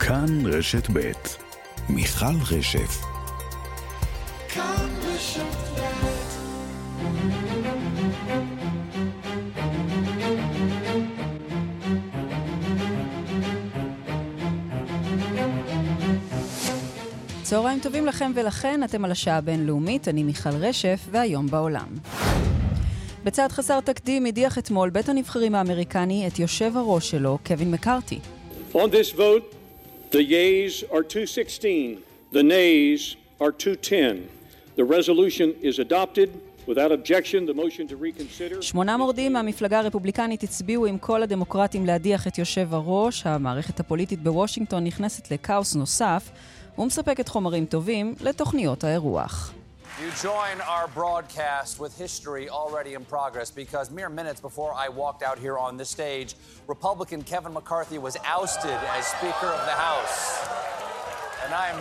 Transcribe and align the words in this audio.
כאן 0.00 0.46
רשת 0.46 0.90
ב' 0.92 1.12
מיכל 1.88 2.36
רשף 2.50 3.00
כאן 4.48 4.88
רשת 5.02 5.40
ב' 5.40 5.84
צהריים 17.42 17.80
טובים 17.80 18.06
לכם 18.06 18.32
ולכן, 18.34 18.80
אתם 18.84 19.04
על 19.04 19.10
השעה 19.10 19.36
הבינלאומית, 19.36 20.08
אני 20.08 20.22
מיכל 20.22 20.50
רשף, 20.50 21.00
והיום 21.10 21.46
בעולם. 21.46 21.86
בצעד 23.24 23.52
חסר 23.52 23.80
תקדים 23.80 24.26
הדיח 24.26 24.58
אתמול 24.58 24.90
בית 24.90 25.08
הנבחרים 25.08 25.54
האמריקני 25.54 26.26
את 26.26 26.38
יושב 26.38 26.76
הראש 26.76 27.10
שלו, 27.10 27.38
קווין 27.46 27.70
מקארתי. 27.70 28.18
On 28.72 28.76
this 28.76 29.16
vote, 29.16 29.63
the 30.14 30.22
yeas 30.22 30.84
are 30.92 31.02
216, 31.02 32.00
the 32.30 32.42
nays 32.42 33.16
are 33.40 33.50
210. 33.50 34.28
The 34.76 34.84
resolution 34.84 35.54
is 35.60 35.78
adopted. 35.80 36.30
שמונה 38.60 38.96
מורדים 38.96 39.32
מהמפלגה 39.32 39.78
הרפובליקנית 39.78 40.42
הצביעו 40.42 40.86
עם 40.86 40.98
כל 40.98 41.22
הדמוקרטים 41.22 41.86
להדיח 41.86 42.26
את 42.26 42.38
יושב 42.38 42.74
הראש. 42.74 43.26
המערכת 43.26 43.80
הפוליטית 43.80 44.22
בוושינגטון 44.22 44.84
נכנסת 44.84 45.30
לכאוס 45.30 45.74
נוסף 45.74 46.30
ומספקת 46.78 47.28
חומרים 47.28 47.66
טובים 47.66 48.14
לתוכניות 48.20 48.84
האירוח. 48.84 49.54
You 50.02 50.10
join 50.30 50.60
our 50.74 50.88
broadcast 50.88 51.78
with 51.78 51.96
history 51.96 52.48
already 52.48 52.94
in 52.94 53.04
progress 53.04 53.48
because 53.52 53.92
mere 53.92 54.08
minutes 54.08 54.40
before 54.40 54.72
I 54.74 54.88
walked 54.88 55.22
out 55.22 55.38
here 55.38 55.56
on 55.56 55.76
the 55.76 55.84
stage, 55.84 56.34
Republican 56.66 57.22
Kevin 57.22 57.52
McCarthy 57.52 57.98
was 57.98 58.16
ousted 58.36 58.78
as 58.96 59.06
Speaker 59.06 59.50
of 59.58 59.62
the 59.70 59.76
House. 59.86 60.18
And 61.44 61.54
I'm 61.54 61.78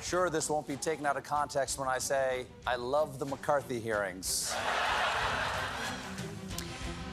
sure 0.00 0.30
this 0.30 0.48
won't 0.48 0.68
be 0.68 0.76
taken 0.76 1.04
out 1.06 1.16
of 1.16 1.24
context 1.24 1.72
when 1.80 1.88
I 1.88 1.98
say 1.98 2.46
I 2.72 2.76
love 2.76 3.18
the 3.18 3.26
McCarthy 3.26 3.80
hearings. 3.80 4.54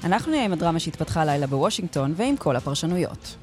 אנחנו 0.04 0.32
נהיה 0.32 0.45
עם 0.45 0.54
הדרמה 0.54 0.80
שהתפתחה 0.80 1.22
הלילה 1.22 1.48
בוושינגטון 1.48 2.14
ועם 2.16 2.38
כל 2.38 2.56
הפרשנויות. 2.56 3.36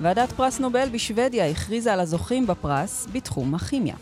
ועדת 0.00 0.32
פרס 0.32 0.60
נובל 0.60 0.88
בשוודיה 0.92 1.46
הכריזה 1.50 1.92
על 1.92 2.00
הזוכים 2.00 2.46
בפרס 2.46 3.06
בתחום 3.12 3.54
הכימיה. 3.54 3.94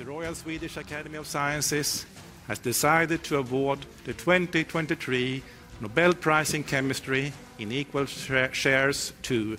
The 0.00 0.06
Royal 0.06 0.34
Swedish 0.34 0.78
Academy 0.78 1.18
of 1.18 1.26
Sciences 1.26 2.06
has 2.48 2.58
decided 2.58 3.22
to 3.24 3.36
award 3.36 3.80
the 4.06 4.14
2023 4.14 5.42
Nobel 5.82 6.14
Prize 6.14 6.54
in 6.54 6.64
Chemistry 6.64 7.34
in 7.58 7.70
equal 7.70 8.06
shares 8.06 9.12
to 9.24 9.58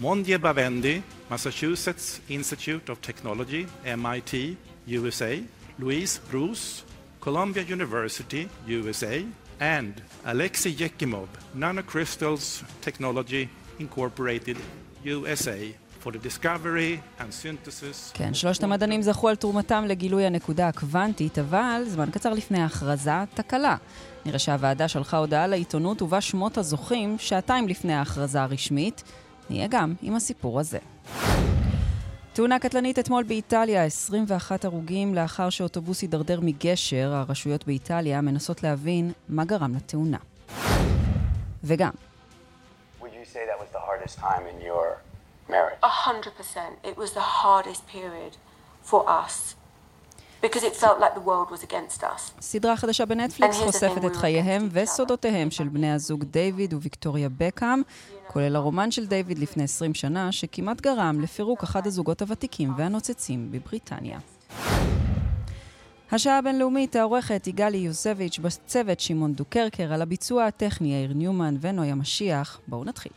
Monje 0.00 0.38
Bavendi, 0.38 1.02
Massachusetts 1.28 2.22
Institute 2.30 2.88
of 2.88 3.02
Technology, 3.02 3.66
MIT, 3.84 4.56
USA, 4.86 5.44
Louise 5.78 6.20
Bruce, 6.30 6.84
Columbia 7.20 7.62
University, 7.62 8.48
USA, 8.66 9.22
and 9.60 10.00
Alexei 10.24 10.72
Yekimov, 10.72 11.28
Nanocrystals 11.54 12.64
Technology 12.80 13.46
Incorporated, 13.78 14.56
USA. 15.04 15.74
כן, 18.14 18.34
שלושת 18.34 18.62
המדענים 18.62 19.02
זכו 19.02 19.28
על 19.28 19.36
תרומתם 19.36 19.84
לגילוי 19.88 20.24
הנקודה 20.24 20.68
הקוונטית, 20.68 21.38
אבל 21.38 21.82
זמן 21.86 22.10
קצר 22.10 22.32
לפני 22.32 22.62
ההכרזה, 22.62 23.10
תקלה. 23.34 23.76
נראה 24.26 24.38
שהוועדה 24.38 24.88
שלחה 24.88 25.16
הודעה 25.16 25.46
לעיתונות 25.46 26.02
ובה 26.02 26.20
שמות 26.20 26.58
הזוכים 26.58 27.16
שעתיים 27.18 27.68
לפני 27.68 27.94
ההכרזה 27.94 28.42
הרשמית. 28.42 29.02
נהיה 29.50 29.66
גם 29.70 29.94
עם 30.02 30.14
הסיפור 30.14 30.60
הזה. 30.60 30.78
תאונה 32.32 32.58
קטלנית 32.58 32.98
אתמול 32.98 33.22
באיטליה, 33.24 33.84
21 33.84 34.64
הרוגים 34.64 35.14
לאחר 35.14 35.50
שאוטובוס 35.50 36.02
הידרדר 36.02 36.40
מגשר. 36.40 37.12
הרשויות 37.14 37.66
באיטליה 37.66 38.20
מנסות 38.20 38.62
להבין 38.62 39.12
מה 39.28 39.44
גרם 39.44 39.74
לתאונה. 39.74 40.18
וגם. 41.64 41.90
Would 43.00 43.04
you 43.04 43.24
say 43.34 43.42
that 43.50 43.58
was 43.60 43.70
the 43.72 43.82
hardest 43.88 44.18
time 44.18 44.44
in 44.52 44.58
your 44.68 45.11
marriage? 45.48 45.78
A 45.82 45.94
hundred 46.06 46.34
percent. 46.40 46.72
It 46.84 46.96
was 46.96 47.10
the 47.12 47.26
hardest 47.42 47.82
period 47.86 48.32
for 48.90 49.00
us. 49.08 49.54
Because 50.42 50.64
it 50.64 50.74
felt 50.84 50.98
like 51.04 51.14
the 51.14 51.26
world 51.30 51.48
was 51.50 51.62
against 51.62 52.02
us. 52.02 52.32
סדרה 52.40 52.76
חדשה 52.76 53.06
בנטפליקס 53.06 53.56
חושפת 53.56 54.04
את 54.06 54.16
חייהם 54.16 54.68
וסודותיהם 54.72 55.50
של 55.50 55.68
בני 55.68 55.92
הזוג 55.92 56.24
דיוויד 56.24 56.74
וויקטוריה 56.74 57.28
בקאם, 57.38 57.82
כולל 58.26 58.56
הרומן 58.56 58.90
של 58.90 59.06
דיוויד 59.06 59.38
לפני 59.38 59.64
20 59.64 59.94
שנה, 59.94 60.32
שכמעט 60.32 60.80
גרם 60.80 61.20
לפירוק 61.20 61.62
אחד 61.62 61.86
הזוגות 61.86 62.22
הוותיקים 62.22 62.74
והנוצצים 62.76 63.52
בבריטניה. 63.52 64.18
השעה 66.12 66.38
הבינלאומית, 66.38 66.96
העורכת 66.96 67.46
יגאלי 67.46 67.78
יוסביץ', 67.78 68.38
בצוות 68.38 69.00
שמעון 69.00 69.32
דוקרקר, 69.32 69.92
על 69.92 70.02
הביצוע 70.02 70.44
הטכני 70.46 70.94
יאיר 70.94 71.12
ניומן 71.14 71.54
ונויה 71.60 71.94
משיח. 71.94 72.60
בואו 72.68 72.84
נתחיל. 72.84 73.12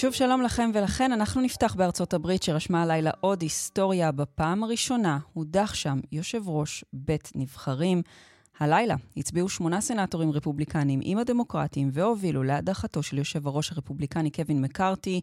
שוב 0.00 0.12
שלום 0.12 0.42
לכם 0.42 0.70
ולכן, 0.74 1.12
אנחנו 1.12 1.40
נפתח 1.40 1.74
בארצות 1.74 2.14
הברית 2.14 2.42
שרשמה 2.42 2.82
הלילה 2.82 3.10
עוד 3.20 3.42
היסטוריה. 3.42 4.12
בפעם 4.12 4.64
הראשונה 4.64 5.18
הודח 5.32 5.74
שם 5.74 5.98
יושב 6.12 6.48
ראש 6.48 6.84
בית 6.92 7.32
נבחרים. 7.34 8.02
הלילה 8.58 8.94
הצביעו 9.16 9.48
שמונה 9.48 9.80
סנטורים 9.80 10.30
רפובליקנים 10.30 11.00
עם 11.02 11.18
הדמוקרטים 11.18 11.90
והובילו 11.92 12.42
להדחתו 12.42 13.02
של 13.02 13.18
יושב 13.18 13.46
הראש 13.46 13.72
הרפובליקני 13.72 14.30
קווין 14.30 14.60
מקארתי. 14.60 15.20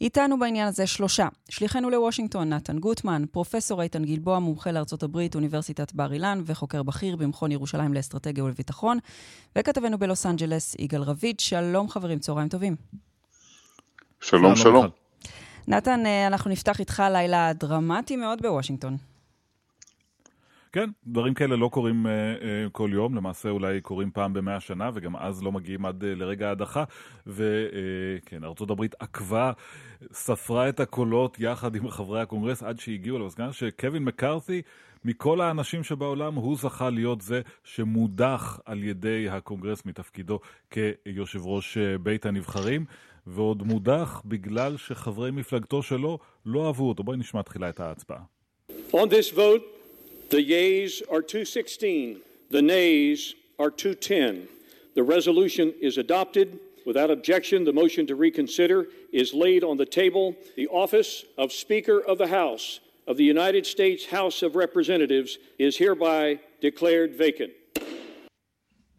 איתנו 0.00 0.38
בעניין 0.38 0.68
הזה 0.68 0.86
שלושה. 0.86 1.28
שליחנו 1.48 1.90
לוושינגטון, 1.90 2.48
נתן 2.48 2.78
גוטמן, 2.78 3.24
פרופסור 3.30 3.82
איתן 3.82 4.04
גלבוע, 4.04 4.38
מומחה 4.38 4.72
לארצות 4.72 5.02
הברית, 5.02 5.34
אוניברסיטת 5.34 5.92
בר 5.92 6.12
אילן, 6.12 6.42
וחוקר 6.46 6.82
בכיר 6.82 7.16
במכון 7.16 7.52
ירושלים 7.52 7.94
לאסטרטגיה 7.94 8.44
ולביטחון, 8.44 8.98
וכתבנו 9.58 9.98
בלוס 9.98 10.26
אנג'לס, 10.26 10.76
יגאל 10.78 11.02
רביד. 11.02 11.40
שלום 11.40 11.88
חברים, 11.88 12.18
צהריים 12.18 12.48
טובים. 12.48 13.07
שלום, 14.20 14.56
שלום. 14.56 14.86
נתן, 15.68 16.06
אה, 16.06 16.26
אנחנו 16.26 16.50
נפתח 16.50 16.80
איתך 16.80 17.02
לילה 17.12 17.52
דרמטי 17.52 18.16
מאוד 18.16 18.42
בוושינגטון. 18.42 18.96
כן, 20.72 20.90
דברים 21.06 21.34
כאלה 21.34 21.56
לא 21.56 21.68
קורים 21.68 22.06
אה, 22.06 22.08
אה, 22.08 22.70
כל 22.72 22.90
יום, 22.92 23.14
למעשה 23.14 23.48
אולי 23.48 23.80
קורים 23.80 24.10
פעם 24.10 24.32
במאה 24.32 24.60
שנה, 24.60 24.90
וגם 24.94 25.16
אז 25.16 25.42
לא 25.42 25.52
מגיעים 25.52 25.86
עד 25.86 26.02
אה, 26.02 26.06
לרגע 26.06 26.48
ההדחה. 26.48 26.84
וכן, 27.26 28.44
אה, 28.44 28.72
הברית 28.72 28.94
עקבה, 28.98 29.52
ספרה 30.12 30.68
את 30.68 30.80
הקולות 30.80 31.36
יחד 31.40 31.74
עם 31.74 31.90
חברי 31.90 32.20
הקונגרס 32.20 32.62
עד 32.62 32.78
שהגיעו 32.78 33.18
למסקנה 33.18 33.52
שקווין 33.52 34.04
מקארת'י, 34.04 34.62
מכל 35.04 35.40
האנשים 35.40 35.84
שבעולם, 35.84 36.34
הוא 36.34 36.56
זכה 36.56 36.90
להיות 36.90 37.20
זה 37.20 37.40
שמודח 37.64 38.60
על 38.64 38.82
ידי 38.82 39.28
הקונגרס 39.28 39.86
מתפקידו 39.86 40.40
כיושב 40.70 41.46
ראש 41.46 41.78
בית 42.02 42.26
הנבחרים. 42.26 42.84
ועוד 43.27 43.63
מודח 43.63 44.21
בגלל 44.25 44.77
שחברי 44.77 45.31
מפלגתו 45.31 45.83
שלו 45.83 46.17
לא 46.45 46.67
אהבו 46.67 46.89
אותו. 46.89 47.03
בואי 47.03 47.17
נשמע 47.17 47.41
תחילה 47.41 47.69
את 47.69 47.79
ההצבעה. 47.79 48.21
On 48.93 49.09
this 49.09 49.29
vote, 49.29 49.63
the 50.29 50.41
yeas 50.41 51.01
are 51.09 51.21
216, 51.21 52.21
the 52.51 52.61
nays 52.61 53.33
are 53.59 53.71
210. 53.71 54.47
The 54.95 55.03
resolution 55.03 55.73
is 55.81 55.97
adopted. 55.97 56.59
Without 56.85 57.09
objection, 57.09 57.63
the 57.63 57.73
motion 57.73 58.05
to 58.07 58.15
reconsider 58.15 58.87
is 59.11 59.33
laid 59.33 59.63
on 59.63 59.77
the 59.77 59.85
table. 59.85 60.35
The 60.55 60.67
office 60.67 61.25
of 61.37 61.51
Speaker 61.51 61.99
of 61.99 62.17
the 62.17 62.27
House 62.27 62.79
of 63.07 63.17
the 63.17 63.23
United 63.23 63.65
States 63.65 64.05
House 64.05 64.43
of 64.43 64.55
Representatives 64.55 65.37
is 65.57 65.77
hereby 65.77 66.39
declared 66.61 67.15
vacant. 67.15 67.53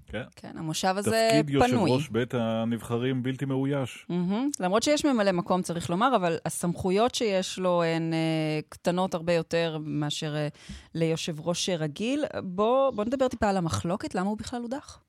כן. 0.09 0.23
כן, 0.35 0.51
המושב 0.57 0.93
הזה 0.97 1.29
פנוי. 1.31 1.43
תפקיד 1.43 1.49
יושב 1.49 1.77
ראש 1.77 2.09
בית 2.09 2.33
הנבחרים 2.33 3.23
בלתי 3.23 3.45
מאויש. 3.45 4.05
Mm-hmm. 4.11 4.33
למרות 4.59 4.83
שיש 4.83 5.05
ממלא 5.05 5.31
מקום, 5.31 5.61
צריך 5.61 5.89
לומר, 5.89 6.15
אבל 6.15 6.37
הסמכויות 6.45 7.15
שיש 7.15 7.59
לו 7.59 7.83
הן 7.83 8.13
uh, 8.13 8.65
קטנות 8.69 9.13
הרבה 9.13 9.33
יותר 9.33 9.77
מאשר 9.81 10.35
uh, 10.35 10.57
ליושב 10.95 11.47
ראש 11.47 11.69
רגיל. 11.69 12.25
בואו 12.43 12.91
בוא 12.91 13.05
נדבר 13.05 13.27
טיפה 13.27 13.49
על 13.49 13.57
המחלוקת, 13.57 14.15
למה 14.15 14.29
הוא 14.29 14.37
בכלל 14.37 14.61
הודח? 14.61 14.99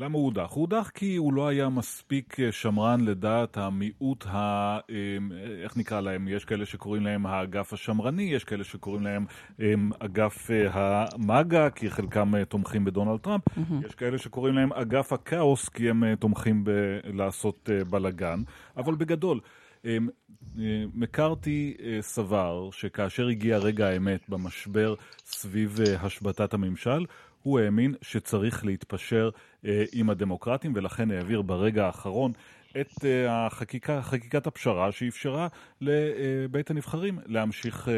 למה 0.00 0.18
הוא 0.18 0.24
הודח? 0.24 0.50
הוא 0.50 0.60
הודח 0.60 0.90
כי 0.94 1.16
הוא 1.16 1.32
לא 1.32 1.48
היה 1.48 1.68
מספיק 1.68 2.40
אה, 2.40 2.52
שמרן 2.52 3.00
לדעת 3.00 3.56
המיעוט, 3.56 4.26
ה... 4.26 4.78
אה, 4.90 5.16
איך 5.62 5.76
נקרא 5.76 6.00
להם? 6.00 6.28
יש 6.28 6.44
כאלה 6.44 6.66
שקוראים 6.66 7.02
להם 7.02 7.26
האגף 7.26 7.72
השמרני, 7.72 8.22
יש 8.22 8.44
כאלה 8.44 8.64
שקוראים 8.64 9.02
להם 9.02 9.90
אגף 9.98 10.50
המאגה, 10.70 11.70
כי 11.70 11.90
חלקם 11.90 12.44
תומכים 12.44 12.84
בדונלד 12.84 13.20
טראמפ, 13.20 13.42
mm-hmm. 13.48 13.86
יש 13.86 13.94
כאלה 13.94 14.18
שקוראים 14.18 14.54
להם 14.54 14.72
אגף 14.72 15.12
הכאוס, 15.12 15.68
כי 15.68 15.90
הם 15.90 16.14
תומכים 16.14 16.64
בלעשות 16.64 17.70
בלאגן, 17.90 18.42
אבל 18.76 18.94
בגדול, 18.94 19.40
מקארתי 20.94 21.76
סבר 22.00 22.68
שכאשר 22.72 23.28
הגיע 23.28 23.58
רגע 23.58 23.88
האמת 23.88 24.28
במשבר 24.28 24.94
סביב 25.24 25.78
השבתת 26.00 26.54
הממשל, 26.54 27.04
הוא 27.44 27.60
האמין 27.60 27.94
שצריך 28.02 28.64
להתפשר 28.64 29.30
אה, 29.64 29.84
עם 29.92 30.10
הדמוקרטים, 30.10 30.72
ולכן 30.74 31.10
העביר 31.10 31.42
ברגע 31.42 31.86
האחרון 31.86 32.32
את 32.80 33.04
אה, 33.04 33.46
החקיקה, 33.46 34.02
חקיקת 34.02 34.46
הפשרה 34.46 34.92
שאפשרה 34.92 35.48
לבית 35.80 36.70
הנבחרים 36.70 37.18
להמשיך, 37.26 37.88
אה, 37.88 37.94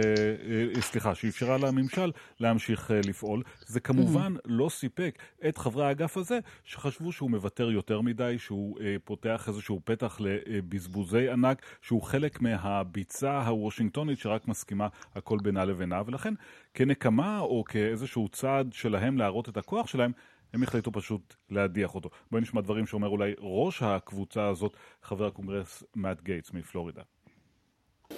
אה, 0.76 0.82
סליחה, 0.82 1.14
שאפשרה 1.14 1.58
לממשל 1.58 2.12
להמשיך 2.40 2.90
לפעול. 3.04 3.42
זה 3.66 3.80
כמובן 3.80 4.34
mm-hmm. 4.36 4.40
לא 4.44 4.68
סיפק 4.68 5.18
את 5.48 5.58
חברי 5.58 5.86
האגף 5.86 6.16
הזה, 6.16 6.38
שחשבו 6.64 7.12
שהוא 7.12 7.30
מוותר 7.30 7.70
יותר 7.70 8.00
מדי, 8.00 8.38
שהוא 8.38 8.78
פותח 9.04 9.44
איזשהו 9.48 9.80
פתח 9.84 10.16
לבזבוזי 10.20 11.28
ענק, 11.30 11.62
שהוא 11.82 12.02
חלק 12.02 12.40
מהביצה 12.40 13.46
הוושינגטונית 13.46 14.18
שרק 14.18 14.48
מסכימה 14.48 14.88
הכל 15.14 15.38
בינה 15.42 15.64
לבינה, 15.64 16.02
ולכן 16.06 16.34
כנקמה 16.74 17.38
או 17.38 17.64
כאיזשהו 17.64 18.28
צעד 18.28 18.72
שלהם 18.72 19.18
להראות 19.18 19.48
את 19.48 19.56
הכוח 19.56 19.86
שלהם, 19.86 20.12
הם 20.56 20.62
החליטו 20.62 20.92
פשוט 20.92 21.34
להדיח 21.50 21.94
אותו. 21.94 22.08
בואי 22.30 22.42
נשמע 22.42 22.60
דברים 22.60 22.86
שאומר 22.86 23.08
אולי 23.08 23.32
ראש 23.40 23.82
הקבוצה 23.82 24.48
הזאת, 24.48 24.76
חבר 25.02 25.26
הקונגרס 25.26 25.82
מאט 25.96 26.22
גייטס 26.22 26.52
מפלורידה. 26.52 27.02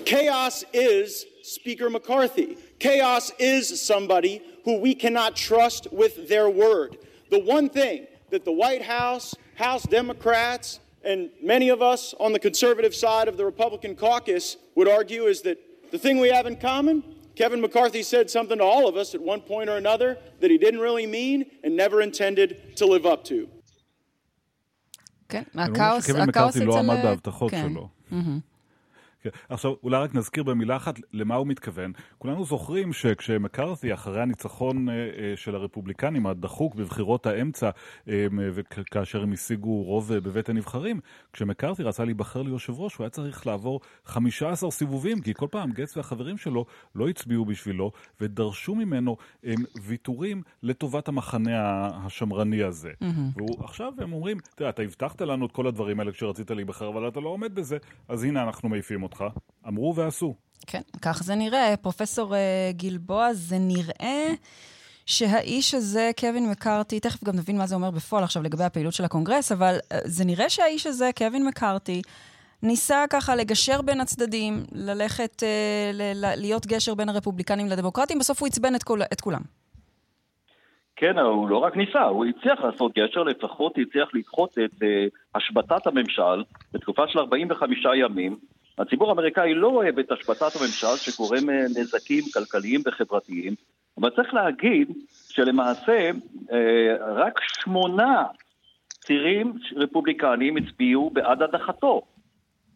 Chaos 0.04 0.64
is 0.72 1.24
Speaker 1.42 1.88
McCarthy. 1.90 2.48
Chaos 2.78 3.32
is 3.40 3.64
somebody 3.92 4.34
who 4.64 4.74
we 4.86 4.94
cannot 4.94 5.34
trust 5.48 5.82
with 6.00 6.14
their 6.28 6.48
word. 6.64 6.90
The 7.36 7.42
one 7.56 7.68
thing 7.78 7.98
that 8.32 8.44
the 8.44 8.56
White 8.62 8.84
House, 8.98 9.26
House 9.66 9.84
Democrats, 9.98 10.66
and 11.10 11.20
many 11.54 11.68
of 11.76 11.80
us 11.92 12.14
on 12.24 12.30
the 12.36 12.42
conservative 12.48 12.94
side 13.04 13.26
of 13.32 13.36
the 13.38 13.46
Republican 13.52 13.92
caucus 14.04 14.44
would 14.76 14.88
argue 14.98 15.22
is 15.32 15.38
that 15.46 15.58
the 15.94 16.00
thing 16.04 16.14
we 16.26 16.30
have 16.36 16.46
in 16.50 16.56
common 16.70 16.96
Kevin 17.37 17.59
McCarthy 17.61 18.03
said 18.03 18.29
something 18.29 18.57
to 18.57 18.63
all 18.63 18.87
of 18.87 18.95
us 18.95 19.15
at 19.15 19.21
one 19.21 19.41
point 19.41 19.67
or 19.69 19.77
another 19.77 20.09
that 20.41 20.49
he 20.51 20.57
didn't 20.57 20.81
really 20.87 21.07
mean 21.07 21.37
and 21.63 21.75
never 21.75 21.97
intended 22.01 22.49
to 22.79 22.85
live 22.85 23.05
up 23.05 23.23
to. 23.25 23.47
כן, 25.29 25.43
הכאוס, 25.55 26.09
הכאוס 26.09 26.57
אצל... 26.57 26.65
לא 26.65 26.79
עמד 26.79 27.03
בהבטחות 27.03 27.53
שלו. 27.61 27.87
כן. 29.22 29.30
עכשיו, 29.48 29.72
אולי 29.82 30.02
רק 30.02 30.14
נזכיר 30.14 30.42
במילה 30.42 30.76
אחת 30.76 30.94
למה 31.12 31.34
הוא 31.34 31.46
מתכוון. 31.46 31.92
כולנו 32.18 32.44
זוכרים 32.44 32.92
שכשמקארתי, 32.92 33.94
אחרי 33.94 34.22
הניצחון 34.22 34.88
אה, 34.88 34.94
אה, 34.94 35.32
של 35.36 35.54
הרפובליקנים 35.54 36.26
הדחוק 36.26 36.74
בבחירות 36.74 37.26
האמצע, 37.26 37.70
אה, 38.08 38.26
וכאשר 38.30 39.22
הם 39.22 39.32
השיגו 39.32 39.82
רוב 39.82 40.14
בבית 40.14 40.48
הנבחרים, 40.48 41.00
כשמקארתי 41.32 41.82
רצה 41.82 42.04
להיבחר 42.04 42.42
ליושב 42.42 42.80
ראש, 42.80 42.96
הוא 42.96 43.04
היה 43.04 43.10
צריך 43.10 43.46
לעבור 43.46 43.80
15 44.04 44.70
סיבובים, 44.70 45.20
כי 45.20 45.34
כל 45.34 45.46
פעם 45.50 45.72
גץ 45.72 45.96
והחברים 45.96 46.38
שלו 46.38 46.64
לא 46.94 47.08
הצביעו 47.08 47.44
בשבילו, 47.44 47.92
ודרשו 48.20 48.74
ממנו 48.74 49.16
ויתורים 49.82 50.42
לטובת 50.62 51.08
המחנה 51.08 51.86
השמרני 51.86 52.62
הזה. 52.62 52.92
Mm-hmm. 53.02 53.60
ועכשיו 53.60 53.92
הם 53.98 54.12
אומרים, 54.12 54.38
תראה, 54.54 54.70
אתה 54.70 54.82
הבטחת 54.82 55.22
לנו 55.22 55.46
את 55.46 55.52
כל 55.52 55.66
הדברים 55.66 56.00
האלה 56.00 56.12
כשרצית 56.12 56.50
להיבחר, 56.50 56.88
אבל 56.88 57.08
אתה 57.08 57.20
לא 57.20 57.28
עומד 57.28 57.54
בזה, 57.54 57.76
אז 58.08 58.24
הנה 58.24 58.42
אנחנו 58.42 58.68
מעיפים 58.68 59.02
אותך. 59.02 59.17
אמרו 59.68 59.94
ועשו. 59.94 60.34
כן, 60.66 60.80
כך 61.02 61.22
זה 61.22 61.34
נראה. 61.34 61.74
פרופסור 61.82 62.34
uh, 62.34 62.76
גלבוע, 62.76 63.32
זה 63.32 63.56
נראה... 63.58 64.34
שהאיש 65.08 65.74
הזה, 65.74 66.10
קווין 66.20 66.50
מקארתי, 66.50 67.00
תכף 67.00 67.24
גם 67.24 67.36
נבין 67.36 67.58
מה 67.58 67.66
זה 67.66 67.74
אומר 67.74 67.90
בפועל 67.90 68.24
עכשיו 68.24 68.42
לגבי 68.42 68.64
הפעילות 68.64 68.92
של 68.92 69.04
הקונגרס, 69.04 69.52
אבל 69.52 69.76
uh, 69.78 69.94
זה 70.04 70.24
נראה 70.24 70.48
שהאיש 70.48 70.86
הזה, 70.86 71.10
קווין 71.18 71.46
מקארתי, 71.46 72.02
ניסה 72.62 73.04
ככה 73.10 73.36
לגשר 73.36 73.82
בין 73.82 74.00
הצדדים, 74.00 74.64
ללכת, 74.72 75.42
uh, 75.42 75.96
ל- 75.96 76.24
ל- 76.24 76.40
להיות 76.40 76.66
גשר 76.66 76.94
בין 76.94 77.08
הרפובליקנים 77.08 77.66
לדמוקרטים, 77.66 78.18
בסוף 78.18 78.40
הוא 78.40 78.46
עצבן 78.46 78.74
את, 78.74 78.82
כל, 78.82 79.00
את 79.12 79.20
כולם. 79.20 79.40
כן, 80.96 81.18
הוא 81.18 81.48
לא 81.48 81.56
רק 81.56 81.76
ניסה, 81.76 82.02
הוא 82.02 82.24
הצליח 82.24 82.60
לעשות 82.60 82.92
גשר, 82.98 83.22
לפחות 83.22 83.72
הצליח 83.78 84.08
לדחות 84.14 84.58
את 84.64 84.82
uh, 84.82 84.86
השבתת 85.34 85.86
הממשל 85.86 86.44
בתקופה 86.72 87.02
של 87.08 87.18
45 87.18 87.78
ימים. 88.00 88.38
הציבור 88.78 89.08
האמריקאי 89.08 89.54
לא 89.54 89.66
אוהב 89.66 89.98
את 89.98 90.12
השבתת 90.12 90.56
הממשל 90.60 90.96
שגורם 90.96 91.50
אה, 91.50 91.64
נזקים 91.64 92.24
כלכליים 92.34 92.80
וחברתיים, 92.86 93.54
אבל 94.00 94.10
צריך 94.10 94.34
להגיד 94.34 94.88
שלמעשה 95.28 96.10
אה, 96.52 96.96
רק 97.00 97.40
שמונה 97.42 98.24
צירים 98.90 99.52
רפובליקניים 99.76 100.56
הצביעו 100.56 101.10
בעד 101.10 101.42
הדחתו. 101.42 102.02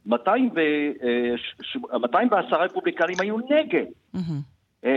210 0.06 2.56
אה, 2.56 2.64
רפובליקנים 2.64 3.16
היו 3.20 3.36
נגד. 3.38 3.84
Mm-hmm. 4.16 4.88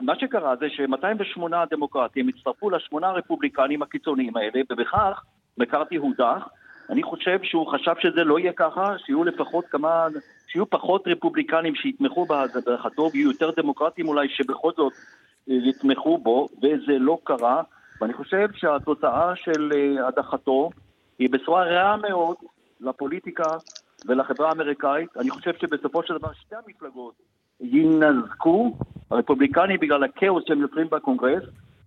מה 0.00 0.12
שקרה 0.20 0.56
זה 0.56 0.66
ש-208 0.70 1.42
דמוקרטים 1.70 2.28
הצטרפו 2.28 2.70
לשמונה 2.70 3.08
הרפובליקנים 3.08 3.82
הקיצוניים 3.82 4.36
האלה, 4.36 4.60
ובכך 4.70 5.24
מקארתי 5.58 5.96
הודח. 5.96 6.48
אני 6.90 7.02
חושב 7.02 7.38
שהוא 7.42 7.72
חשב 7.72 7.94
שזה 8.00 8.24
לא 8.24 8.38
יהיה 8.38 8.52
ככה, 8.52 8.94
שיהיו 8.98 9.24
לפחות 9.24 9.66
כמה 9.66 10.06
שיהיו 10.52 10.70
פחות 10.70 11.08
רפובליקנים 11.08 11.74
שיתמכו 11.74 12.26
בהדחתו 12.26 13.10
ויהיו 13.12 13.30
יותר 13.30 13.50
דמוקרטים 13.56 14.08
אולי 14.08 14.28
שבכל 14.28 14.70
זאת 14.76 14.92
אה, 15.50 15.54
יתמכו 15.54 16.18
בו, 16.18 16.48
וזה 16.58 16.98
לא 16.98 17.18
קרה. 17.24 17.62
ואני 18.00 18.12
חושב 18.12 18.48
שהתוצאה 18.54 19.36
של 19.36 19.72
אה, 19.74 20.08
הדחתו 20.08 20.70
היא 21.18 21.30
בשורה 21.30 21.64
רעה 21.64 21.96
מאוד 21.96 22.36
לפוליטיקה 22.80 23.56
ולחברה 24.06 24.48
האמריקאית. 24.48 25.16
אני 25.16 25.30
חושב 25.30 25.52
שבסופו 25.60 26.02
של 26.02 26.18
דבר 26.18 26.32
שתי 26.32 26.54
המפלגות 26.66 27.14
ינזקו, 27.60 28.76
הרפובליקנים 29.10 29.80
בגלל 29.80 30.04
הכאוס 30.04 30.44
שהם 30.46 30.60
יוצרים 30.60 30.86
בקונגרס, 30.90 31.42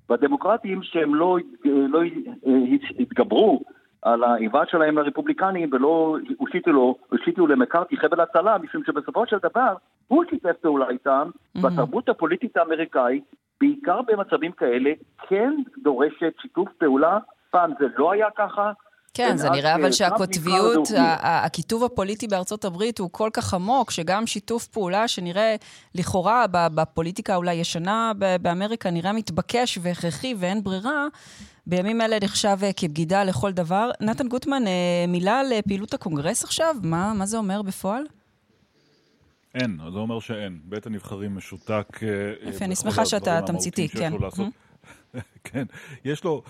והדמוקרטים 0.09 0.83
שהם 0.83 1.15
לא, 1.15 1.38
לא 1.65 2.00
התגברו 3.00 3.63
על 4.06 4.24
האיבה 4.24 4.62
שלהם 4.66 4.98
לרפובליקנים 4.98 5.69
ולא 5.72 6.18
הושיטו 6.38 6.72
לו, 6.72 6.96
הושיטו 7.10 7.48
למקארתי 7.48 7.98
חבל 7.98 8.22
הצלה, 8.22 8.57
משום 8.57 8.84
שבסופו 8.84 9.25
של 9.25 9.38
דבר 9.44 9.75
הוא 10.07 10.24
שיתף 10.30 10.56
פעולה 10.62 10.90
איתם, 10.90 11.30
mm-hmm. 11.30 11.60
והתרבות 11.63 12.10
הפוליטית 12.10 12.57
האמריקאית, 12.57 13.24
בעיקר 13.62 14.02
במצבים 14.02 14.52
כאלה, 14.52 14.92
כן 15.28 15.54
דורשת 15.84 16.34
שיתוף 16.42 16.69
פעולה. 16.77 17.18
פעם 17.51 17.72
זה 17.79 17.86
לא 17.98 18.12
היה 18.12 18.27
ככה, 18.36 18.72
כן, 19.15 19.38
זה 19.38 19.50
נראה 19.50 19.75
אבל 19.75 19.91
שהקוטביות, 19.91 20.88
הכיתוב 20.98 21.84
הפוליטי 21.84 22.27
בארצות 22.27 22.65
הברית 22.65 23.00
הוא 23.00 23.10
כל 23.12 23.29
כך 23.34 23.53
עמוק, 23.53 23.91
שגם 23.91 24.27
שיתוף 24.27 24.67
פעולה 24.67 25.07
שנראה 25.07 25.55
לכאורה 25.95 26.45
בפוליטיקה 26.51 27.36
אולי 27.36 27.53
ישנה 27.53 28.12
באמריקה, 28.41 28.91
נראה 28.91 29.13
מתבקש 29.13 29.79
והכרחי 29.81 30.36
ואין 30.38 30.63
ברירה, 30.63 31.07
בימים 31.67 32.01
אלה 32.01 32.17
נחשב 32.24 32.57
אה, 32.63 32.74
כבגידה 32.74 33.24
לכל 33.24 33.51
דבר. 33.51 33.89
נתן 34.01 34.27
גוטמן, 34.27 34.67
אה, 34.67 35.05
מילה 35.07 35.39
על 35.39 35.53
אה, 35.53 35.62
פעילות 35.62 35.93
הקונגרס 35.93 36.43
עכשיו? 36.43 36.75
מה, 36.84 37.13
מה 37.13 37.25
זה 37.25 37.38
אומר 37.38 37.62
בפועל? 37.62 38.03
אין, 39.55 39.79
זה 39.93 39.98
אומר 39.98 40.19
שאין. 40.19 40.60
בית 40.63 40.86
הנבחרים 40.86 41.36
משותק. 41.36 42.00
יפה, 42.43 42.65
אני 42.65 42.75
שמחה 42.75 43.05
שאתה 43.05 43.41
תמציתי, 43.45 43.89
כן. 43.89 44.13
כן, 45.43 45.65
יש 46.05 46.24
לו... 46.24 46.43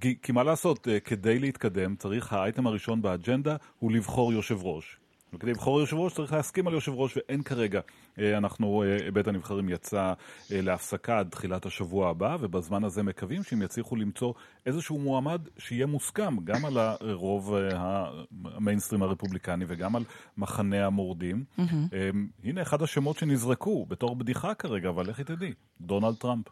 כי, 0.00 0.16
כי 0.22 0.32
מה 0.32 0.42
לעשות, 0.42 0.88
כדי 1.04 1.38
להתקדם 1.38 1.96
צריך, 1.96 2.32
האייטם 2.32 2.66
הראשון 2.66 3.02
באג'נדה 3.02 3.56
הוא 3.78 3.92
לבחור 3.92 4.32
יושב 4.32 4.58
ראש. 4.62 4.98
וכדי 5.32 5.50
לבחור 5.50 5.80
יושב 5.80 5.96
ראש 5.96 6.14
צריך 6.14 6.32
להסכים 6.32 6.66
על 6.66 6.74
יושב 6.74 6.92
ראש 6.94 7.16
ואין 7.16 7.42
כרגע. 7.42 7.80
אה, 8.18 8.38
אנחנו, 8.38 8.82
אה, 8.82 9.10
בית 9.10 9.28
הנבחרים 9.28 9.68
יצא 9.68 10.12
אה, 10.52 10.60
להפסקה 10.60 11.18
עד 11.18 11.28
תחילת 11.28 11.66
השבוע 11.66 12.10
הבא 12.10 12.36
ובזמן 12.40 12.84
הזה 12.84 13.02
מקווים 13.02 13.42
שהם 13.42 13.62
יצליחו 13.62 13.96
למצוא 13.96 14.32
איזשהו 14.66 14.98
מועמד 14.98 15.40
שיהיה 15.58 15.86
מוסכם 15.86 16.36
גם 16.44 16.64
על 16.64 16.78
הרוב 16.78 17.54
המיינסטרים 18.44 19.02
הרפובליקני 19.02 19.64
וגם 19.68 19.96
על 19.96 20.04
מחנה 20.38 20.86
המורדים. 20.86 21.44
Mm-hmm. 21.58 21.94
הנה 22.44 22.62
אחד 22.62 22.82
השמות 22.82 23.18
שנזרקו 23.18 23.86
בתור 23.86 24.16
בדיחה 24.16 24.54
כרגע, 24.54 24.88
אבל 24.88 25.06
לכי 25.06 25.24
תדעי, 25.24 25.52
דונלד 25.80 26.14
טראמפ. 26.14 26.46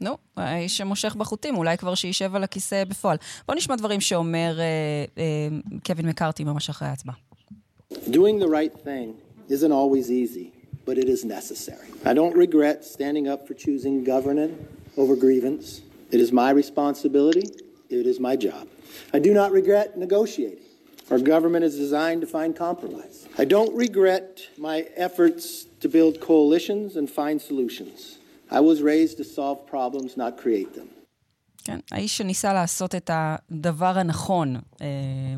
נו, 0.00 0.16
האיש 0.36 0.78
שמושך 0.78 1.16
בחוטים, 1.16 1.56
אולי 1.56 1.76
כבר 1.76 1.94
שישב 1.94 2.36
על 2.36 2.44
הכיסא 2.44 2.84
בפועל. 2.84 3.16
בואו 3.46 3.58
נשמע 3.58 3.76
דברים 3.76 4.00
שאומר 4.00 4.56
אה, 4.58 4.64
אה, 5.18 5.48
קווין 5.86 6.06
מקארתי 6.06 6.44
ממש 6.44 6.70
אחרי 6.70 6.88
ההצבעה. 6.88 7.14
Doing 8.06 8.38
the 8.38 8.48
right 8.48 8.74
thing 8.84 9.08
isn't 9.48 9.72
always 9.72 10.10
easy, 10.10 10.52
but 10.86 10.96
it 10.98 11.08
is 11.08 11.24
necessary. 11.24 11.88
I 12.04 12.14
don't 12.14 12.36
regret 12.46 12.84
standing 12.84 13.26
up 13.28 13.40
for 13.46 13.54
choosing 13.54 14.04
governance 14.04 14.54
over 14.96 15.14
grievance. 15.16 15.66
It 16.12 16.20
is 16.24 16.30
my 16.32 16.50
responsibility 16.62 17.46
it 17.90 18.06
is 18.06 18.20
my 18.20 18.36
job. 18.36 18.68
I 19.12 19.18
do 19.18 19.34
not 19.34 19.50
regret 19.50 19.98
negotiating. 19.98 20.64
Our 21.10 21.18
government 21.18 21.64
is 21.64 21.76
designed 21.76 22.20
to 22.20 22.26
find 22.28 22.54
compromise. 22.54 23.26
I 23.36 23.44
don't 23.44 23.74
regret 23.76 24.46
my 24.56 24.86
efforts 24.94 25.66
to 25.80 25.88
build 25.88 26.20
coalitions 26.20 26.94
and 26.94 27.10
find 27.10 27.42
solutions. 27.42 28.18
I 28.50 28.60
was 28.60 28.82
raised 28.82 29.16
to 29.18 29.24
solve 29.24 29.58
problems, 29.66 30.16
not 30.16 30.42
create 30.42 30.74
them. 30.74 31.00
כן, 31.64 31.78
האיש 31.92 32.18
שניסה 32.18 32.52
לעשות 32.52 32.94
את 32.94 33.10
הדבר 33.12 33.98
הנכון, 33.98 34.56
אה, 34.80 34.86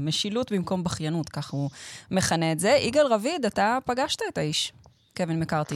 משילות 0.00 0.52
במקום 0.52 0.84
בכיינות, 0.84 1.28
כך 1.28 1.50
הוא 1.50 1.70
מכנה 2.10 2.52
את 2.52 2.60
זה. 2.60 2.68
יגאל 2.70 3.06
רביד, 3.06 3.46
אתה 3.46 3.78
פגשת 3.84 4.20
את 4.28 4.38
האיש, 4.38 4.72
קווין 5.16 5.40
מקארתי. 5.40 5.74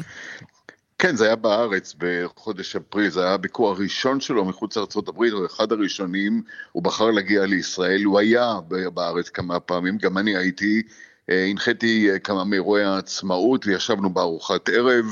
כן, 0.99 1.17
זה 1.17 1.27
היה 1.27 1.37
בארץ 1.37 1.95
בחודש 1.99 2.77
אפריל, 2.77 3.11
זה 3.11 3.25
היה 3.25 3.35
הביקור 3.35 3.71
הראשון 3.71 4.21
שלו 4.21 4.45
מחוץ 4.45 4.77
לארה"ב, 4.77 5.23
הוא 5.33 5.47
אחד 5.47 5.73
הראשונים, 5.73 6.43
הוא 6.73 6.83
בחר 6.83 7.11
להגיע 7.11 7.47
לישראל, 7.47 8.05
הוא 8.05 8.19
היה 8.19 8.55
בארץ 8.95 9.29
כמה 9.29 9.61
פעמים, 9.61 9.99
גם 9.99 10.19
אני 10.19 10.37
הייתי, 10.37 10.83
אה, 11.31 11.47
הנחיתי 11.51 12.11
אה, 12.11 12.19
כמה 12.19 12.45
מאירועי 12.45 12.85
העצמאות 12.85 13.67
וישבנו 13.67 14.11
בארוחת 14.11 14.69
ערב. 14.69 15.07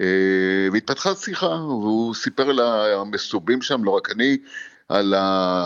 אה, 0.00 0.68
והתפתחה 0.72 1.14
שיחה, 1.14 1.46
והוא 1.46 2.14
סיפר 2.14 2.50
על 2.50 2.60
המסובים 2.60 3.62
שם, 3.62 3.84
לא 3.84 3.90
רק 3.90 4.10
אני, 4.10 4.38
על 4.88 5.14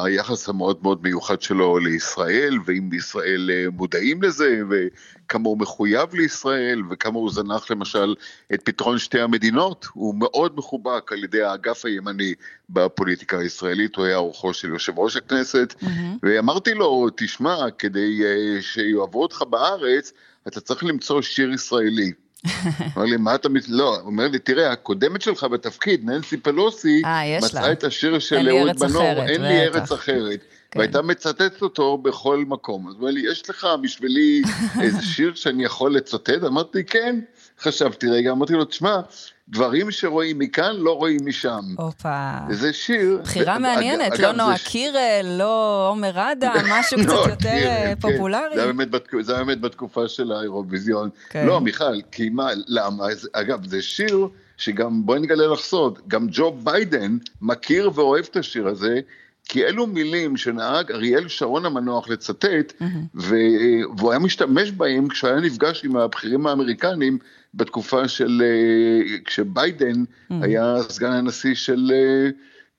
היחס 0.05 0.49
המאוד 0.49 0.79
מאוד 0.83 1.03
מיוחד 1.03 1.43
שלו 1.43 1.79
לישראל, 1.79 2.59
ואם 2.67 2.91
בישראל 2.91 3.51
אה, 3.53 3.67
מודעים 3.73 4.23
לזה, 4.23 4.61
וכמה 4.71 5.49
הוא 5.49 5.59
מחויב 5.59 6.15
לישראל, 6.15 6.83
וכמה 6.91 7.19
הוא 7.19 7.31
זנח 7.33 7.71
למשל 7.71 8.15
את 8.55 8.63
פתרון 8.65 8.99
שתי 8.99 9.21
המדינות, 9.21 9.87
הוא 9.93 10.15
מאוד 10.15 10.57
מחובק 10.57 11.13
על 11.13 11.25
ידי 11.25 11.43
האגף 11.43 11.85
הימני 11.85 12.35
בפוליטיקה 12.71 13.39
הישראלית, 13.39 13.97
הוא 13.97 14.05
היה 14.05 14.17
אורחו 14.17 14.55
של 14.55 14.69
יושב 14.69 14.99
ראש 14.99 15.17
הכנסת, 15.17 15.75
mm-hmm. 15.81 15.87
ואמרתי 16.23 16.75
לו, 16.75 17.07
תשמע, 17.17 17.71
כדי 17.79 18.23
אה, 18.25 18.63
שיאהבו 18.63 19.23
אותך 19.23 19.43
בארץ, 19.51 20.13
אתה 20.49 20.61
צריך 20.61 20.85
למצוא 20.85 21.23
שיר 21.23 21.53
ישראלי. 21.53 22.13
אמר 22.97 23.05
לי, 23.05 23.17
מה 23.17 23.35
אתה... 23.35 23.49
לא, 23.69 23.97
הוא 23.97 24.07
אומר 24.07 24.29
לי, 24.29 24.39
תראה, 24.39 24.73
הקודמת 24.73 25.23
שלך 25.23 25.45
בתפקיד, 25.45 26.05
ננסי 26.05 26.37
פלוסי, 26.37 27.03
אה, 27.05 27.39
מצאה 27.43 27.73
את 27.73 27.85
השיר 27.85 28.19
של 28.19 28.49
אהוד 28.49 28.79
בנור, 28.79 29.23
אין 29.29 29.43
לי 29.43 29.61
ארץ 29.61 29.93
אחרת. 29.93 30.41
כן. 30.71 30.79
והייתה 30.79 31.03
מצטטת 31.03 31.63
אותו 31.63 31.99
בכל 31.99 32.45
מקום. 32.49 32.89
אז 32.89 32.95
הוא 32.95 33.01
אומר 33.01 33.11
לי, 33.11 33.31
יש 33.31 33.51
לך 33.51 33.67
בשבילי 33.83 34.43
איזה 34.83 35.03
שיר 35.03 35.35
שאני 35.35 35.65
יכול 35.65 35.97
לצטט? 35.97 36.45
אמרתי, 36.47 36.85
כן. 36.85 37.21
חשבתי 37.61 38.07
רגע, 38.11 38.31
אמרתי 38.31 38.53
לו, 38.53 38.65
תשמע, 38.65 39.01
דברים 39.49 39.91
שרואים 39.91 40.39
מכאן 40.39 40.77
לא 40.77 40.93
רואים 40.97 41.21
משם. 41.25 41.61
הופה. 41.77 42.33
זה 42.51 42.73
שיר... 42.73 43.21
בחירה 43.23 43.59
מעניינת, 43.59 44.13
אגב, 44.13 44.21
לא 44.21 44.33
נועה 44.33 44.59
ש... 44.59 44.69
קירל, 44.69 45.27
לא 45.39 45.87
עומר 45.91 46.33
אדם, 46.33 46.57
משהו 46.79 46.99
קצת 46.99 47.31
יותר 47.31 47.51
קירל, 47.51 47.67
אה, 47.67 47.95
כן. 47.95 48.01
פופולרי. 48.01 48.55
זה 48.55 48.63
היה, 48.63 48.73
באמת, 48.73 48.89
זה 49.21 49.35
היה 49.35 49.45
באמת 49.45 49.61
בתקופה 49.61 50.09
של 50.09 50.33
האירוויזיון. 50.33 51.11
כן. 51.31 51.47
לא, 51.47 51.61
מיכל, 51.61 52.01
כי 52.13 52.29
מה, 52.29 52.49
למה? 52.67 53.05
אגב, 53.33 53.67
זה 53.67 53.83
שיר 53.83 54.29
שגם, 54.57 55.07
בואי 55.07 55.21
נגלה 55.21 55.47
לך 55.47 55.61
סוד, 55.61 55.99
גם 56.09 56.27
ג'ו 56.31 56.53
ביידן 56.53 57.17
מכיר 57.43 57.91
ואוהב 57.95 58.25
את 58.31 58.37
השיר 58.37 58.69
הזה, 58.69 59.01
כי 59.49 59.65
אלו 59.65 59.87
מילים 59.87 60.37
שנהג 60.37 60.93
אריאל 60.93 61.29
שרון 61.29 61.67
המנוח 61.67 62.09
לצטט, 62.09 62.73
mm-hmm. 62.81 62.85
והוא 63.15 64.11
היה 64.11 64.19
משתמש 64.19 64.71
בהם 64.71 65.09
כשהוא 65.09 65.31
היה 65.31 65.41
נפגש 65.41 65.85
עם 65.85 65.97
הבכירים 65.97 66.47
האמריקנים 66.47 67.19
בתקופה 67.55 68.09
של, 68.09 68.43
אה, 68.45 69.19
כשביידן 69.25 70.03
mm-hmm. 70.03 70.35
היה 70.43 70.77
סגן 70.89 71.13
הנשיא 71.13 71.55
של... 71.55 71.93
אה, 71.95 72.31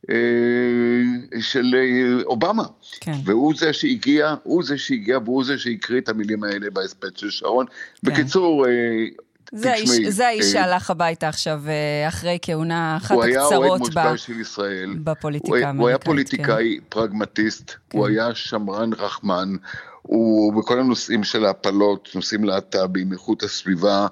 אה, 0.09 1.41
של 1.41 1.75
אובמה. 2.25 2.63
כן. 3.01 3.12
והוא 3.25 3.53
זה 3.57 3.74
שהגיע, 3.74 4.36
הוא 4.43 4.63
זה 4.63 4.77
שהגיע 4.77 5.17
והוא 5.25 5.43
זה 5.43 5.57
שהקריא 5.57 6.01
את 6.01 6.09
המילים 6.09 6.43
האלה 6.43 6.69
בהספד 6.69 7.17
של 7.17 7.29
שרון. 7.29 7.65
כן. 7.65 8.12
בקיצור, 8.12 8.65
זה 9.51 9.72
האיש, 9.72 9.89
זה 10.10 10.27
האיש 10.27 10.46
שהלך 10.46 10.89
הביתה 10.89 11.30
עכשיו 11.30 11.62
אחרי 12.08 12.38
כהונה 12.42 12.98
אחת 12.98 13.16
הקצרות 13.24 13.66
הוא 13.66 13.77
מושבע 13.77 14.18
של 14.18 14.39
ישראל. 14.39 14.96
בפוליטיקה 15.04 15.56
האמריקאית. 15.56 15.80
הוא 15.80 15.88
היה 15.88 15.98
פוליטיקאי 15.98 16.77
כן. 16.80 16.86
פרגמטיסט, 16.89 17.72
כן. 17.89 17.98
הוא 17.98 18.08
היה 18.08 18.36
שמרן 18.36 18.94
רחמן, 18.94 19.56
הוא 20.01 20.54
בכל 20.54 20.80
הנושאים 20.80 21.24
של 21.24 21.46
ההפלות, 21.46 22.10
נושאים 22.16 22.44
להט"בים, 22.44 23.13
איכות 23.13 23.44
הסביבה, 23.44 24.08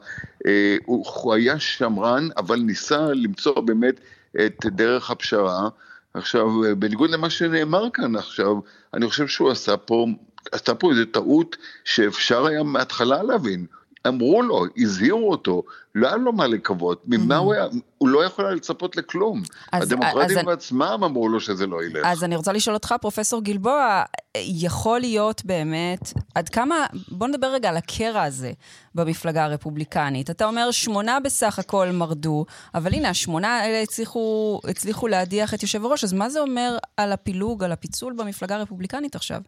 אה, 0.48 0.76
הוא, 0.86 1.06
הוא 1.14 1.34
היה 1.34 1.60
שמרן, 1.60 2.28
אבל 2.38 2.60
ניסה 2.60 3.08
למצוא 3.14 3.62
באמת 3.62 4.00
את 4.46 4.66
דרך 4.66 5.12
הפשרה. 5.12 5.70
עכשיו, 6.14 6.48
בניגוד 6.78 7.10
למה 7.10 7.30
שנאמר 7.30 7.90
כאן 7.94 8.16
עכשיו, 8.16 8.56
אני 8.94 9.08
חושב 9.10 9.28
שהוא 9.28 9.52
עשה 9.52 9.78
פה, 9.78 10.06
עשה 10.52 10.76
פה 10.76 10.92
איזו 10.92 11.06
טעות 11.06 11.58
שאפשר 11.84 12.46
היה 12.46 12.64
מההתחלה 12.64 13.24
להבין. 13.24 13.66
אמרו 14.08 14.42
לו, 14.42 14.66
הזהירו 14.78 15.32
אותו, 15.32 15.64
לא 15.96 16.08
היה 16.08 16.16
לו 16.16 16.34
מה 16.34 16.48
לקוות, 16.48 17.04
ממה 17.08 17.38
הוא 17.38 17.54
היה, 17.54 17.66
הוא 17.98 18.10
לא 18.10 18.26
יכול 18.26 18.46
היה 18.46 18.54
לצפות 18.56 18.96
לכלום. 18.98 19.42
הדמוקרטים 19.74 20.46
בעצמם 20.46 21.02
אמרו 21.06 21.30
לו 21.30 21.40
שזה 21.40 21.68
לא 21.68 21.84
ילך. 21.84 22.06
אז 22.06 22.24
אני 22.24 22.36
רוצה 22.36 22.52
לשאול 22.54 22.74
אותך, 22.74 22.96
פרופסור 23.02 23.42
גלבוע, 23.42 24.04
יכול 24.38 25.00
להיות 25.00 25.46
באמת, 25.46 26.14
עד 26.36 26.50
כמה, 26.50 26.86
בוא 27.12 27.28
נדבר 27.28 27.48
רגע 27.48 27.70
על 27.70 27.78
הקרע 27.78 28.24
הזה 28.24 28.52
במפלגה 28.96 29.44
הרפובליקנית. 29.44 30.30
אתה 30.30 30.46
אומר, 30.46 30.72
שמונה 30.72 31.20
בסך 31.20 31.60
הכל 31.60 31.88
מרדו, 31.94 32.46
אבל 32.76 32.94
הנה, 32.94 33.10
השמונה 33.10 33.58
האלה 33.58 33.82
הצליחו, 33.82 34.60
הצליחו 34.70 35.08
להדיח 35.08 35.54
את 35.54 35.64
יושב 35.64 35.86
הראש, 35.86 36.04
אז 36.04 36.14
מה 36.14 36.30
זה 36.30 36.40
אומר 36.40 36.78
על 36.98 37.12
הפילוג, 37.12 37.64
על 37.64 37.72
הפיצול 37.72 38.14
במפלגה 38.14 38.56
הרפובליקנית 38.56 39.16
עכשיו? 39.16 39.42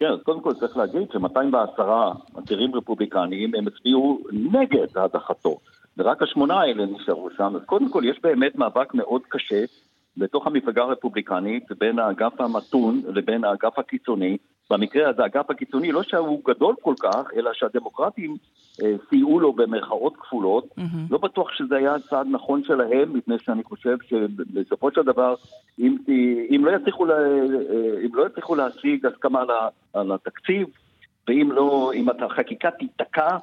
כן, 0.00 0.06
אז 0.06 0.22
קודם 0.22 0.40
כל 0.40 0.54
צריך 0.54 0.76
להגיד 0.76 1.10
ש-210 1.12 1.82
עתירים 2.36 2.74
רפובליקניים 2.74 3.54
הם 3.54 3.66
הצביעו 3.66 4.20
נגד 4.32 4.98
הדחתו, 4.98 5.58
ורק 5.98 6.22
השמונה 6.22 6.60
האלה 6.60 6.86
נשארו 6.86 7.28
שם. 7.36 7.56
אז 7.56 7.62
קודם 7.66 7.90
כל 7.90 8.02
יש 8.04 8.20
באמת 8.22 8.56
מאבק 8.56 8.94
מאוד 8.94 9.22
קשה 9.28 9.64
בתוך 10.16 10.46
המפלגה 10.46 10.82
הרפובליקנית 10.82 11.64
בין 11.78 11.98
האגף 11.98 12.40
המתון 12.40 13.02
לבין 13.08 13.44
האגף 13.44 13.78
הקיצוני. 13.78 14.36
במקרה 14.70 15.08
הזה, 15.08 15.22
האגף 15.22 15.50
הקיצוני, 15.50 15.92
לא 15.92 16.02
שהוא 16.02 16.42
גדול 16.44 16.74
כל 16.82 16.94
כך, 17.00 17.30
אלא 17.36 17.50
שהדמוקרטים 17.54 18.36
אה, 18.82 18.94
סייעו 19.08 19.40
לו 19.40 19.52
במרכאות 19.52 20.16
כפולות. 20.16 20.64
Mm-hmm. 20.64 21.10
לא 21.10 21.18
בטוח 21.18 21.48
שזה 21.52 21.76
היה 21.76 21.94
צעד 22.10 22.26
נכון 22.30 22.64
שלהם, 22.64 23.12
מפני 23.16 23.34
שאני 23.38 23.62
חושב 23.64 23.96
שבסופו 24.08 24.90
של 24.90 25.02
דבר, 25.02 25.34
אם, 25.78 25.96
אם, 26.50 26.64
לא, 26.64 26.76
יצליחו 26.76 27.04
לה, 27.04 27.14
אה, 27.14 28.06
אם 28.06 28.14
לא 28.14 28.26
יצליחו 28.26 28.54
להשיג 28.54 29.06
הסכמה 29.06 29.40
על, 29.40 29.48
על 29.92 30.12
התקציב, 30.12 30.66
ואם 31.28 31.52
לא, 31.52 31.92
אם 31.94 32.06
החקיקה 32.08 32.70
תיתקע, 32.70 33.36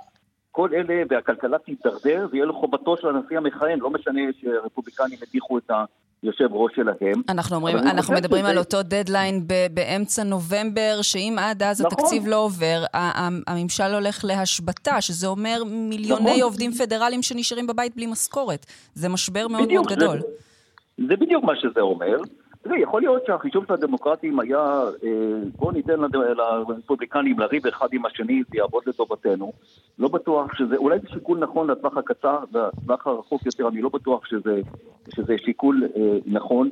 כל 0.51 0.69
אלה 0.74 1.03
והכלכלה 1.10 1.57
תידרדר, 1.57 2.27
זה 2.31 2.38
יהיה 2.38 2.46
לחובתו 2.46 2.98
של 2.98 3.07
הנשיא 3.07 3.38
המכהן, 3.38 3.79
לא 3.79 3.89
משנה 3.89 4.22
שהרפובליקנים 4.41 5.19
הדיחו 5.27 5.57
את 5.57 5.72
היושב 6.24 6.47
ראש 6.51 6.71
שלהם. 6.75 7.21
אנחנו 7.29 7.55
אומרים, 7.55 7.77
אנחנו 7.77 8.13
מדברים 8.13 8.41
שזה... 8.41 8.51
על 8.51 8.57
אותו 8.57 8.83
דדליין 8.83 9.47
באמצע 9.74 10.24
נובמבר, 10.24 11.00
שאם 11.01 11.36
עד 11.39 11.63
אז 11.63 11.81
נכון. 11.81 12.00
התקציב 12.00 12.27
לא 12.27 12.36
עובר, 12.36 12.83
הממשל 13.47 13.93
הולך 13.93 14.25
להשבתה, 14.25 15.01
שזה 15.01 15.27
אומר 15.27 15.63
מיליוני 15.65 16.29
נכון. 16.29 16.41
עובדים 16.41 16.71
פדרליים 16.71 17.21
שנשארים 17.21 17.67
בבית 17.67 17.95
בלי 17.95 18.05
משכורת. 18.05 18.65
זה 18.93 19.09
משבר 19.09 19.47
מאוד 19.47 19.74
מאוד 19.74 19.88
גדול. 19.88 20.17
זה, 20.17 21.03
זה 21.07 21.15
בדיוק 21.15 21.43
מה 21.43 21.53
שזה 21.55 21.81
אומר. 21.81 22.17
תראי, 22.67 22.79
יכול 22.79 23.01
להיות 23.01 23.25
שהחישוב 23.25 23.65
של 23.65 23.74
הדמוקרטים 23.74 24.39
היה, 24.39 24.57
אה, 25.03 25.09
בואו 25.55 25.71
ניתן 25.71 26.00
לרפובליקנים 26.12 27.39
לריב 27.39 27.67
אחד 27.67 27.88
עם 27.91 28.05
השני, 28.05 28.43
זה 28.50 28.57
יעבוד 28.57 28.83
לטובתנו. 28.86 29.53
לא 30.00 30.07
בטוח 30.07 30.55
שזה, 30.57 30.75
אולי 30.75 31.00
זה 31.00 31.07
שיקול 31.09 31.39
נכון 31.39 31.69
לטווח 31.69 31.97
הקצר, 31.97 32.39
לטווח 32.53 33.07
הרחוק 33.07 33.45
יותר, 33.45 33.67
אני 33.67 33.81
לא 33.81 33.89
בטוח 33.89 34.25
שזה, 34.25 34.62
שזה 35.15 35.36
שיקול 35.38 35.83
אה, 35.95 36.17
נכון. 36.25 36.69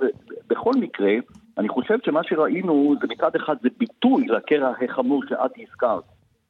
בכל 0.47 0.71
מקרה, 0.79 1.11
אני 1.57 1.69
חושב 1.69 1.97
שמה 2.05 2.23
שראינו 2.23 2.95
זה 3.01 3.07
מצד 3.09 3.35
אחד 3.35 3.55
זה 3.61 3.69
ביטוי 3.77 4.27
לקרע 4.27 4.73
החמור 4.81 5.23
שאת 5.29 5.51
הזכרת. 5.57 6.03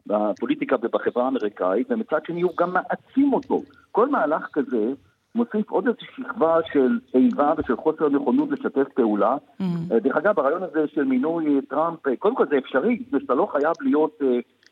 בפוליטיקה 0.07 0.75
ובחברה 0.81 1.25
האמריקאית, 1.25 1.87
ומצד 1.91 2.19
שני 2.27 2.41
הוא 2.41 2.51
גם 2.57 2.73
מעצים 2.73 3.33
אותו. 3.33 3.61
כל 3.91 4.09
מהלך 4.09 4.47
כזה 4.53 4.93
מוסיף 5.35 5.69
עוד 5.69 5.87
איזושהי 5.87 6.07
שכבה 6.17 6.59
של 6.73 6.99
איבה 7.15 7.53
ושל 7.57 7.75
חוסר 7.75 8.09
נכונות 8.09 8.51
לשתף 8.51 8.87
פעולה. 8.93 9.35
Mm-hmm. 9.61 9.93
דרך 10.03 10.17
אגב, 10.17 10.39
הרעיון 10.39 10.63
הזה 10.63 10.87
של 10.87 11.03
מינוי 11.03 11.61
טראמפ, 11.69 12.07
אה, 12.07 12.15
קודם 12.15 12.35
כל 12.35 12.45
זה 12.49 12.57
אפשרי, 12.57 12.99
זה 13.11 13.17
שאתה 13.19 13.33
לא 13.33 13.47
חייב 13.51 13.73
להיות 13.81 14.21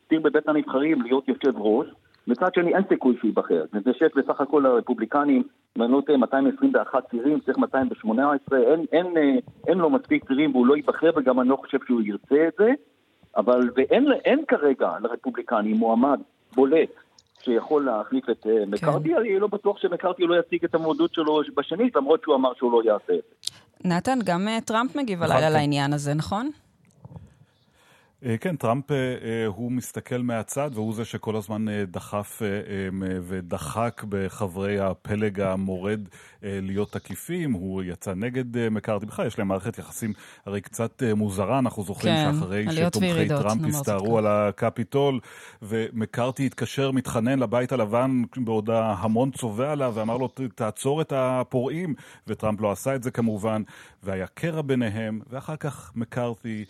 ציר 0.08 0.20
בבית 0.20 0.48
הנבחרים, 0.48 1.02
להיות 1.02 1.28
יושב 1.28 1.58
ראש. 1.58 1.86
מצד 2.26 2.54
שני, 2.54 2.74
אין 2.74 2.82
סיכוי 2.88 3.16
שייבחר. 3.20 3.64
זה 3.84 3.92
שיש 3.92 4.12
בסך 4.16 4.40
הכל 4.40 4.66
הרפובליקנים, 4.66 5.42
אם 5.76 5.82
אני 5.82 5.92
לא 5.92 6.02
טועה, 6.06 6.18
221 6.18 7.10
צירים, 7.10 7.40
צריך 7.40 7.58
218, 7.58 8.58
אין, 8.58 8.84
אין, 8.92 9.38
אין 9.66 9.78
לו 9.78 9.90
מספיק 9.90 10.24
צירים 10.24 10.54
והוא 10.54 10.66
לא 10.66 10.76
ייבחר, 10.76 11.10
וגם 11.16 11.40
אני 11.40 11.48
לא 11.48 11.56
חושב 11.56 11.78
שהוא 11.86 12.00
ירצה 12.02 12.48
את 12.48 12.52
זה. 12.58 12.72
אבל 13.36 13.70
ואין 13.76 14.12
אין 14.24 14.44
כרגע 14.48 14.90
לרפובליקנים 15.00 15.76
מועמד 15.76 16.20
בולט 16.54 16.88
שיכול 17.44 17.84
להחליף 17.84 18.30
את 18.30 18.46
אה, 18.46 18.66
מקארתי, 18.66 19.08
כן. 19.08 19.16
אני 19.16 19.38
לא 19.38 19.46
בטוח 19.46 19.78
שמקארתי 19.78 20.22
לא 20.22 20.40
יציג 20.40 20.64
את 20.64 20.74
המועדות 20.74 21.14
שלו 21.14 21.40
בשנית, 21.56 21.96
למרות 21.96 22.22
שהוא 22.22 22.34
אמר 22.34 22.52
שהוא 22.58 22.72
לא 22.72 22.82
יעשה 22.84 23.12
את 23.12 23.22
זה. 23.30 23.88
נתן, 23.88 24.18
גם 24.24 24.48
טראמפ 24.64 24.96
מגיב 24.96 25.22
הלילה 25.22 25.50
לעניין 25.50 25.92
הזה, 25.92 26.14
נכון? 26.14 26.50
אה, 28.24 28.36
כן, 28.38 28.56
טראמפ 28.56 28.90
אה, 28.90 28.96
אה, 28.96 29.46
הוא 29.46 29.72
מסתכל 29.72 30.18
מהצד 30.18 30.70
והוא 30.74 30.94
זה 30.94 31.04
שכל 31.04 31.36
הזמן 31.36 31.64
דחף 31.86 32.42
ודחק 33.22 34.04
בחברי 34.08 34.80
הפלג 34.80 35.40
המורד 35.40 36.00
להיות 36.42 36.92
תקיפים, 36.92 37.52
הוא 37.52 37.82
יצא 37.82 38.14
נגד 38.14 38.68
מקארתי. 38.68 39.06
בכלל 39.06 39.26
יש 39.26 39.38
להם 39.38 39.48
מערכת 39.48 39.78
יחסים 39.78 40.12
הרי 40.46 40.60
קצת 40.60 41.02
מוזרה, 41.16 41.58
אנחנו 41.58 41.82
זוכרים 41.82 42.14
כן, 42.14 42.32
שאחרי 42.34 42.66
שתומכי 42.72 43.28
טראמפ 43.28 43.64
הסתערו 43.68 44.18
על 44.18 44.26
הקפיטול 44.26 45.20
ומקארתי 45.62 46.46
התקשר, 46.46 46.90
מתחנן 46.90 47.38
לבית 47.38 47.72
הלבן 47.72 48.22
בעוד 48.36 48.70
ההמון 48.70 49.30
צובע 49.30 49.72
עליו 49.72 49.92
ואמר 49.94 50.16
לו 50.16 50.28
תעצור 50.54 51.00
את 51.00 51.12
הפורעים, 51.16 51.94
וטראמפ 52.26 52.60
לא 52.60 52.72
עשה 52.72 52.94
את 52.94 53.02
זה 53.02 53.10
כמובן, 53.10 53.62
והיה 54.02 54.26
קרע 54.26 54.62
ביניהם, 54.62 55.20
ואחר 55.30 55.56
כך 55.56 55.92
מקארתי 55.94 56.64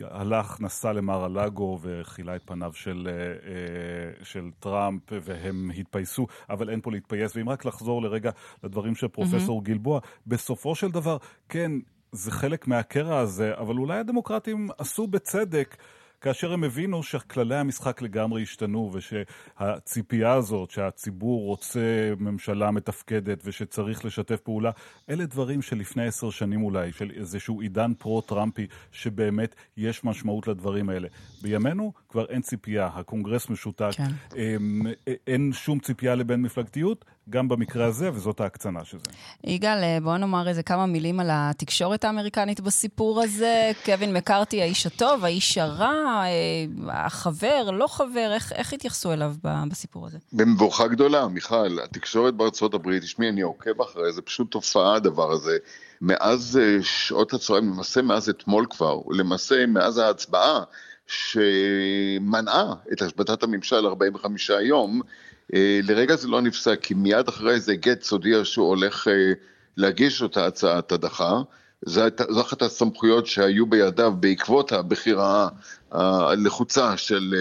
הלך, 0.00 0.60
נסע 0.60 0.92
למר 0.92 1.24
הלאגו 1.24 1.78
וכילה 1.82 2.36
את 2.36 2.42
פניו 2.44 2.72
של, 2.74 3.08
אה, 3.10 3.22
אה, 3.22 4.24
של 4.24 4.50
טראמפ 4.60 5.02
והם 5.10 5.70
התפייסו, 5.76 6.26
אבל 6.50 6.70
אין 6.70 6.80
פה 6.80 6.90
להתפייס. 6.92 7.36
ואם 7.36 7.48
רק 7.48 7.64
לחזור 7.64 8.02
לרגע 8.02 8.30
לדברים 8.64 8.94
של 8.94 9.08
פרופסור 9.08 9.60
mm-hmm. 9.60 9.64
גלבוע, 9.64 10.00
בסופו 10.26 10.74
של 10.74 10.90
דבר, 10.90 11.16
כן, 11.48 11.72
זה 12.12 12.30
חלק 12.30 12.68
מהקרע 12.68 13.18
הזה, 13.18 13.52
אבל 13.58 13.76
אולי 13.76 13.98
הדמוקרטים 13.98 14.68
עשו 14.78 15.06
בצדק. 15.06 15.76
כאשר 16.22 16.52
הם 16.52 16.64
הבינו 16.64 17.02
שכללי 17.02 17.56
המשחק 17.56 18.02
לגמרי 18.02 18.42
השתנו 18.42 18.92
ושהציפייה 18.92 20.32
הזאת 20.32 20.70
שהציבור 20.70 21.46
רוצה 21.46 22.12
ממשלה 22.18 22.70
מתפקדת 22.70 23.42
ושצריך 23.44 24.04
לשתף 24.04 24.40
פעולה, 24.40 24.70
אלה 25.10 25.26
דברים 25.26 25.62
שלפני 25.62 26.06
עשר 26.06 26.30
שנים 26.30 26.62
אולי, 26.62 26.92
של 26.92 27.10
איזשהו 27.16 27.60
עידן 27.60 27.92
פרה-טראמפי, 27.98 28.66
שבאמת 28.92 29.54
יש 29.76 30.04
משמעות 30.04 30.48
לדברים 30.48 30.88
האלה. 30.88 31.08
בימינו 31.42 31.92
כבר 32.08 32.24
אין 32.24 32.42
ציפייה, 32.42 32.86
הקונגרס 32.86 33.50
משותק, 33.50 33.90
כן. 33.96 34.36
אמ, 34.36 34.86
אין 35.26 35.52
שום 35.52 35.78
ציפייה 35.78 36.14
לבין 36.14 36.42
מפלגתיות, 36.42 37.04
גם 37.30 37.48
במקרה 37.48 37.86
הזה, 37.86 38.10
וזאת 38.12 38.40
ההקצנה 38.40 38.84
של 38.84 38.98
זה. 38.98 39.12
יגאל, 39.44 39.82
אה, 39.82 39.98
בוא 40.02 40.16
נאמר 40.16 40.48
איזה 40.48 40.62
כמה 40.62 40.86
מילים 40.86 41.20
על 41.20 41.28
התקשורת 41.32 42.04
האמריקנית 42.04 42.60
בסיפור 42.60 43.22
הזה. 43.22 43.70
קווין 43.84 44.14
מקארתי, 44.14 44.62
האיש 44.62 44.86
הטוב, 44.86 45.24
האיש 45.24 45.58
הרע, 45.58 46.22
אה, 46.24 47.06
החבר, 47.06 47.70
לא 47.70 47.86
חבר, 47.86 48.30
איך, 48.34 48.52
איך 48.52 48.72
התייחסו 48.72 49.12
אליו 49.12 49.34
בסיפור 49.70 50.06
הזה? 50.06 50.18
במבוכה 50.32 50.88
גדולה, 50.88 51.28
מיכל. 51.28 51.78
התקשורת 51.84 52.34
בארצות 52.34 52.74
הברית, 52.74 53.02
תשמעי, 53.02 53.28
אני 53.28 53.40
עוקב 53.40 53.80
אחרי 53.80 54.12
זה, 54.12 54.22
פשוט 54.22 54.50
תופעה 54.50 54.94
הדבר 54.94 55.32
הזה. 55.32 55.58
מאז 56.00 56.60
אה, 56.62 56.82
שעות 56.82 57.34
הצהריים, 57.34 57.72
למעשה 57.72 58.02
מאז 58.02 58.28
אתמול 58.28 58.66
כבר, 58.70 59.08
ולמעשה 59.08 59.66
מאז 59.66 59.98
ההצבעה 59.98 60.62
שמנעה 61.06 62.74
את 62.92 63.02
השבתת 63.02 63.42
הממשל 63.42 63.86
45 63.86 64.50
יום, 64.50 65.00
לרגע 65.82 66.16
זה 66.16 66.28
לא 66.28 66.40
נפסק, 66.40 66.80
כי 66.82 66.94
מיד 66.94 67.28
אחרי 67.28 67.60
זה 67.60 67.76
גטס 67.76 68.10
הודיע 68.10 68.44
שהוא 68.44 68.68
הולך 68.68 69.08
אה, 69.08 69.32
להגיש 69.76 70.22
אותה 70.22 70.46
הצעת 70.46 70.92
הדחה. 70.92 71.40
זו 71.86 72.40
אחת 72.40 72.62
הסמכויות 72.62 73.26
שהיו 73.26 73.66
בידיו 73.66 74.12
בעקבות 74.20 74.72
הבחירה 74.72 75.48
הלחוצה 75.90 76.96
של 76.96 77.34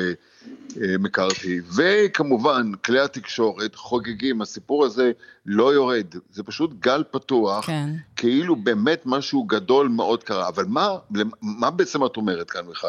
אה, 0.82 0.98
מקארתי. 1.00 1.60
וכמובן, 1.76 2.72
כלי 2.86 3.00
התקשורת 3.00 3.76
חוגגים, 3.76 4.42
הסיפור 4.42 4.86
הזה 4.86 5.12
לא 5.46 5.74
יורד, 5.74 6.16
זה 6.32 6.44
פשוט 6.44 6.72
גל 6.80 7.04
פתוח, 7.12 7.66
כן. 7.66 7.90
כאילו 8.16 8.56
באמת 8.56 9.02
משהו 9.06 9.44
גדול 9.44 9.88
מאוד 9.88 10.24
קרה. 10.24 10.48
אבל 10.48 10.66
מה, 10.66 10.98
מה 11.42 11.72
בעצם 11.72 12.06
את 12.06 12.18
אומרת 12.18 12.50
כאן, 12.50 12.66
מיכל? 12.68 12.88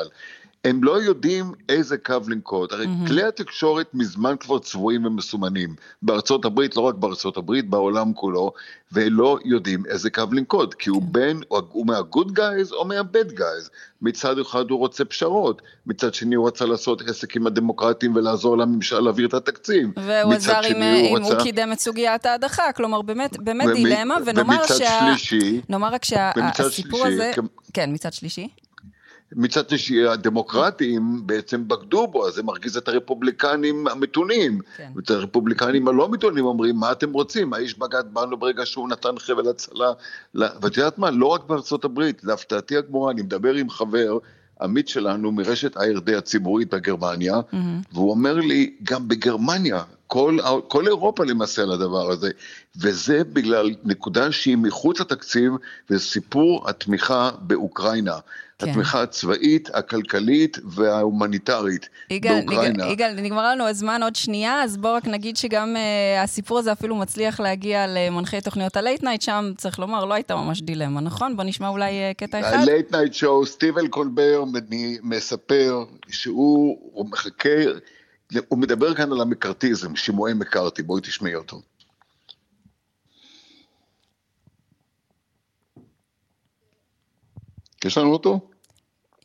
הם 0.65 0.85
לא 0.85 1.03
יודעים 1.03 1.53
איזה 1.69 1.99
קו 1.99 2.15
לנקוט. 2.29 2.73
הרי 2.73 2.85
mm-hmm. 2.85 3.09
כלי 3.09 3.23
התקשורת 3.23 3.95
מזמן 3.95 4.35
כבר 4.41 4.59
צבועים 4.59 5.05
ומסומנים. 5.05 5.75
בארצות 6.03 6.45
הברית, 6.45 6.77
לא 6.77 6.83
רק 6.83 6.95
בארצות 6.95 7.37
הברית, 7.37 7.69
בעולם 7.69 8.13
כולו, 8.13 8.53
ולא 8.93 9.39
יודעים 9.45 9.83
איזה 9.87 10.11
קו 10.11 10.23
לנקוט, 10.33 10.75
כי 10.75 10.91
הוא 10.91 11.03
כן. 11.03 11.13
בין, 11.13 11.43
הוא 11.49 11.87
מהגוד 11.87 12.33
גייז 12.33 12.73
או 12.73 12.85
מהבד 12.85 13.33
גייז. 13.33 13.71
מצד 14.03 14.39
אחד 14.39 14.71
הוא 14.71 14.79
רוצה 14.79 15.05
פשרות, 15.05 15.63
מצד 15.87 16.15
שני 16.15 16.35
הוא 16.35 16.47
רצה 16.47 16.65
לעשות 16.65 17.03
עסק 17.09 17.37
עם 17.37 17.47
הדמוקרטים 17.47 18.17
ולעזור 18.17 18.59
לממשל 18.59 19.01
להעביר 19.01 19.29
את 19.29 19.35
התקציב. 19.35 19.89
והוא 19.97 20.35
עזר 20.35 20.61
אם 20.67 20.83
הוא, 20.83 21.19
רצה... 21.19 21.35
הוא 21.35 21.43
קידם 21.43 21.73
את 21.73 21.81
סוגיית 21.81 22.27
ההדחה, 22.27 22.73
כלומר 22.73 23.03
באמת, 23.03 23.39
באמת 23.39 23.67
ומ... 23.67 23.75
דילמה, 23.75 24.15
ונאמר 24.27 24.67
שה... 24.67 25.01
שלישי, 25.01 25.61
נאמר 25.69 25.89
רק 25.89 26.05
שהסיפור 26.05 27.07
הזה... 27.07 27.33
כן, 27.73 27.91
מצד 27.93 28.13
שלישי. 28.13 28.49
מצד 29.37 29.79
שני, 29.79 30.07
הדמוקרטים 30.07 31.27
בעצם 31.27 31.69
בגדו 31.69 32.07
בו, 32.07 32.27
אז 32.29 32.35
זה 32.35 32.43
מרגיז 32.43 32.77
את 32.77 32.89
הרפובליקנים 32.89 33.87
המתונים. 33.89 34.61
כן. 34.77 34.91
ואת 34.97 35.11
הרפובליקנים 35.11 35.89
הלא 35.89 36.09
מתונים 36.09 36.45
אומרים, 36.45 36.77
מה 36.77 36.93
אתם 36.93 37.13
רוצים? 37.13 37.53
האיש 37.53 37.79
בגד 37.79 38.05
בנו 38.13 38.37
ברגע 38.37 38.67
שהוא 38.67 38.89
נתן 38.89 39.19
חבל 39.19 39.49
הצלה. 39.49 39.93
ואת 40.35 40.77
יודעת 40.77 40.99
מה, 40.99 41.11
לא 41.11 41.27
רק 41.27 41.45
בארצות 41.45 41.85
הברית, 41.85 42.25
להפתעתי 42.25 42.77
הגמורה, 42.77 43.13
אני 43.13 43.23
מדבר 43.23 43.55
עם 43.55 43.71
חבר, 43.71 44.19
עמית 44.61 44.89
שלנו 44.89 45.33
מרשת 45.33 45.77
ARD 45.77 46.17
הציבורית 46.19 46.75
בגרמניה, 46.75 47.35
mm-hmm. 47.35 47.57
והוא 47.93 48.11
אומר 48.11 48.35
לי, 48.35 48.77
גם 48.83 49.09
בגרמניה, 49.09 49.83
כל, 50.13 50.39
כל 50.69 50.87
אירופה 50.87 51.25
למעשה 51.25 51.63
על 51.63 51.73
הדבר 51.73 52.11
הזה, 52.11 52.31
וזה 52.77 53.25
בגלל 53.25 53.71
נקודה 53.85 54.33
שהיא 54.33 54.57
מחוץ 54.57 55.01
לתקציב, 55.01 55.53
וזה 55.91 56.05
סיפור 56.05 56.69
התמיכה 56.69 57.31
באוקראינה. 57.41 58.19
כן. 58.59 58.71
התמיכה 58.71 59.03
הצבאית, 59.03 59.69
הכלכלית 59.75 60.59
וההומניטרית 60.65 61.89
יגאל, 62.11 62.35
באוקראינה. 62.35 62.87
יגאל, 62.87 63.21
נגמר 63.21 63.51
לנו 63.51 63.69
הזמן 63.69 64.03
עוד 64.03 64.17
שנייה, 64.17 64.63
אז 64.63 64.77
בואו 64.77 64.95
רק 64.95 65.07
נגיד 65.07 65.37
שגם 65.37 65.77
אה, 65.77 66.23
הסיפור 66.25 66.59
הזה 66.59 66.73
אפילו 66.73 66.97
מצליח 66.97 67.41
להגיע 67.41 67.87
למנחי 67.89 68.41
תוכניות 68.41 68.77
ה 68.77 68.82
late 68.82 69.03
night, 69.03 69.23
שם 69.23 69.53
צריך 69.57 69.79
לומר, 69.79 70.05
לא 70.05 70.15
הייתה 70.15 70.37
ממש 70.37 70.63
דילמה, 70.63 71.01
נכון? 71.01 71.37
בואו 71.37 71.47
נשמע 71.47 71.69
אולי 71.69 71.91
אה, 72.11 72.15
קטע 72.15 72.41
אחד. 72.41 72.59
ה 72.63 72.69
Late 72.69 72.95
Night 72.95 73.15
Show, 73.15 73.47
סטיבן 73.47 73.89
קולבר 73.89 74.45
מספר 75.03 75.85
שהוא 76.09 77.07
מחכה, 77.11 77.59
הוא 78.49 78.59
מדבר 78.59 78.95
כאן 78.95 79.13
על 79.13 79.21
המקארתיזם, 79.21 79.97
שימועי 79.97 80.35
מקארתי, 80.35 80.83
בואי 80.83 81.03
תשמעי 81.03 81.35
אותו. 81.35 81.63
יש 87.85 87.99
לנו 87.99 88.13
אותו? 88.13 88.41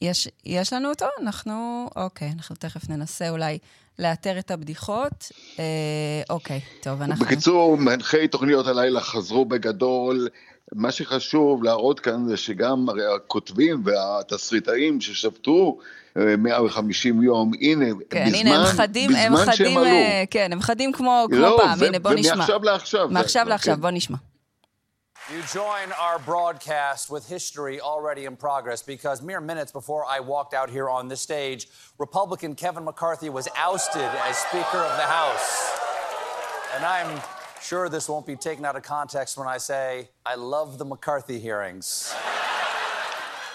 יש, 0.02 0.28
יש 0.46 0.74
לנו 0.74 0.90
אותו? 0.90 1.06
אנחנו, 1.22 1.88
אוקיי, 1.96 2.32
אנחנו 2.32 2.56
תכף 2.56 2.90
ננסה 2.90 3.30
אולי 3.30 3.58
לאתר 4.00 4.40
את 4.40 4.52
הבדיחות. 4.52 5.32
אה, 5.60 6.22
אוקיי, 6.30 6.62
טוב, 6.82 7.02
אנחנו... 7.02 7.26
בקיצור, 7.26 7.78
מנחי 7.78 8.28
תוכניות 8.28 8.68
הלילה 8.68 9.02
חזרו 9.02 9.46
בגדול. 9.46 10.28
מה 10.76 10.92
שחשוב 10.92 11.64
להראות 11.64 12.00
כאן 12.00 12.28
זה 12.28 12.38
שגם 12.38 12.90
הרי 12.90 13.16
הכותבים 13.16 13.82
והתסריטאים 13.86 15.02
ששבתו 15.02 15.78
150 16.38 17.20
אה, 17.20 17.26
יום, 17.26 17.52
הנה, 17.62 17.86
כן, 18.10 18.26
בזמן, 18.26 18.40
הנה, 18.40 18.60
הם 18.60 18.66
חדים, 18.66 19.10
בזמן 19.10 19.22
הם 19.22 19.36
חדים, 19.36 19.56
שהם 19.56 19.78
עלו. 19.78 19.86
אה, 19.86 20.24
כן, 20.32 20.50
הם 20.54 20.62
חדים 20.62 20.92
כמו, 20.92 21.26
כמו 21.30 21.40
לא, 21.40 21.58
פעם, 21.62 21.84
הנה, 21.84 22.00
בוא 22.00 22.12
נשמע. 22.14 22.34
ומעכשיו 22.34 22.64
לעכשיו. 22.64 23.08
מעכשיו 23.10 23.46
לעכשיו, 23.50 23.76
כן. 23.76 23.82
בוא 23.82 23.90
נשמע. 23.92 24.18
You 25.30 25.42
join 25.54 25.92
our 25.92 26.20
broadcast 26.20 27.10
with 27.10 27.28
history 27.28 27.82
already 27.82 28.24
in 28.24 28.38
progress 28.38 28.82
because 28.82 29.22
mere 29.22 29.42
minutes 29.42 29.74
before 29.74 30.06
I 30.06 30.22
walked 30.22 30.54
out 30.54 30.70
here 30.70 30.90
on 30.90 31.10
this 31.10 31.20
stage, 31.20 31.68
Republican 32.00 32.56
Kevin 32.56 32.86
McCarthy 32.86 33.30
was 33.30 33.50
ousted 33.70 34.10
as 34.28 34.38
Speaker 34.38 34.82
of 34.90 34.94
the 35.02 35.10
House. 35.20 35.50
And 36.74 36.86
I'm 36.86 37.12
sure 37.62 37.90
this 37.90 38.10
won't 38.10 38.26
be 38.26 38.36
taken 38.36 38.66
out 38.66 38.76
of 38.76 38.84
context 38.84 39.38
when 39.38 39.48
I 39.48 39.58
say 39.58 40.10
I 40.26 40.36
love 40.36 40.78
the 40.78 40.86
McCarthy 40.86 41.40
hearings. 41.40 42.14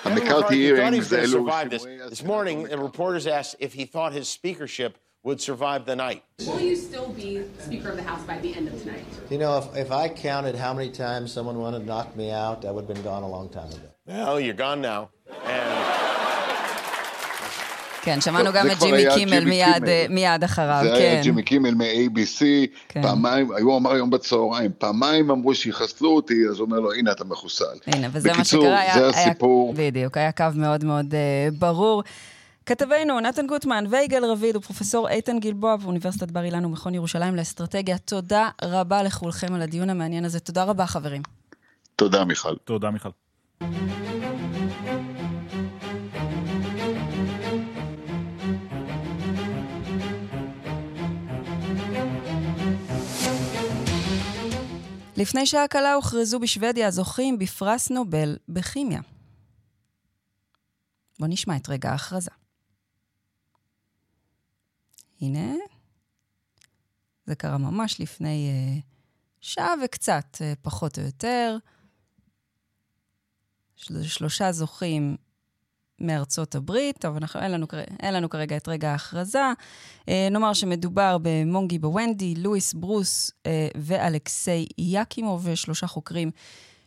The 0.04 0.10
McCarthy 0.10 0.56
hearings. 0.56 1.08
This 1.08 2.24
morning, 2.24 2.64
reporters 2.64 3.26
asked 3.26 3.56
if 3.60 3.72
he 3.74 3.84
thought 3.84 4.12
his 4.12 4.28
speakership 4.28 4.98
would 5.22 5.40
survive 5.40 5.86
the 5.86 5.94
night. 5.94 6.24
Will 6.40 6.60
you 6.60 6.74
still 6.74 7.10
be 7.12 7.44
Speaker 7.60 7.90
of 7.90 7.96
the 7.96 8.02
House 8.02 8.22
by 8.24 8.38
the 8.38 8.54
end 8.54 8.66
of 8.66 8.82
tonight? 8.82 9.04
You 9.30 9.38
know, 9.38 9.58
if, 9.58 9.76
if 9.76 9.92
I 9.92 10.08
counted 10.08 10.56
how 10.56 10.74
many 10.74 10.90
times 10.90 11.32
someone 11.32 11.58
wanted 11.58 11.80
to 11.80 11.84
knock 11.84 12.16
me 12.16 12.32
out, 12.32 12.64
I 12.64 12.72
would 12.72 12.86
have 12.86 12.94
been 12.94 13.04
gone 13.04 13.22
a 13.22 13.28
long 13.28 13.48
time 13.48 13.68
ago. 13.68 13.88
Well, 14.06 14.40
you're 14.40 14.54
gone 14.54 14.80
now. 14.80 15.10
And... 15.44 15.81
כן, 18.02 18.20
שמענו 18.20 18.52
גם 18.52 18.70
את 18.70 18.78
ג'ימי 18.78 19.04
קימל 19.14 19.44
מיד, 19.44 19.84
מיד 20.10 20.44
אחריו, 20.44 20.80
זה 20.82 20.88
כן. 20.88 20.96
זה 20.96 21.02
היה 21.02 21.22
ג'ימי 21.22 21.42
קימל 21.42 21.74
מ-ABC, 21.74 22.42
כן. 22.88 23.02
פעמיים, 23.02 23.52
היו 23.52 23.76
אמר 23.76 23.92
היום 23.92 24.10
בצהריים, 24.10 24.70
פעמיים 24.78 25.30
אמרו 25.30 25.54
שיחסלו 25.54 26.16
אותי, 26.16 26.34
אז 26.50 26.58
הוא 26.58 26.66
אומר 26.66 26.80
לו, 26.80 26.92
הנה 26.92 27.12
אתה 27.12 27.24
מחוסל. 27.24 27.64
הנה, 27.86 28.08
וזה 28.12 28.32
בקיצור, 28.32 28.64
מה 28.64 28.68
שקרה, 28.68 28.80
היה, 28.80 28.94
זה 28.94 29.08
הסיפור. 29.08 29.74
היה, 29.76 29.90
בדיוק, 29.90 30.16
היה 30.16 30.32
קו 30.32 30.44
מאוד 30.54 30.84
מאוד 30.84 31.14
uh, 31.14 31.54
ברור. 31.58 32.02
כתבינו 32.66 33.20
נתן 33.20 33.46
גוטמן 33.46 33.84
ויגאל 33.90 34.24
רביד 34.24 34.56
ופרופסור 34.56 35.08
איתן 35.08 35.38
גלבוע 35.38 35.76
באוניברסיטת 35.76 36.30
בר 36.30 36.44
אילן 36.44 36.64
ומכון 36.64 36.94
ירושלים 36.94 37.36
לאסטרטגיה. 37.36 37.98
תודה 37.98 38.48
רבה 38.62 39.02
לכולכם 39.02 39.54
על 39.54 39.62
הדיון 39.62 39.90
המעניין 39.90 40.24
הזה. 40.24 40.40
תודה 40.40 40.64
רבה, 40.64 40.86
חברים. 40.86 41.22
תודה, 41.96 42.24
מיכל. 42.24 42.54
תודה, 42.64 42.90
מיכל. 42.90 43.08
לפני 55.22 55.46
שעה 55.46 55.68
קלה 55.68 55.94
הוכרזו 55.94 56.40
בשוודיה 56.40 56.86
הזוכים 56.86 57.38
בפרס 57.38 57.90
נובל 57.90 58.36
בכימיה. 58.48 59.00
בואו 61.18 61.30
נשמע 61.30 61.56
את 61.56 61.68
רגע 61.68 61.90
ההכרזה. 61.90 62.30
הנה, 65.20 65.54
זה 67.26 67.34
קרה 67.34 67.58
ממש 67.58 68.00
לפני 68.00 68.50
uh, 68.50 68.82
שעה 69.40 69.74
וקצת, 69.84 70.36
uh, 70.38 70.58
פחות 70.62 70.98
או 70.98 71.02
יותר. 71.04 71.56
של, 73.76 74.02
שלושה 74.02 74.52
זוכים 74.52 75.16
מארצות 76.02 76.54
הברית, 76.54 76.98
טוב, 76.98 77.16
אנחנו, 77.16 77.40
אין, 77.40 77.52
לנו, 77.52 77.66
אין 78.02 78.14
לנו 78.14 78.28
כרגע 78.28 78.56
את 78.56 78.68
רגע 78.68 78.90
ההכרזה. 78.90 79.52
אה, 80.08 80.28
נאמר 80.30 80.52
שמדובר 80.52 81.16
במונגי 81.22 81.78
בוונדי, 81.78 82.34
לואיס 82.34 82.74
ברוס 82.74 83.30
אה, 83.46 83.68
ואלכסיי 83.76 84.66
יקימוב, 84.78 85.54
שלושה 85.54 85.86
חוקרים 85.86 86.30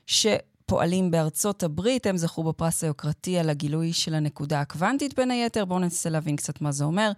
שפועלים 0.07 1.11
בארצות 1.11 1.63
הברית. 1.63 2.05
הם 2.05 2.17
זכו 2.17 2.43
בפרס 2.43 2.83
היוקרתי 2.83 3.39
על 3.39 3.49
הגילוי 3.49 3.93
של 3.93 4.13
הנקודה 4.13 4.61
הקוונטית 4.61 5.15
בין 5.15 5.31
היתר. 5.31 5.65
בואו 5.65 5.79
ננסה 5.79 6.09
להבין 6.09 6.35
קצת 6.35 6.61
מה 6.61 6.71
זה 6.71 6.85
אומר. 6.85 7.11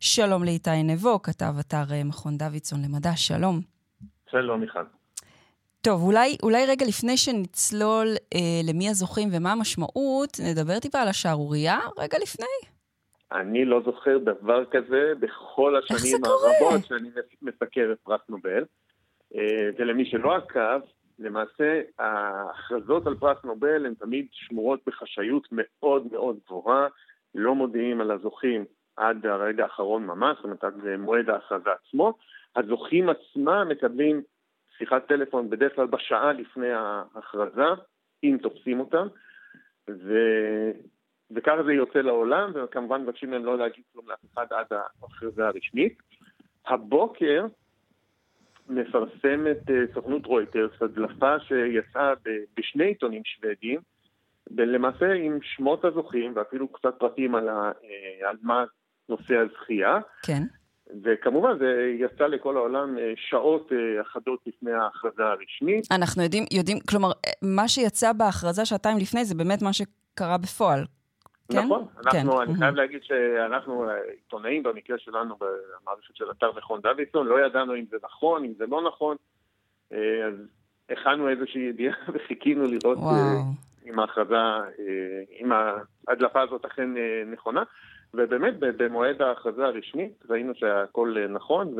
שלום 0.00 0.44
לאיתי 0.44 0.82
נבו, 0.82 1.22
כתב 1.22 1.54
אתר 1.60 1.92
אה, 1.92 2.04
מכון 2.04 2.38
דוידסון 2.38 2.82
למדע, 2.82 3.16
שלום. 3.16 3.60
שלום, 4.30 4.60
מיכל. 4.60 5.01
טוב, 5.84 6.02
אולי, 6.02 6.36
אולי 6.42 6.66
רגע 6.68 6.86
לפני 6.88 7.16
שנצלול 7.16 8.06
אה, 8.34 8.72
למי 8.72 8.88
הזוכים 8.88 9.28
ומה 9.32 9.52
המשמעות, 9.52 10.30
נדבר 10.50 10.78
טיפה 10.78 10.98
על 10.98 11.08
השערורייה 11.08 11.78
רגע 11.98 12.18
לפני. 12.22 12.56
אני 13.32 13.64
לא 13.64 13.80
זוכר 13.84 14.18
דבר 14.18 14.64
כזה 14.64 15.12
בכל 15.20 15.76
השנים 15.76 16.16
הרבות 16.24 16.84
שאני 16.84 17.08
מסקר 17.42 17.92
את 17.92 17.98
פרס 18.02 18.20
נובל. 18.28 18.64
אה, 19.34 19.70
ולמי 19.78 20.04
שלא 20.04 20.36
עקב, 20.36 20.80
למעשה 21.18 21.80
ההכרזות 21.98 23.06
על 23.06 23.14
פרס 23.14 23.38
נובל 23.44 23.86
הן 23.86 23.94
תמיד 23.94 24.26
שמורות 24.32 24.80
בחשאיות 24.86 25.48
מאוד 25.52 26.06
מאוד 26.12 26.36
גבוהה, 26.46 26.86
לא 27.34 27.54
מודיעים 27.54 28.00
על 28.00 28.10
הזוכים 28.10 28.64
עד 28.96 29.26
הרגע 29.26 29.62
האחרון 29.62 30.06
ממש, 30.06 30.36
זאת 30.36 30.44
אומרת 30.44 30.64
עד 30.64 30.74
מועד 30.98 31.30
ההכרזה 31.30 31.70
עצמו. 31.70 32.14
הזוכים 32.56 33.08
עצמם 33.08 33.68
מקבלים 33.68 34.22
שיחת 34.82 35.06
טלפון 35.08 35.50
בדרך 35.50 35.74
כלל 35.74 35.86
בשעה 35.86 36.32
לפני 36.32 36.70
ההכרזה, 36.72 37.68
אם 38.24 38.38
תופסים 38.42 38.80
אותם, 38.80 39.06
ו... 39.90 40.14
וככה 41.30 41.62
זה 41.62 41.72
יוצא 41.72 41.98
לעולם, 41.98 42.52
וכמובן 42.54 43.02
מבקשים 43.02 43.30
מהם 43.30 43.44
לא 43.44 43.58
להגיד 43.58 43.84
כלום 43.92 44.08
לאף 44.08 44.18
אחד 44.34 44.46
עד 44.50 44.66
ההכרזה 44.70 45.46
הרשמית. 45.46 45.98
הבוקר 46.66 47.46
מפרסמת 48.68 49.70
אה, 49.70 49.94
סוכנות 49.94 50.26
רויטרס 50.26 50.82
הדלפה 50.82 51.40
שיצאה 51.40 52.12
בשני 52.56 52.84
עיתונים 52.84 53.22
שוודיים, 53.24 53.80
למעשה 54.50 55.12
עם 55.12 55.38
שמות 55.42 55.84
הזוכים 55.84 56.32
ואפילו 56.36 56.68
קצת 56.68 56.94
פרטים 56.98 57.34
על, 57.34 57.48
ה... 57.48 57.72
אה, 57.84 58.28
על 58.28 58.36
מה 58.42 58.64
נושא 59.08 59.34
הזכייה. 59.36 59.98
כן. 60.22 60.42
וכמובן 61.02 61.58
זה 61.58 61.94
יצא 61.98 62.26
לכל 62.26 62.56
העולם 62.56 62.98
אה, 62.98 63.12
שעות 63.16 63.72
אה, 63.72 64.00
אחדות 64.02 64.40
לפני 64.46 64.72
ההכרזה 64.72 65.22
הרשמית. 65.24 65.84
אנחנו 65.92 66.22
יודעים, 66.22 66.44
יודעים, 66.50 66.78
כלומר, 66.88 67.10
מה 67.42 67.68
שיצא 67.68 68.12
בהכרזה 68.12 68.64
שעתיים 68.64 68.98
לפני 68.98 69.24
זה 69.24 69.34
באמת 69.34 69.62
מה 69.62 69.72
שקרה 69.72 70.38
בפועל. 70.38 70.84
כן? 71.52 71.58
נכון, 71.58 71.86
אנחנו, 72.06 72.32
כן. 72.32 72.40
אני 72.40 72.58
חייב 72.58 72.74
להגיד 72.74 73.00
שאנחנו 73.02 73.86
עיתונאים 74.10 74.62
במקרה 74.62 74.98
שלנו 74.98 75.36
במערכת 75.36 76.16
של 76.16 76.30
אתר 76.30 76.52
מכון 76.56 76.80
דוידסון, 76.80 77.26
לא 77.26 77.46
ידענו 77.46 77.74
אם 77.74 77.84
זה 77.90 77.96
נכון, 78.04 78.44
אם 78.44 78.52
זה 78.58 78.64
לא 78.66 78.82
נכון, 78.86 79.16
אה, 79.92 80.26
אז 80.26 80.34
הכנו 80.90 81.28
איזושהי 81.28 81.62
ידיעה 81.62 81.94
וחיכינו 82.14 82.64
לראות 82.64 82.98
וואו. 82.98 83.42
אם 83.86 83.98
ההכרזה, 83.98 84.34
אם 85.40 85.52
ההדלפה 86.08 86.40
הזאת 86.40 86.64
אכן 86.64 86.90
נכונה. 87.32 87.62
ובאמת 88.14 88.54
במועד 88.58 89.22
ההכרזה 89.22 89.64
הרשמית 89.64 90.24
ראינו 90.30 90.52
שהכל 90.54 91.14
אה, 91.18 91.28
נכון 91.28 91.74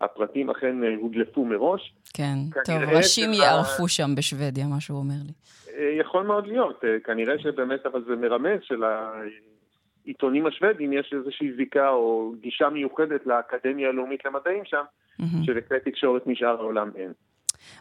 והפרטים 0.00 0.50
אכן 0.50 0.84
אה, 0.84 0.88
הודלפו 1.00 1.44
מראש. 1.44 1.94
כן, 2.14 2.34
טוב, 2.64 2.76
ראשים. 2.76 3.32
יערפו 3.32 3.88
שם 3.88 4.14
בשוודיה, 4.16 4.66
מה 4.66 4.80
שהוא 4.80 4.98
אומר 4.98 5.14
לי. 5.26 5.32
אה, 5.76 5.96
יכול 6.00 6.26
מאוד 6.26 6.46
להיות, 6.46 6.84
כנראה 7.04 7.38
שבאמת 7.38 7.86
אבל 7.86 8.04
זה 8.04 8.16
מרמז 8.16 8.60
שלעיתונים 8.62 10.46
השוודים 10.46 10.92
יש 10.92 11.14
איזושהי 11.18 11.52
זיקה 11.56 11.88
או 11.88 12.34
גישה 12.40 12.68
מיוחדת 12.68 13.26
לאקדמיה 13.26 13.88
הלאומית 13.88 14.24
למדעים 14.24 14.64
שם, 14.64 14.82
mm-hmm. 15.20 15.24
שלכלי 15.44 15.80
תקשורת 15.84 16.26
משאר 16.26 16.60
העולם 16.60 16.90
אין. 16.96 17.12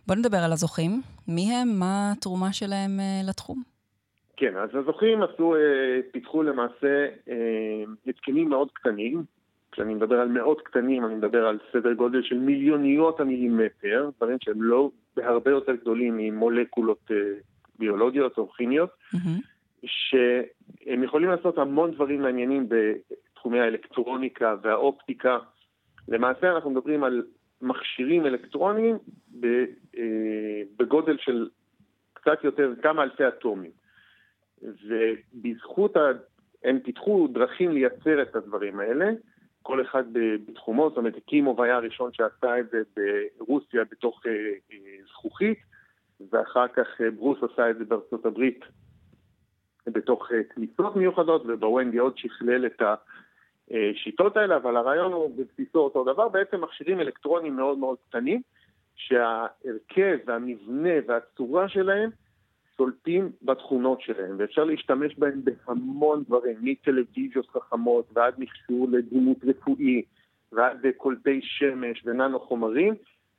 בוא 0.08 0.16
נדבר 0.16 0.38
על 0.38 0.52
הזוכים. 0.52 1.02
מי 1.28 1.54
הם? 1.54 1.80
מה 1.80 2.12
התרומה 2.12 2.54
שלהם 2.54 3.00
לתחום? 3.30 3.64
כן, 4.42 4.58
אז 4.58 4.70
הזוכים 4.74 5.24
עשו, 5.24 5.56
אה, 5.56 6.00
פיתחו 6.12 6.44
למעשה 6.44 7.08
אה, 7.30 7.84
התקנים 8.08 8.50
מאוד 8.50 8.72
קטנים. 8.74 9.24
כשאני 9.72 9.94
מדבר 9.94 10.16
על 10.20 10.28
מאות 10.28 10.62
קטנים, 10.62 11.06
אני 11.06 11.16
מדבר 11.16 11.48
על 11.48 11.60
סדר 11.74 11.94
גודל 11.94 12.24
של 12.24 12.38
מיליוניות 12.38 13.20
המילימטר, 13.20 14.10
דברים 14.18 14.38
שהם 14.42 14.64
לא 14.64 14.90
בהרבה 15.16 15.52
יותר 15.52 15.76
גדולים 15.76 16.18
ממולקולות 16.18 17.12
אה, 17.12 17.16
ביולוגיות 17.80 18.38
או 18.38 18.50
כימיות, 18.50 18.90
mm-hmm. 18.90 19.86
שהם 19.86 21.04
יכולים 21.04 21.30
לעשות 21.30 21.58
המון 21.58 21.92
דברים 21.92 22.22
מעניינים 22.22 22.70
בתחומי 22.70 23.60
האלקטרוניקה 23.60 24.56
והאופטיקה. 24.62 25.38
למעשה 26.08 26.52
אנחנו 26.52 26.70
מדברים 26.70 27.04
על 27.04 27.24
מכשירים 27.62 28.26
אלקטרוניים 28.26 28.98
בגודל 30.78 31.18
של 31.18 31.50
קצת 32.14 32.44
יותר, 32.44 32.74
כמה 32.82 33.04
אלפי 33.04 33.28
אטומים. 33.28 33.81
ובזכות, 34.64 35.98
ה... 35.98 36.12
הם 36.64 36.80
פיתחו 36.80 37.28
דרכים 37.28 37.72
לייצר 37.72 38.22
את 38.22 38.36
הדברים 38.36 38.80
האלה, 38.80 39.12
כל 39.64 39.82
אחד 39.82 40.04
בתחומו, 40.48 40.90
זאת 40.90 40.98
אומרת, 40.98 41.14
קימוב 41.26 41.62
היה 41.62 41.76
הראשון 41.76 42.14
שעשה 42.14 42.60
את 42.60 42.70
זה 42.70 42.82
ברוסיה 43.40 43.84
בתוך 43.92 44.22
אה, 44.26 44.32
אה, 44.72 44.78
זכוכית, 45.10 45.60
ואחר 46.32 46.68
כך 46.68 47.02
אה, 47.02 47.12
ברוס 47.12 47.38
עשה 47.44 47.70
את 47.70 47.78
זה 47.78 47.86
בארצות 47.86 48.26
הברית 48.26 48.66
בתוך 49.88 50.30
כניסות 50.56 50.96
מיוחדות, 50.96 51.44
ובוונדי 51.46 51.98
עוד 51.98 52.18
שכלל 52.18 52.66
את 52.66 52.82
השיטות 52.82 54.38
האלה, 54.38 54.56
אבל 54.56 54.78
הרעיון 54.78 55.14
הוא 55.14 55.38
בבסיסו 55.38 55.80
אותו 55.80 56.04
דבר, 56.04 56.30
בעצם 56.30 56.62
מכשירים 56.62 57.00
אלקטרונים 57.00 57.56
מאוד 57.56 57.78
מאוד 57.78 57.98
קטנים, 58.10 58.42
שההרכב 58.96 60.18
והמבנה 60.26 60.94
והצורה 61.08 61.70
שלהם 61.70 62.10
שולטים 62.82 63.32
בתכונות 63.42 64.02
שלהם, 64.02 64.36
ואפשר 64.40 64.64
להשתמש 64.64 65.16
בהם 65.18 65.42
בהמון 65.44 66.24
דברים, 66.24 66.58
מטלוויזיות 66.62 67.50
חכמות 67.50 68.06
ועד 68.14 68.34
מכשור 68.38 68.88
לדימות 68.92 69.38
רפואי, 69.44 70.02
ועד 70.52 70.86
קולטי 70.98 71.40
שמש 71.42 72.02
וננו 72.06 72.40
חומרים, 72.40 72.94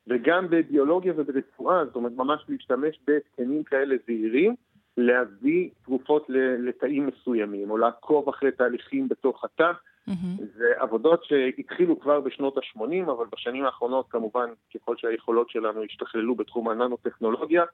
וגם 0.07 0.47
בביולוגיה 0.51 1.13
וברפואה, 1.17 1.85
זאת 1.85 1.97
אומרת 1.97 2.13
ממש 2.17 2.45
להשתמש 2.49 3.01
בהתקנים 3.07 3.63
כאלה 3.63 3.95
זהירים, 4.07 4.55
להביא 4.97 5.71
תרופות 5.85 6.27
לתאים 6.59 7.07
מסוימים, 7.07 7.71
או 7.71 7.79
לעקוב 7.79 8.29
אחרי 8.29 8.53
תהליכים 8.53 9.09
בתוך 9.09 9.45
התא. 9.45 9.73
Mm-hmm. 10.09 10.43
זה 10.57 10.65
עבודות 10.79 11.25
שהתחילו 11.25 12.01
כבר 12.01 12.21
בשנות 12.21 12.57
ה-80, 12.59 13.11
אבל 13.13 13.27
בשנים 13.33 13.65
האחרונות 13.65 14.07
כמובן, 14.11 14.51
ככל 14.75 14.97
שהיכולות 14.97 15.51
שלנו 15.51 15.83
השתכללו 15.85 16.35
בתחום 16.35 16.69
הננו-טכנולוגיה, 16.69 17.65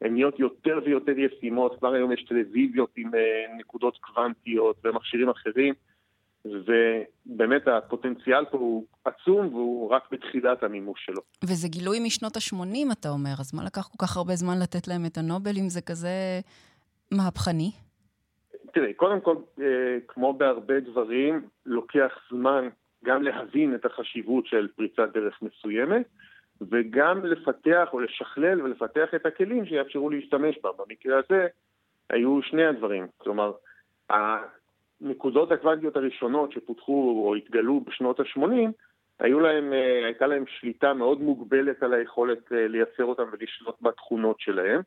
הן 0.00 0.12
נהיות 0.12 0.38
יותר 0.38 0.78
ויותר 0.84 1.12
ישימות, 1.18 1.78
כבר 1.78 1.92
היום 1.92 2.12
יש 2.12 2.24
טלוויזיות 2.24 2.90
עם 2.96 3.14
אה, 3.14 3.56
נקודות 3.58 3.96
קוונטיות 3.96 4.76
ומכשירים 4.84 5.28
אחרים, 5.28 5.74
ובאמת 6.44 7.68
הפוטנציאל 7.68 8.44
פה 8.44 8.58
הוא 8.58 8.84
עצום 9.04 9.54
והוא 9.54 9.90
רק 9.90 10.02
בתחילת 10.10 10.62
המימוש 10.62 11.00
שלו. 11.06 11.22
וזה 11.44 11.68
גילוי 11.68 12.00
משנות 12.06 12.36
ה-80, 12.36 12.92
אתה 12.92 13.08
אומר, 13.08 13.34
אז 13.40 13.54
מה 13.54 13.64
לקח 13.64 13.88
כל 13.88 14.06
כך 14.06 14.16
הרבה 14.16 14.36
זמן 14.36 14.58
לתת 14.62 14.88
להם 14.88 15.06
את 15.06 15.18
הנובל 15.18 15.56
אם 15.58 15.68
זה 15.68 15.80
כזה 15.80 16.40
מהפכני? 17.10 17.70
תראי, 18.72 18.94
קודם 18.94 19.20
כל, 19.20 19.36
אה, 19.60 19.98
כמו 20.08 20.32
בהרבה 20.32 20.80
דברים, 20.80 21.48
לוקח 21.66 22.18
זמן 22.30 22.68
גם 23.04 23.22
להבין 23.22 23.74
את 23.74 23.84
החשיבות 23.84 24.46
של 24.46 24.68
פריצת 24.76 25.08
דרך 25.12 25.42
מסוימת. 25.42 26.06
וגם 26.60 27.26
לפתח 27.26 27.88
או 27.92 28.00
לשכלל 28.00 28.62
ולפתח 28.62 29.08
את 29.14 29.26
הכלים 29.26 29.66
שיאפשרו 29.66 30.10
להשתמש 30.10 30.58
בה. 30.62 30.70
במקרה 30.78 31.18
הזה 31.18 31.46
היו 32.10 32.42
שני 32.42 32.66
הדברים. 32.66 33.06
כלומר, 33.18 33.52
הנקודות 34.10 35.52
הקוונטיות 35.52 35.96
הראשונות 35.96 36.52
שפותחו 36.52 37.24
או 37.26 37.34
התגלו 37.34 37.80
בשנות 37.80 38.20
ה-80, 38.20 38.42
היו 39.18 39.40
להם, 39.40 39.72
אה, 39.72 40.04
הייתה 40.04 40.26
להם 40.26 40.44
שליטה 40.46 40.94
מאוד 40.94 41.20
מוגבלת 41.20 41.82
על 41.82 41.94
היכולת 41.94 42.52
אה, 42.52 42.68
לייצר 42.68 43.04
אותם 43.04 43.24
ולשלוט 43.32 43.76
בתכונות 43.82 44.40
שלהם. 44.40 44.80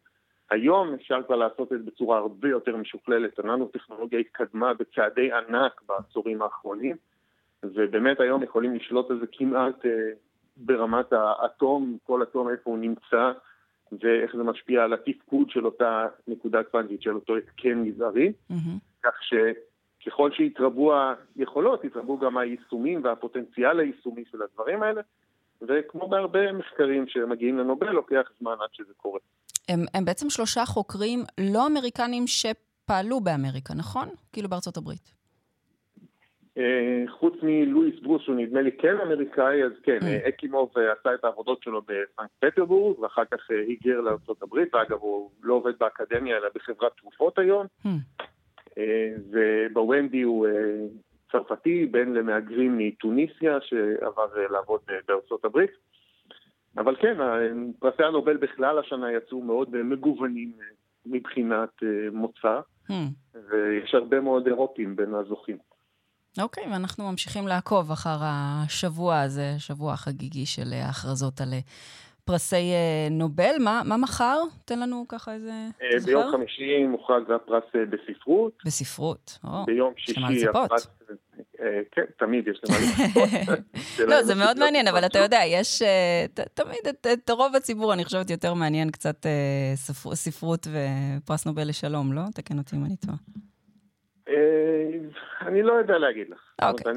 היום 0.51 0.93
אפשר 0.93 1.23
כבר 1.27 1.35
לעשות 1.35 1.73
את 1.73 1.79
זה 1.79 1.85
בצורה 1.85 2.17
הרבה 2.17 2.49
יותר 2.49 2.77
משוכללת. 2.77 3.39
הננו-טכנולוגיה 3.39 4.19
התקדמה 4.19 4.73
בצעדי 4.73 5.31
ענק 5.31 5.81
בעשורים 5.87 6.41
האחרונים, 6.41 6.95
ובאמת 7.63 8.19
היום 8.19 8.43
יכולים 8.43 8.75
לשלוט 8.75 9.11
על 9.11 9.19
זה 9.19 9.25
כמעט 9.31 9.85
אה, 9.85 9.91
ברמת 10.57 11.13
האטום, 11.13 11.97
כל 12.03 12.23
אטום 12.23 12.49
איפה 12.49 12.69
הוא 12.69 12.77
נמצא, 12.77 13.31
ואיך 13.91 14.35
זה 14.35 14.43
משפיע 14.43 14.83
על 14.83 14.93
התפקוד 14.93 15.49
של 15.49 15.65
אותה 15.65 16.07
נקודה 16.27 16.63
קוונטית, 16.63 17.01
של 17.01 17.15
אותו 17.15 17.37
התקן 17.37 17.81
מזערי. 17.81 18.33
Mm-hmm. 18.51 19.03
כך 19.03 19.13
שככל 19.21 20.31
שיתרבו 20.31 20.93
היכולות, 21.37 21.83
יתרבו 21.83 22.17
גם 22.17 22.37
היישומים 22.37 23.03
והפוטנציאל 23.03 23.79
היישומי 23.79 24.23
של 24.31 24.41
הדברים 24.41 24.83
האלה, 24.83 25.01
וכמו 25.61 26.07
בהרבה 26.07 26.51
מחקרים 26.51 27.07
שמגיעים 27.07 27.57
לנובל, 27.57 27.91
לוקח 27.91 28.31
זמן 28.39 28.55
עד 28.63 28.69
שזה 28.73 28.93
קורה. 28.97 29.19
הם, 29.71 29.85
הם 29.93 30.05
בעצם 30.05 30.29
שלושה 30.29 30.65
חוקרים 30.65 31.19
לא 31.39 31.67
אמריקנים 31.67 32.23
שפעלו 32.27 33.19
באמריקה, 33.19 33.73
נכון? 33.73 34.09
כאילו 34.33 34.49
בארצות 34.49 34.77
הברית. 34.77 35.13
אה, 36.57 37.03
חוץ 37.09 37.33
מלואיס 37.43 37.99
ברוס, 38.03 38.21
שהוא 38.21 38.35
נדמה 38.35 38.61
לי 38.61 38.71
כן 38.71 38.95
אמריקאי, 39.05 39.63
אז 39.63 39.71
כן, 39.83 39.99
mm. 40.01 40.29
אקימוב 40.29 40.71
אה, 40.77 40.91
עשה 40.91 41.13
את 41.13 41.23
העבודות 41.23 41.63
שלו 41.63 41.81
בסנקט 41.81 42.31
פטרבורג, 42.39 42.99
ואחר 42.99 43.25
כך 43.25 43.49
היגר 43.49 43.99
הברית, 44.41 44.75
ואגב, 44.75 44.97
הוא 45.01 45.31
לא 45.43 45.53
עובד 45.53 45.73
באקדמיה, 45.79 46.37
אלא 46.37 46.47
בחברת 46.55 46.91
תרופות 47.01 47.39
היום. 47.39 47.65
Mm. 47.85 47.89
ובוונדי 49.31 50.21
הוא 50.21 50.47
צרפתי, 51.31 51.85
בן 51.85 52.13
למהגרים 52.13 52.77
מתוניסיה, 52.77 53.57
שעבר 53.61 54.27
לעבוד 54.49 54.81
הברית. 55.45 55.71
אבל 56.77 56.95
כן, 57.01 57.17
פרסי 57.79 58.03
הנובל 58.03 58.37
בכלל 58.37 58.79
השנה 58.79 59.11
יצאו 59.11 59.41
מאוד 59.41 59.69
מגוונים 59.83 60.51
מבחינת 61.05 61.69
מוצא, 62.11 62.59
hmm. 62.89 62.93
ויש 63.33 63.93
הרבה 63.93 64.19
מאוד 64.19 64.47
אירופים 64.47 64.95
בין 64.95 65.13
הזוכים. 65.13 65.57
אוקיי, 66.39 66.63
okay, 66.63 66.69
ואנחנו 66.73 67.11
ממשיכים 67.11 67.47
לעקוב 67.47 67.91
אחר 67.91 68.17
השבוע 68.21 69.19
הזה, 69.19 69.55
שבוע 69.57 69.93
החגיגי 69.93 70.45
של 70.45 70.73
ההכרזות 70.73 71.41
על 71.41 71.53
פרסי 72.25 72.55
אה, 72.55 73.07
נובל. 73.11 73.55
מה, 73.59 73.81
מה 73.85 73.97
מחר? 73.97 74.37
תן 74.65 74.79
לנו 74.79 75.05
ככה 75.09 75.33
איזה... 75.33 75.51
אה, 75.81 75.99
ביום 76.05 76.31
חמישי 76.31 76.85
מוכרז 76.87 77.23
הפרס 77.35 77.63
אה, 77.75 77.85
בספרות. 77.85 78.53
בספרות, 78.65 79.39
או. 79.43 79.65
ביום 79.65 79.93
שישי 79.97 80.47
הפרס... 80.47 80.87
כן, 81.91 82.01
תמיד 82.17 82.47
יש 82.47 82.61
למה 82.63 82.77
לצפות. 82.77 83.59
לא, 84.09 84.23
זה 84.23 84.35
מאוד 84.35 84.59
מעניין, 84.59 84.87
אבל 84.87 85.05
אתה 85.05 85.19
יודע, 85.19 85.39
יש 85.47 85.81
תמיד 86.53 86.87
את 87.13 87.29
רוב 87.29 87.55
הציבור, 87.55 87.93
אני 87.93 88.05
חושבת, 88.05 88.29
יותר 88.29 88.53
מעניין 88.53 88.91
קצת 88.91 89.25
ספרות 90.13 90.67
ופרס 90.67 91.45
נובל 91.45 91.67
לשלום, 91.67 92.13
לא? 92.13 92.21
תקן 92.35 92.57
אותי 92.57 92.75
אם 92.75 92.85
אני 92.85 92.95
טועה. 92.95 93.17
אני 95.41 95.63
לא 95.63 95.73
יודע 95.73 95.97
להגיד 95.97 96.29
לך. 96.29 96.39
אוקיי. 96.61 96.93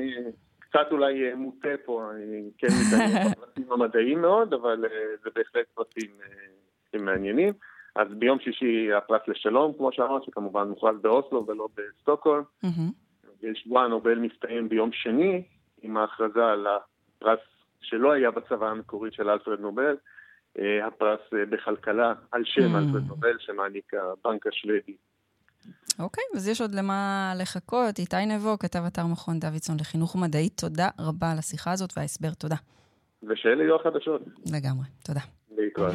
קצת 0.75 0.93
אולי 0.93 1.31
אה, 1.31 1.35
מוטה 1.35 1.69
פה, 1.85 2.11
אני 2.15 2.51
כן 2.59 2.67
מתעניין 2.67 3.29
בפרטים 3.33 3.73
המדעיים 3.73 4.21
מאוד, 4.21 4.55
אבל 4.55 4.85
אה, 4.85 5.17
זה 5.25 5.31
בהחלט 5.35 5.67
פרטים 5.75 6.11
אה, 6.95 7.01
מעניינים. 7.01 7.53
אז 7.97 8.09
ביום 8.19 8.39
שישי 8.39 8.93
הפרס 8.93 9.21
לשלום, 9.29 9.73
כמו 9.73 9.93
שאמרת, 9.93 10.23
שכמובן 10.25 10.69
מוכרז 10.69 10.97
באוסלו 11.03 11.47
ולא 11.47 11.69
בסטוקהולם. 11.77 12.43
שבוע 13.55 13.83
הנובל 13.83 14.19
מסתיים 14.19 14.69
ביום 14.69 14.93
שני, 14.93 15.43
עם 15.83 15.97
ההכרזה 15.97 16.47
על 16.47 16.67
הפרס 16.67 17.39
שלא 17.81 18.13
היה 18.13 18.31
בצבא 18.31 18.67
המקורית 18.67 19.13
של 19.13 19.31
אלפרד 19.31 19.61
נובל, 19.61 19.97
הפרס 20.87 21.21
בכלכלה 21.33 22.13
על 22.33 22.43
שם 22.45 22.77
אלפרד 22.77 23.03
נובל, 23.09 23.37
שמעניק 23.39 23.93
הבנק 23.95 24.47
השוודי 24.47 24.97
אוקיי, 25.99 26.25
אז 26.37 26.49
יש 26.49 26.61
עוד 26.61 26.75
למה 26.75 27.33
לחכות. 27.39 27.99
איתי 27.99 28.27
נבו, 28.27 28.59
כתב 28.59 28.83
אתר 28.87 29.07
מכון 29.07 29.41
דוידסון 29.41 29.77
לחינוך 29.81 30.17
מדעי, 30.17 30.49
תודה 30.49 30.89
רבה 31.01 31.33
על 31.33 31.39
השיחה 31.39 31.73
הזאת 31.73 31.91
וההסבר, 31.97 32.35
תודה. 32.39 32.57
ושאלה 33.23 33.63
יהיו 33.63 33.77
החדשות. 33.77 34.23
לגמרי, 34.53 34.87
תודה. 35.05 35.21
להתראות. 35.57 35.95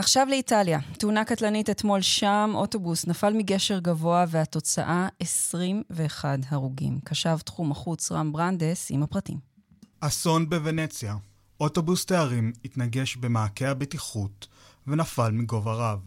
עכשיו 0.00 0.26
לאיטליה. 0.30 0.78
תאונה 0.98 1.24
קטלנית 1.24 1.70
אתמול 1.70 2.00
שם, 2.00 2.50
אוטובוס 2.54 3.06
נפל 3.06 3.32
מגשר 3.32 3.78
גבוה 3.78 4.24
והתוצאה 4.28 5.08
21 5.20 6.38
הרוגים. 6.48 7.00
קשב 7.04 7.38
תחום 7.38 7.70
החוץ 7.70 8.12
רם 8.12 8.32
ברנדס 8.32 8.86
עם 8.90 9.02
הפרטים. 9.02 9.38
אסון 10.00 10.48
בוונציה. 10.50 11.16
אוטובוס 11.60 12.06
תיירים 12.06 12.52
התנגש 12.64 13.16
במעקה 13.16 13.70
הבטיחות 13.70 14.46
ונפל 14.86 15.30
מגובה 15.30 15.72
רב. 15.72 16.00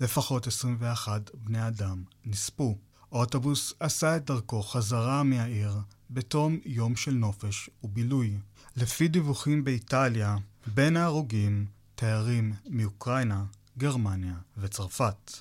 לפחות 0.00 0.46
21 0.46 1.30
בני 1.34 1.68
אדם 1.68 2.02
נספו. 2.24 2.76
האוטובוס 3.12 3.74
עשה 3.80 4.16
את 4.16 4.24
דרכו 4.24 4.62
חזרה 4.62 5.22
מהעיר 5.22 5.72
בתום 6.10 6.58
יום 6.64 6.96
של 6.96 7.12
נופש 7.12 7.70
ובילוי. 7.84 8.38
לפי 8.76 9.08
דיווחים 9.08 9.64
באיטליה, 9.64 10.36
בין 10.66 10.96
ההרוגים 10.96 11.66
תיירים 12.02 12.52
מאוקראינה, 12.68 13.44
גרמניה 13.78 14.34
וצרפת. 14.58 15.32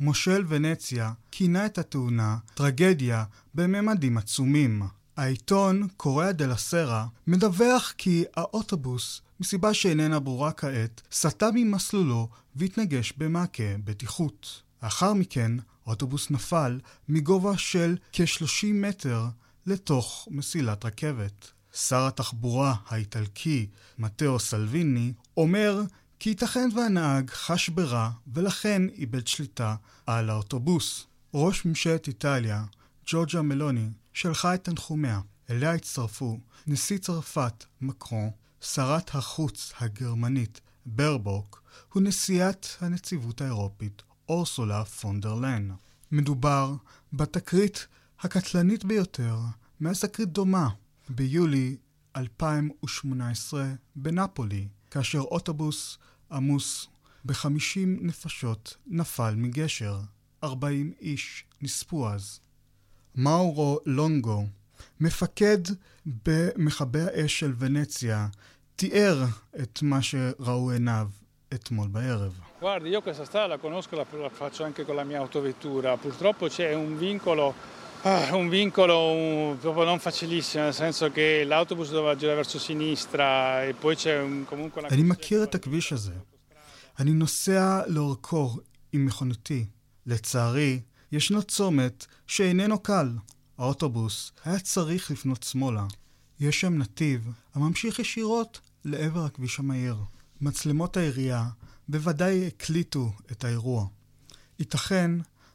מושל 0.00 0.44
ונציה 0.48 1.12
כינה 1.30 1.66
את 1.66 1.78
התאונה 1.78 2.38
טרגדיה 2.54 3.24
בממדים 3.54 4.18
עצומים. 4.18 4.82
העיתון 5.16 5.88
קוריאה 5.96 6.32
דה 6.32 6.46
לסרה 6.46 7.06
מדווח 7.26 7.94
כי 7.98 8.24
האוטובוס, 8.36 9.20
מסיבה 9.40 9.74
שאיננה 9.74 10.20
ברורה 10.20 10.52
כעת, 10.52 11.02
סטה 11.12 11.48
ממסלולו 11.54 12.28
והתנגש 12.56 13.12
במעקה 13.16 13.76
בטיחות. 13.84 14.62
לאחר 14.82 15.12
מכן, 15.12 15.52
האוטובוס 15.86 16.30
נפל 16.30 16.80
מגובה 17.08 17.58
של 17.58 17.96
כ-30 18.12 18.66
מטר 18.74 19.24
לתוך 19.66 20.28
מסילת 20.30 20.84
רכבת. 20.84 21.50
שר 21.76 22.06
התחבורה 22.06 22.74
האיטלקי, 22.88 23.66
מתאו 23.98 24.38
סלוויני, 24.38 25.12
אומר 25.36 25.82
כי 26.18 26.30
ייתכן 26.30 26.68
והנהג 26.76 27.30
חש 27.30 27.68
ברע 27.68 28.10
ולכן 28.34 28.82
איבד 28.88 29.26
שליטה 29.26 29.74
על 30.06 30.30
האוטובוס. 30.30 31.06
ראש 31.34 31.64
ממשלת 31.64 32.08
איטליה, 32.08 32.64
ג'ורג'ה 33.06 33.42
מלוני, 33.42 33.88
שלחה 34.12 34.54
את 34.54 34.64
תנחומיה. 34.64 35.20
אליה 35.50 35.74
הצטרפו 35.74 36.40
נשיא 36.66 36.98
צרפת, 36.98 37.64
מקרון, 37.80 38.30
שרת 38.60 39.14
החוץ 39.14 39.72
הגרמנית, 39.80 40.60
ברבוק, 40.86 41.62
ונשיאת 41.96 42.66
הנציבות 42.80 43.40
האירופית, 43.40 44.02
אורסולה 44.28 44.84
פונדרלן. 44.84 45.68
מדובר 46.12 46.74
בתקרית 47.12 47.86
הקטלנית 48.20 48.84
ביותר 48.84 49.36
מאז 49.80 50.00
תקרית 50.00 50.28
דומה 50.28 50.68
ביולי 51.08 51.76
2018 52.16 53.66
בנפולי, 53.96 54.68
כאשר 54.96 55.20
אוטובוס 55.20 55.98
עמוס 56.32 56.88
ב-50 57.24 57.78
נפשות 58.00 58.76
נפל 58.86 59.34
מגשר. 59.36 59.96
40 60.44 60.92
איש 61.00 61.44
נספו 61.62 62.08
אז. 62.08 62.40
מאורו 63.14 63.78
לונגו, 63.86 64.44
מפקד 65.00 65.58
במכבי 66.26 67.00
האש 67.00 67.40
של 67.40 67.52
ונציה, 67.58 68.26
תיאר 68.76 69.24
את 69.62 69.82
מה 69.82 70.02
שראו 70.02 70.70
עיניו 70.70 71.08
אתמול 71.54 71.88
בערב. 71.88 72.40
Guardi, 72.60 72.88
io 72.88 73.02
questa 73.02 73.26
strada 73.26 73.46
la 73.46 73.58
conosco, 73.58 73.96
la, 73.96 74.30
faccio 74.30 74.64
anche 74.64 74.84
con 74.86 74.96
la 74.96 75.04
mia 75.04 75.18
autovettura. 75.18 75.96
Purtroppo 75.96 76.48
c'è 76.48 76.74
un 76.74 76.96
vincolo 76.96 77.54
Ah, 78.08 78.36
un 78.36 78.48
vincolo 78.48 79.10
un, 79.10 79.58
proprio 79.58 79.84
non 79.84 79.98
facilissimo, 79.98 80.62
nel 80.62 80.74
senso 80.74 81.10
che 81.10 81.42
l'autobus 81.42 81.90
doveva 81.90 82.14
girare 82.14 82.36
verso 82.36 82.58
sinistra 82.60 83.64
e 83.64 83.74
poi 83.74 83.96
c'è 83.96 84.20
un, 84.20 84.44
comunque 84.44 84.80
una... 84.80 84.88
אני 84.88 85.02
מכיר 85.02 85.42
את 85.42 85.54
הכביש 85.54 85.92
הזה. 85.92 86.14
אני 86.98 87.10
נוסע 87.10 87.82
לאורכו 87.86 88.56
עם 88.92 89.06
מכוניתי. 89.06 89.66
לצערי, 90.06 90.80
ישנו 91.12 91.42
צומת 91.42 92.06
שאיננו 92.26 92.78
קל. 92.78 93.08
האוטובוס 93.58 94.32
היה 94.44 94.58
צריך 94.58 95.10
לפנות 95.10 95.42
שמאלה. 95.42 95.86
יש 96.40 96.60
שם 96.60 96.78
נתיב 96.78 97.28
הממשיך 97.54 97.98
ישירות 97.98 98.60
לעבר 98.84 99.24
הכביש 99.24 99.58
המהיר. 99.58 99.96
מצלמות 100.40 100.96
העירייה 100.96 101.48
בוודאי 101.88 102.46
הקליטו 102.46 103.12
את 103.32 103.44
האירוע. 103.44 103.86
ייתכן 104.58 105.10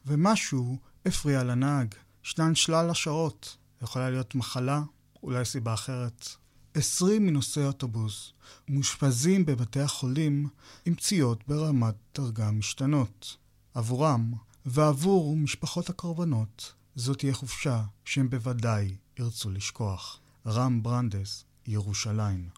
ומשהו 0.06 0.76
הפריע 1.06 1.44
לנהג. 1.44 1.94
ישנן 2.24 2.54
שלל 2.54 2.90
השערות. 2.90 3.56
יכולה 3.82 4.10
להיות 4.10 4.34
מחלה, 4.34 4.82
אולי 5.22 5.44
סיבה 5.44 5.74
אחרת. 5.74 6.28
עשרים 6.74 7.26
מנוסעי 7.26 7.64
אוטובוס 7.66 8.32
מאושפזים 8.68 9.46
בבתי 9.46 9.80
החולים 9.80 10.48
עם 10.86 10.94
פציעות 10.94 11.48
ברמת 11.48 11.94
דרגה 12.14 12.50
משתנות. 12.50 13.36
עבורם 13.74 14.32
ועבור 14.66 15.36
משפחות 15.36 15.90
הקורבנות 15.90 16.72
זאת 16.94 17.18
תהיה 17.18 17.34
חופשה 17.34 17.82
שהם 18.04 18.30
בוודאי 18.30 18.96
ירצו 19.18 19.50
לשכוח. 19.50 20.20
רם 20.46 20.82
ברנדס, 20.82 21.44
ירושלים. 21.66 22.48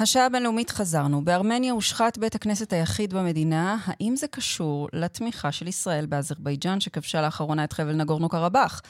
השעה 0.00 0.26
הבינלאומית 0.26 0.70
חזרנו. 0.70 1.24
בארמניה 1.24 1.72
הושחת 1.72 2.18
בית 2.18 2.34
הכנסת 2.34 2.72
היחיד 2.72 3.14
במדינה. 3.14 3.76
האם 3.86 4.16
זה 4.16 4.26
קשור 4.26 4.88
לתמיכה 4.92 5.52
של 5.52 5.68
ישראל 5.68 6.06
באזרבייג'אן 6.06 6.80
שכבשה 6.80 7.22
לאחרונה 7.22 7.64
את 7.64 7.72
חבל 7.72 7.92
נגורנו 7.92 8.28
קרבאח? 8.28 8.82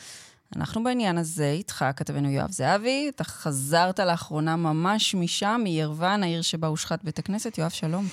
אנחנו 0.57 0.85
בעניין 0.85 1.19
הזה 1.19 1.51
איתך, 1.51 1.85
כתבנו 1.97 2.31
יואב 2.31 2.51
זהבי. 2.51 3.09
אתה 3.09 3.25
חזרת 3.25 4.01
לאחרונה 4.01 4.57
ממש 4.57 5.15
משם, 5.15 5.61
מירוון, 5.65 6.23
העיר 6.23 6.43
שבה 6.43 6.69
הושחת 6.69 7.05
בית 7.05 7.19
הכנסת. 7.19 7.59
יואב, 7.59 7.71
שלום. 7.71 8.07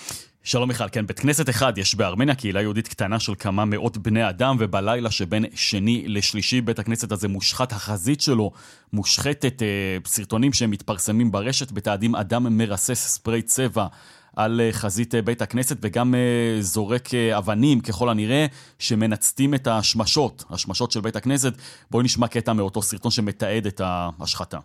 שלום 0.47 0.69
מיכל, 0.69 0.89
כן, 0.91 1.07
בית 1.07 1.19
כנסת 1.19 1.49
אחד 1.49 1.77
יש 1.77 1.95
בארמניה, 1.95 2.35
קהילה 2.35 2.61
יהודית 2.61 2.87
קטנה 2.87 3.19
של 3.19 3.33
כמה 3.39 3.65
מאות 3.65 3.97
בני 3.97 4.29
אדם, 4.29 4.55
ובלילה 4.59 5.11
שבין 5.11 5.45
שני 5.55 6.03
לשלישי 6.07 6.61
בית 6.61 6.79
הכנסת 6.79 7.11
הזה 7.11 7.27
מושחת, 7.27 7.71
החזית 7.71 8.21
שלו 8.21 8.51
מושחתת, 8.93 9.61
אה, 9.61 9.97
סרטונים 10.05 10.53
שהם 10.53 10.71
מתפרסמים 10.71 11.31
ברשת, 11.31 11.71
בתעדים 11.71 12.15
אדם 12.15 12.57
מרסס 12.57 13.07
ספרי 13.07 13.41
צבע. 13.41 13.87
על 14.35 14.61
אה, 14.61 14.69
חזית 14.71 15.15
אה, 15.15 15.21
בית 15.21 15.41
הכנסת 15.41 15.77
וגם 15.81 16.15
אה, 16.15 16.61
זורק 16.61 17.13
אבנים 17.13 17.79
ככל 17.79 18.09
הנראה 18.09 18.45
שמנצתים 18.79 19.53
את 19.53 19.67
השמשות, 19.67 20.43
השמשות 20.49 20.91
של 20.91 21.01
בית 21.01 21.15
הכנסת. 21.15 21.53
בואי 21.91 22.03
נשמע 22.03 22.27
קטע 22.27 22.53
מאותו 22.53 22.81
סרטון 22.81 23.11
שמתעד 23.11 23.65
את 23.67 23.81
ההשחתה. 23.83 24.57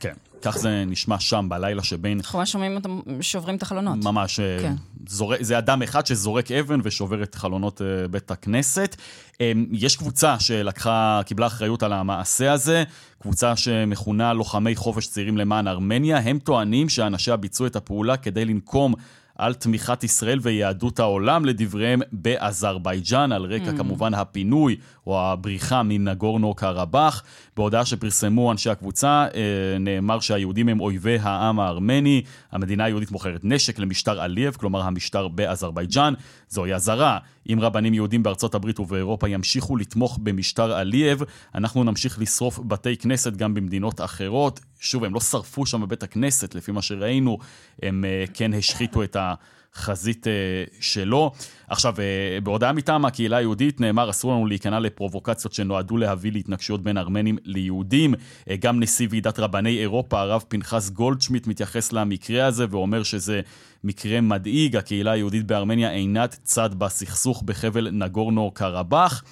כן, 0.00 0.14
כך 0.42 0.58
זה 0.58 0.84
נשמע 0.86 1.20
שם 1.20 1.46
בלילה 1.48 1.82
שבין... 1.82 2.18
אנחנו 2.18 2.38
ממש 2.38 2.52
שומעים 2.52 2.76
אותם 2.76 3.00
שוברים 3.20 3.56
את 3.56 3.62
החלונות. 3.62 4.04
ממש. 4.04 4.40
כן. 4.40 4.74
זור... 5.08 5.34
זה 5.40 5.58
אדם 5.58 5.82
אחד 5.82 6.06
שזורק 6.06 6.50
אבן 6.52 6.80
ושובר 6.84 7.22
את 7.22 7.34
חלונות 7.34 7.80
בית 8.10 8.30
הכנסת. 8.30 8.96
אמ, 9.40 9.66
יש 9.72 9.96
קבוצה 9.96 10.40
שלקחה, 10.40 11.20
קיבלה 11.26 11.46
אחריות 11.46 11.82
על 11.82 11.92
המעשה 11.92 12.52
הזה, 12.52 12.84
קבוצה 13.22 13.56
שמכונה 13.56 14.32
לוחמי 14.32 14.76
חופש 14.76 15.06
צעירים 15.06 15.36
למען 15.36 15.68
ארמניה. 15.68 16.18
הם 16.18 16.38
טוענים 16.38 16.88
שאנשיה 16.88 17.36
ביצעו 17.36 17.66
את 17.66 17.76
הפעולה 17.76 18.16
כדי 18.16 18.44
לנקום 18.44 18.94
על 19.38 19.54
תמיכת 19.54 20.04
ישראל 20.04 20.38
ויהדות 20.42 21.00
העולם, 21.00 21.44
לדבריהם, 21.44 22.00
באזרבייג'אן, 22.12 23.32
על 23.32 23.44
רקע 23.44 23.70
mm. 23.70 23.76
כמובן 23.76 24.14
הפינוי 24.14 24.76
או 25.06 25.20
הבריחה 25.20 25.82
מנגורנו 25.82 26.54
קרבאח. 26.54 27.22
בהודעה 27.56 27.84
שפרסמו 27.84 28.52
אנשי 28.52 28.70
הקבוצה, 28.70 29.26
אה, 29.34 29.78
נאמר 29.80 30.20
שהיהודים 30.20 30.68
הם 30.68 30.80
אויבי 30.80 31.18
העם 31.22 31.60
הארמני, 31.60 32.22
המדינה 32.52 32.84
היהודית 32.84 33.10
מוכרת 33.10 33.40
נשק 33.44 33.78
למשטר 33.78 34.20
עלייב, 34.20 34.54
כלומר 34.54 34.82
המשטר 34.82 35.28
באזרבייג'אן. 35.28 36.14
זוהי 36.48 36.74
אזהרה. 36.74 37.18
אם 37.52 37.58
רבנים 37.60 37.94
יהודים 37.94 38.22
בארצות 38.22 38.54
הברית 38.54 38.80
ובאירופה 38.80 39.28
ימשיכו 39.28 39.76
לתמוך 39.76 40.18
במשטר 40.22 40.72
עלייב, 40.72 41.22
אנחנו 41.54 41.84
נמשיך 41.84 42.18
לשרוף 42.18 42.58
בתי 42.58 42.96
כנסת 42.96 43.36
גם 43.36 43.54
במדינות 43.54 44.00
אחרות. 44.00 44.60
שוב, 44.80 45.04
הם 45.04 45.14
לא 45.14 45.20
שרפו 45.20 45.66
שם 45.66 45.80
בבית 45.80 46.02
הכנסת, 46.02 46.54
לפי 46.54 46.72
מה 46.72 46.82
שראינו, 46.82 47.38
הם 47.82 48.04
אה, 48.04 48.24
כן 48.34 48.54
השחיתו 48.54 49.02
את 49.02 49.16
ה... 49.16 49.34
חזית 49.74 50.26
אה, 50.26 50.32
שלו. 50.80 51.32
עכשיו, 51.68 51.94
אה, 51.98 52.40
בהודעה 52.40 52.72
מטעם 52.72 53.04
הקהילה 53.04 53.36
היהודית 53.36 53.80
נאמר, 53.80 54.10
אסור 54.10 54.32
לנו 54.32 54.46
להיכנע 54.46 54.80
לפרובוקציות 54.80 55.52
שנועדו 55.52 55.96
להביא 55.96 56.32
להתנגשויות 56.32 56.82
בין 56.82 56.98
ארמנים 56.98 57.38
ליהודים. 57.44 58.14
גם 58.60 58.80
נשיא 58.80 59.06
ועידת 59.10 59.38
רבני 59.38 59.78
אירופה, 59.78 60.20
הרב 60.20 60.44
פנחס 60.48 60.90
גולדשמיט, 60.90 61.46
מתייחס 61.46 61.92
למקרה 61.92 62.46
הזה 62.46 62.66
ואומר 62.70 63.02
שזה 63.02 63.40
מקרה 63.84 64.20
מדאיג. 64.20 64.76
הקהילה 64.76 65.12
היהודית 65.12 65.46
בארמניה 65.46 65.92
אינת 65.92 66.38
צד 66.42 66.74
בסכסוך 66.74 67.42
בחבל 67.42 67.90
נגורנו 67.90 68.50
קרבאח. 68.54 69.24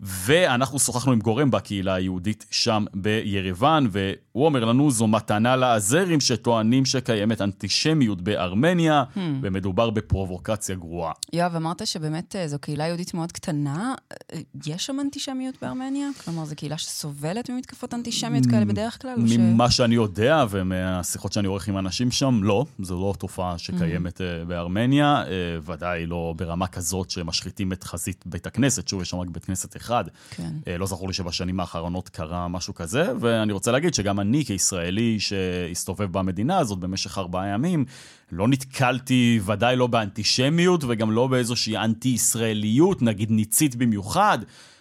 ואנחנו 0.00 0.78
שוחחנו 0.78 1.12
עם 1.12 1.18
גורם 1.18 1.50
בקהילה 1.50 1.94
היהודית 1.94 2.44
שם 2.50 2.84
בירוון, 2.94 3.88
והוא 3.90 4.46
אומר 4.46 4.64
לנו, 4.64 4.90
זו 4.90 5.06
מתנה 5.06 5.56
לאזרים 5.56 6.20
שטוענים 6.20 6.84
שקיימת 6.84 7.40
אנטישמיות 7.40 8.22
בארמניה, 8.22 9.04
hmm. 9.14 9.18
ומדובר 9.42 9.90
בפרובוקציה 9.90 10.74
גרועה. 10.74 11.12
יואב, 11.32 11.56
אמרת 11.56 11.86
שבאמת 11.86 12.36
אה, 12.36 12.48
זו 12.48 12.58
קהילה 12.58 12.86
יהודית 12.86 13.14
מאוד 13.14 13.32
קטנה. 13.32 13.94
אה, 14.12 14.38
יש 14.66 14.86
שם 14.86 15.00
אנטישמיות 15.00 15.54
בארמניה? 15.62 16.08
כלומר, 16.24 16.44
זו 16.44 16.56
קהילה 16.56 16.78
שסובלת 16.78 17.50
ממתקפות 17.50 17.94
אנטישמיות 17.94 18.46
כאלה 18.46 18.64
בדרך 18.64 19.02
כלל? 19.02 19.14
ממה 19.18 19.70
ש... 19.70 19.76
שאני 19.76 19.94
יודע, 19.94 20.44
ומהשיחות 20.50 21.32
שאני 21.32 21.46
עורך 21.46 21.68
עם 21.68 21.78
אנשים 21.78 22.10
שם, 22.10 22.40
לא. 22.42 22.64
זו 22.78 23.00
לא 23.00 23.14
תופעה 23.18 23.58
שקיימת 23.58 24.20
hmm. 24.20 24.48
בארמניה, 24.48 25.24
ודאי 25.62 26.06
לא 26.06 26.34
ברמה 26.36 26.66
כזאת 26.66 27.10
שמשחיתים 27.10 27.72
את 27.72 27.84
חזית 27.84 28.24
בית 28.26 28.46
הכנסת. 28.46 28.88
שוב, 28.88 29.02
יש 29.02 29.10
שם 29.10 29.16
רק 29.16 29.28
בית 29.28 29.44
כנסת 29.44 29.76
אחד. 29.76 29.85
כן. 30.30 30.50
אה, 30.68 30.78
לא 30.78 30.86
זכור 30.86 31.08
לי 31.08 31.14
שבשנים 31.14 31.60
האחרונות 31.60 32.08
קרה 32.08 32.48
משהו 32.48 32.74
כזה, 32.74 33.12
ואני 33.20 33.52
רוצה 33.52 33.72
להגיד 33.72 33.94
שגם 33.94 34.20
אני 34.20 34.44
כישראלי 34.44 35.20
שהסתובב 35.20 36.12
במדינה 36.12 36.58
הזאת 36.58 36.78
במשך 36.78 37.18
ארבעה 37.18 37.46
ימים, 37.46 37.84
לא 38.32 38.48
נתקלתי 38.48 39.40
ודאי 39.46 39.76
לא 39.76 39.86
באנטישמיות 39.86 40.84
וגם 40.88 41.10
לא 41.10 41.26
באיזושהי 41.26 41.76
אנטי-ישראליות, 41.76 43.02
נגיד 43.02 43.30
ניצית 43.30 43.76
במיוחד. 43.76 44.38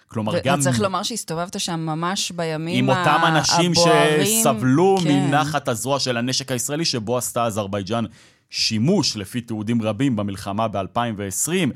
כלומר, 0.07 0.33
ו- 0.33 0.39
גם... 0.43 0.59
וצריך 0.59 0.79
לומר 0.79 1.03
שהסתובבת 1.03 1.59
שם 1.59 1.79
ממש 1.79 2.31
בימים 2.31 2.89
הבוערים. 2.89 3.07
עם 3.07 3.17
אותם 3.17 3.37
אנשים 3.37 3.71
הבוערים, 3.71 4.25
שסבלו 4.25 4.97
כן. 5.03 5.09
מנחת 5.09 5.67
הזרוע 5.67 5.99
של 5.99 6.17
הנשק 6.17 6.51
הישראלי, 6.51 6.85
שבו 6.85 7.17
עשתה 7.17 7.45
אזרבייג'אן 7.45 8.05
שימוש, 8.49 9.17
לפי 9.17 9.41
תיעודים 9.41 9.81
רבים, 9.81 10.15
במלחמה 10.15 10.67
ב-2020. 10.67 11.73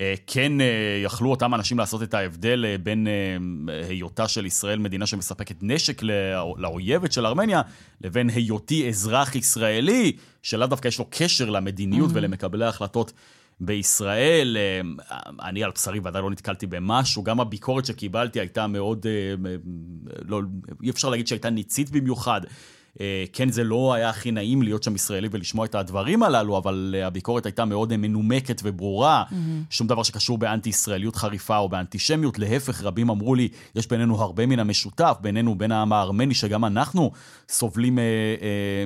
אה, 0.00 0.14
כן 0.26 0.60
אה, 0.60 0.66
יכלו 1.04 1.30
אותם 1.30 1.54
אנשים 1.54 1.78
לעשות 1.78 2.02
את 2.02 2.14
ההבדל 2.14 2.64
אה, 2.68 2.78
בין 2.78 3.06
היותה 3.88 4.28
של 4.28 4.46
ישראל 4.46 4.78
מדינה 4.78 5.06
שמספקת 5.06 5.56
נשק 5.62 6.02
לאויבת 6.56 7.12
של 7.12 7.26
ארמניה, 7.26 7.62
לבין 8.00 8.30
היותי 8.30 8.88
אזרח 8.88 9.34
ישראלי, 9.34 10.12
שלאו 10.42 10.66
דווקא 10.66 10.88
יש 10.88 10.98
לו 10.98 11.06
קשר 11.10 11.50
למדיניות 11.50 12.10
mm-hmm. 12.10 12.14
ולמקבלי 12.14 12.64
ההחלטות. 12.64 13.12
בישראל, 13.62 14.56
אני 15.42 15.64
על 15.64 15.70
בשרי 15.70 16.00
ודאי 16.04 16.22
לא 16.22 16.30
נתקלתי 16.30 16.66
במשהו, 16.66 17.22
גם 17.22 17.40
הביקורת 17.40 17.86
שקיבלתי 17.86 18.40
הייתה 18.40 18.66
מאוד, 18.66 19.06
לא, 20.28 20.40
אי 20.82 20.90
אפשר 20.90 21.08
להגיד 21.08 21.26
שהייתה 21.26 21.50
ניצית 21.50 21.90
במיוחד. 21.90 22.40
אה, 23.00 23.24
כן, 23.32 23.50
זה 23.50 23.64
לא 23.64 23.94
היה 23.94 24.08
הכי 24.08 24.30
נעים 24.30 24.62
להיות 24.62 24.82
שם 24.82 24.94
ישראלי 24.94 25.28
ולשמוע 25.30 25.66
את 25.66 25.74
הדברים 25.74 26.22
הללו, 26.22 26.58
אבל 26.58 26.94
אה, 26.98 27.06
הביקורת 27.06 27.46
הייתה 27.46 27.64
מאוד 27.64 27.96
מנומקת 27.96 28.60
וברורה. 28.64 29.24
Mm-hmm. 29.30 29.34
שום 29.70 29.86
דבר 29.86 30.02
שקשור 30.02 30.38
באנטי-ישראליות 30.38 31.16
חריפה 31.16 31.56
או 31.56 31.68
באנטישמיות. 31.68 32.38
להפך, 32.38 32.82
רבים 32.82 33.10
אמרו 33.10 33.34
לי, 33.34 33.48
יש 33.74 33.88
בינינו 33.88 34.20
הרבה 34.20 34.46
מן 34.46 34.58
המשותף, 34.58 35.16
בינינו, 35.20 35.54
בין 35.54 35.72
העם 35.72 35.92
הארמני, 35.92 36.34
שגם 36.34 36.64
אנחנו 36.64 37.10
סובלים, 37.48 37.98
אה, 37.98 38.04
אה, 38.42 38.84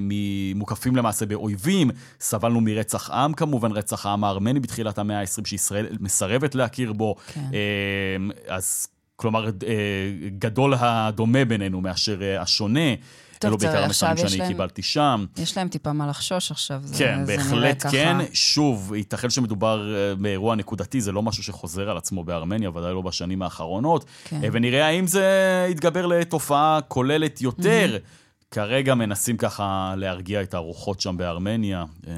מוקפים 0.55 0.97
למעשה 0.97 1.27
באויבים. 1.27 1.91
סבלנו 2.21 2.61
מרצח 2.61 3.11
עם, 3.11 3.33
כמובן, 3.33 3.73
רצח 3.73 4.07
העם 4.07 4.25
הארמני 4.25 4.61
בתחילת 4.61 4.99
המאה 4.99 5.21
ה-20, 5.21 5.49
שישראל 5.49 5.87
מסרבת 6.01 6.55
להכיר 6.55 6.93
בו. 6.93 7.15
כן. 7.33 7.41
אה, 7.41 8.55
אז 8.57 8.89
כלומר, 9.17 9.51
גדול 10.39 10.75
הדומה 10.79 11.45
בינינו 11.45 11.81
מאשר 11.81 12.21
השונה. 12.41 12.91
אלו 13.45 13.59
בעיקר 13.59 13.85
המסרים 13.85 14.17
שאני 14.17 14.37
להם, 14.39 14.49
קיבלתי 14.49 14.83
שם. 14.83 15.27
יש 15.37 15.57
להם 15.57 15.69
טיפה 15.69 15.93
מה 15.93 16.07
לחשוש 16.07 16.51
עכשיו, 16.51 16.81
זה, 16.85 16.99
כן, 16.99 17.25
זה 17.25 17.37
בהחלט 17.37 17.87
כן. 17.91 18.19
ככה. 18.21 18.35
שוב, 18.35 18.93
ייתכן 18.95 19.31
שמדובר 19.31 19.95
אה, 19.95 20.15
באירוע 20.15 20.55
נקודתי, 20.55 21.01
זה 21.01 21.13
לא 21.13 21.23
משהו 21.23 21.43
שחוזר 21.43 21.91
על 21.91 21.97
עצמו 21.97 22.25
בארמניה, 22.25 22.71
ודאי 22.71 22.93
לא 22.93 23.01
בשנים 23.01 23.43
האחרונות. 23.43 24.05
כן. 24.25 24.45
אה, 24.45 24.49
ונראה 24.53 24.87
האם 24.87 25.07
זה 25.07 25.27
יתגבר 25.71 26.07
לתופעה 26.07 26.81
כוללת 26.89 27.41
יותר. 27.41 27.99
Mm-hmm. 27.99 28.24
כרגע 28.55 28.95
מנסים 28.95 29.37
ככה 29.37 29.95
להרגיע 29.97 30.43
את 30.43 30.55
הרוחות 30.55 31.01
שם 31.01 31.17
בארמניה, 31.17 31.85
כן. 32.05 32.11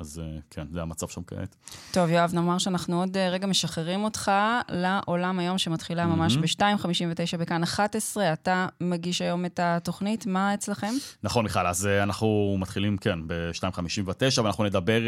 אז 0.00 0.22
אה, 0.24 0.38
כן, 0.50 0.66
זה 0.72 0.82
המצב 0.82 1.08
שם 1.08 1.20
כעת. 1.26 1.56
טוב, 1.90 2.10
יואב, 2.10 2.34
נאמר 2.34 2.58
שאנחנו 2.58 3.00
עוד 3.00 3.16
אה, 3.16 3.28
רגע 3.28 3.46
משחררים 3.46 4.04
אותך 4.04 4.30
לעולם 4.68 5.38
היום 5.38 5.58
שמתחילה 5.58 6.06
ממש 6.06 6.36
mm-hmm. 6.36 6.62
ב-2.59 6.62 7.36
בכאן 7.38 7.62
11. 7.62 8.32
אתה 8.32 8.66
מגיש 8.80 9.22
היום 9.22 9.44
את 9.44 9.60
התוכנית, 9.62 10.26
מה 10.26 10.54
אצלכם? 10.54 10.92
נכון, 11.22 11.44
מיכל, 11.44 11.66
אז 11.66 11.86
אה, 11.86 12.02
אנחנו 12.02 12.56
מתחילים, 12.58 12.96
כן, 12.96 13.18
ב-2.59, 13.26 14.42
ואנחנו 14.42 14.64
נדבר 14.64 15.00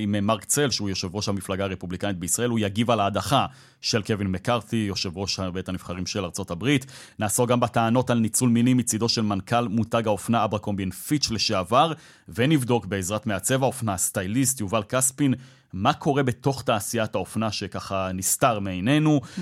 עם 0.00 0.26
מרק 0.26 0.44
צל, 0.44 0.70
שהוא 0.70 0.88
יושב 0.88 1.16
ראש 1.16 1.28
המפלגה 1.28 1.64
הרפובליקנית 1.64 2.18
בישראל, 2.18 2.50
הוא 2.50 2.58
יגיב 2.58 2.90
על 2.90 3.00
ההדחה 3.00 3.46
של 3.80 4.02
קווין 4.02 4.26
מקארתי, 4.26 4.76
יושב 4.76 5.18
ראש 5.18 5.40
בית 5.40 5.68
הנבחרים 5.68 6.06
של 6.06 6.24
ארצות 6.24 6.50
הברית. 6.50 6.86
נעסוק 7.18 7.50
גם 7.50 7.60
בטענות 7.60 8.10
על 8.10 8.18
ניצול 8.18 8.48
מיני 8.48 8.74
מצידו 8.74 9.08
של 9.08 9.22
מנכ"ל 9.22 9.68
מותג 9.68 10.01
האופנה 10.06 10.44
אברקומבי 10.44 10.90
פיץ' 10.90 11.30
לשעבר, 11.30 11.92
ונבדוק 12.28 12.86
בעזרת 12.86 13.26
מעצב 13.26 13.62
האופנה, 13.62 13.96
סטייליסט 13.96 14.60
יובל 14.60 14.82
כספין, 14.88 15.34
מה 15.72 15.92
קורה 15.92 16.22
בתוך 16.22 16.62
תעשיית 16.62 17.14
האופנה 17.14 17.52
שככה 17.52 18.10
נסתר 18.14 18.58
מעינינו, 18.58 19.20
mm. 19.20 19.40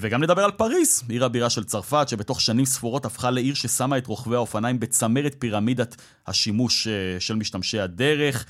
וגם 0.00 0.22
נדבר 0.22 0.42
על 0.42 0.50
פריז, 0.50 1.02
עיר 1.08 1.24
הבירה 1.24 1.50
של 1.50 1.64
צרפת, 1.64 2.08
שבתוך 2.08 2.40
שנים 2.40 2.64
ספורות 2.64 3.04
הפכה 3.04 3.30
לעיר 3.30 3.54
ששמה 3.54 3.98
את 3.98 4.06
רוכבי 4.06 4.34
האופניים 4.36 4.80
בצמרת 4.80 5.36
פירמידת 5.38 5.96
השימוש 6.26 6.88
של 7.18 7.36
משתמשי 7.36 7.80
הדרך. 7.80 8.46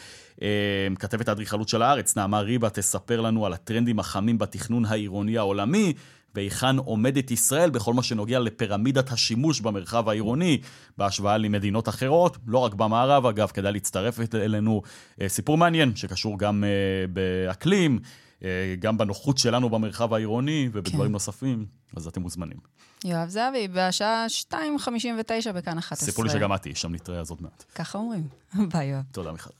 כתבת 0.98 1.28
האדריכלות 1.28 1.68
של 1.68 1.82
הארץ, 1.82 2.16
נעמה 2.16 2.40
ריבה, 2.40 2.70
תספר 2.70 3.20
לנו 3.20 3.46
על 3.46 3.53
הטרנדים 3.53 3.98
החמים 3.98 4.38
בתכנון 4.38 4.84
העירוני 4.84 5.38
העולמי, 5.38 5.92
והיכן 6.35 6.76
עומדת 6.76 7.31
ישראל 7.31 7.70
בכל 7.70 7.95
מה 7.95 8.03
שנוגע 8.03 8.39
לפירמידת 8.39 9.12
השימוש 9.12 9.61
במרחב 9.61 10.09
העירוני 10.09 10.61
בהשוואה 10.99 11.39
למדינות 11.39 11.89
אחרות, 11.89 12.39
לא 12.47 12.59
רק 12.59 12.74
במערב 12.74 13.26
אגב, 13.26 13.49
כדאי 13.49 13.72
להצטרף 13.72 14.20
אלינו. 14.35 14.83
אה, 15.20 15.28
סיפור 15.28 15.59
מעניין 15.59 15.97
שקשור 15.97 16.39
גם 16.39 16.64
אה, 16.64 17.07
באקלים, 17.12 17.99
אה, 18.45 18.74
גם 18.78 18.99
בנוחות 18.99 19.39
שלנו 19.39 19.70
במרחב 19.70 20.14
העירוני 20.14 20.68
ובדברים 20.72 21.07
כן. 21.07 21.12
נוספים, 21.12 21.66
אז 21.97 22.07
אתם 22.07 22.22
מוזמנים. 22.22 22.59
יואב 23.05 23.28
זהבי, 23.28 23.68
בשעה 23.68 24.26
2.59 24.53 25.53
בכאן 25.55 25.78
11. 25.78 26.09
סיפור 26.09 26.24
לי 26.24 26.31
שגם 26.31 26.55
את 26.55 26.62
תהיי 26.62 26.74
שם 26.74 26.95
נתראה 26.95 27.20
אז 27.20 27.31
עוד 27.31 27.43
מעט. 27.43 27.64
ככה 27.74 27.99
אומרים. 27.99 28.28
ביי 28.72 28.87
יואב. 28.87 29.03
תודה 29.12 29.33
מיכל. 29.33 29.51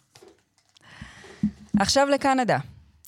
עכשיו 1.79 2.07
לקנדה. 2.09 2.59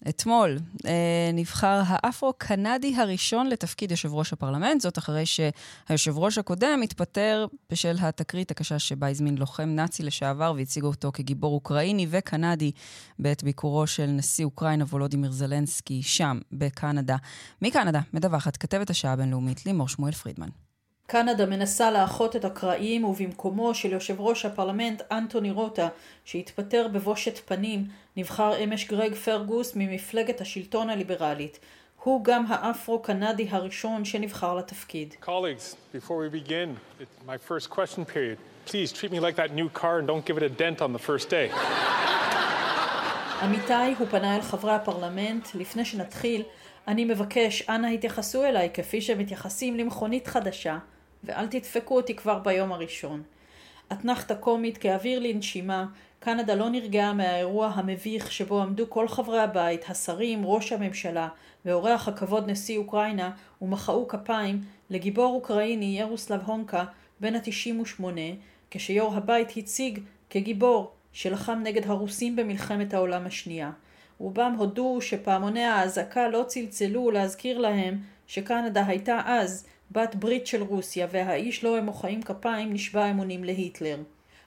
אתמול 0.08 0.58
אה, 0.86 1.30
נבחר 1.32 1.82
האפרו-קנדי 1.86 2.94
הראשון 2.96 3.46
לתפקיד 3.46 3.90
יושב 3.90 4.14
ראש 4.14 4.32
הפרלמנט, 4.32 4.80
זאת 4.80 4.98
אחרי 4.98 5.24
שהיושב 5.26 6.18
ראש 6.18 6.38
הקודם 6.38 6.80
התפטר 6.84 7.46
בשל 7.70 7.96
התקרית 8.00 8.50
הקשה 8.50 8.78
שבה 8.78 9.08
הזמין 9.08 9.38
לוחם 9.38 9.68
נאצי 9.68 10.02
לשעבר 10.02 10.54
והציגו 10.56 10.86
אותו 10.86 11.12
כגיבור 11.12 11.54
אוקראיני 11.54 12.06
וקנדי 12.10 12.72
בעת 13.18 13.42
ביקורו 13.42 13.86
של 13.86 14.06
נשיא 14.06 14.44
אוקראינה 14.44 14.84
וולודימיר 14.84 15.32
זלנסקי 15.32 16.02
שם, 16.02 16.38
בקנדה. 16.52 17.16
מקנדה 17.62 18.00
מדווחת 18.12 18.56
כתבת 18.56 18.90
השעה 18.90 19.12
הבינלאומית 19.12 19.66
לימור 19.66 19.88
שמואל 19.88 20.12
פרידמן. 20.12 20.48
קנדה 21.06 21.46
מנסה 21.46 21.90
לאחות 21.90 22.36
את 22.36 22.44
הקרעים 22.44 23.04
ובמקומו 23.04 23.74
של 23.74 23.92
יושב 23.92 24.20
ראש 24.20 24.44
הפרלמנט 24.44 25.02
אנטוני 25.12 25.50
רוטה 25.50 25.88
שהתפטר 26.24 26.88
בבושת 26.88 27.38
פנים 27.38 27.84
נבחר 28.16 28.64
אמש 28.64 28.88
גרג 28.88 29.14
פרגוס 29.14 29.72
ממפלגת 29.76 30.40
השלטון 30.40 30.90
הליברלית. 30.90 31.58
הוא 32.02 32.24
גם 32.24 32.44
האפרו-קנדי 32.48 33.48
הראשון 33.50 34.04
שנבחר 34.04 34.54
לתפקיד. 34.54 35.14
Begin, 35.24 36.70
period, 37.06 38.38
like. 38.68 38.92
עמיתי, 43.42 43.94
הוא 43.98 44.06
פנה 44.10 44.36
אל 44.36 44.42
חברי 44.42 44.72
הפרלמנט, 44.72 45.48
לפני 45.54 45.84
שנתחיל, 45.84 46.42
אני 46.88 47.04
מבקש, 47.04 47.62
אנא 47.68 47.86
התייחסו 47.86 48.44
אליי 48.44 48.70
כפי 48.74 49.00
שמתייחסים 49.00 49.76
למכונית 49.76 50.26
חדשה, 50.26 50.78
ואל 51.24 51.46
תדפקו 51.46 51.96
אותי 51.96 52.14
כבר 52.14 52.38
ביום 52.38 52.72
הראשון. 52.72 53.22
אתנחתה 53.92 54.34
קומית 54.34 54.78
כאוויר 54.78 55.18
לנשימה, 55.18 55.86
קנדה 56.20 56.54
לא 56.54 56.70
נרגעה 56.70 57.12
מהאירוע 57.12 57.66
המביך 57.66 58.32
שבו 58.32 58.62
עמדו 58.62 58.90
כל 58.90 59.08
חברי 59.08 59.40
הבית, 59.40 59.90
השרים, 59.90 60.46
ראש 60.46 60.72
הממשלה 60.72 61.28
ואורח 61.64 62.08
הכבוד 62.08 62.50
נשיא 62.50 62.78
אוקראינה 62.78 63.30
ומחאו 63.62 64.08
כפיים 64.08 64.60
לגיבור 64.90 65.34
אוקראיני 65.34 65.98
ירוסלב 66.00 66.40
הונקה 66.44 66.84
בן 67.20 67.34
ה-98 67.34 68.04
כשיו"ר 68.70 69.16
הבית 69.16 69.52
הציג 69.56 70.00
כגיבור 70.30 70.92
שלחם 71.12 71.60
נגד 71.62 71.86
הרוסים 71.86 72.36
במלחמת 72.36 72.94
העולם 72.94 73.26
השנייה. 73.26 73.70
רובם 74.22 74.54
הודו 74.58 74.98
שפעמוני 75.00 75.64
האזעקה 75.64 76.28
לא 76.28 76.44
צלצלו 76.46 77.10
להזכיר 77.10 77.58
להם 77.58 77.98
שקנדה 78.26 78.86
הייתה 78.86 79.20
אז 79.24 79.66
בת 79.90 80.14
ברית 80.14 80.46
של 80.46 80.62
רוסיה 80.62 81.06
והאיש 81.10 81.64
לו 81.64 81.76
הם 81.76 81.84
מוחאים 81.84 82.22
כפיים 82.22 82.72
נשבע 82.72 83.10
אמונים 83.10 83.44
להיטלר. 83.44 83.98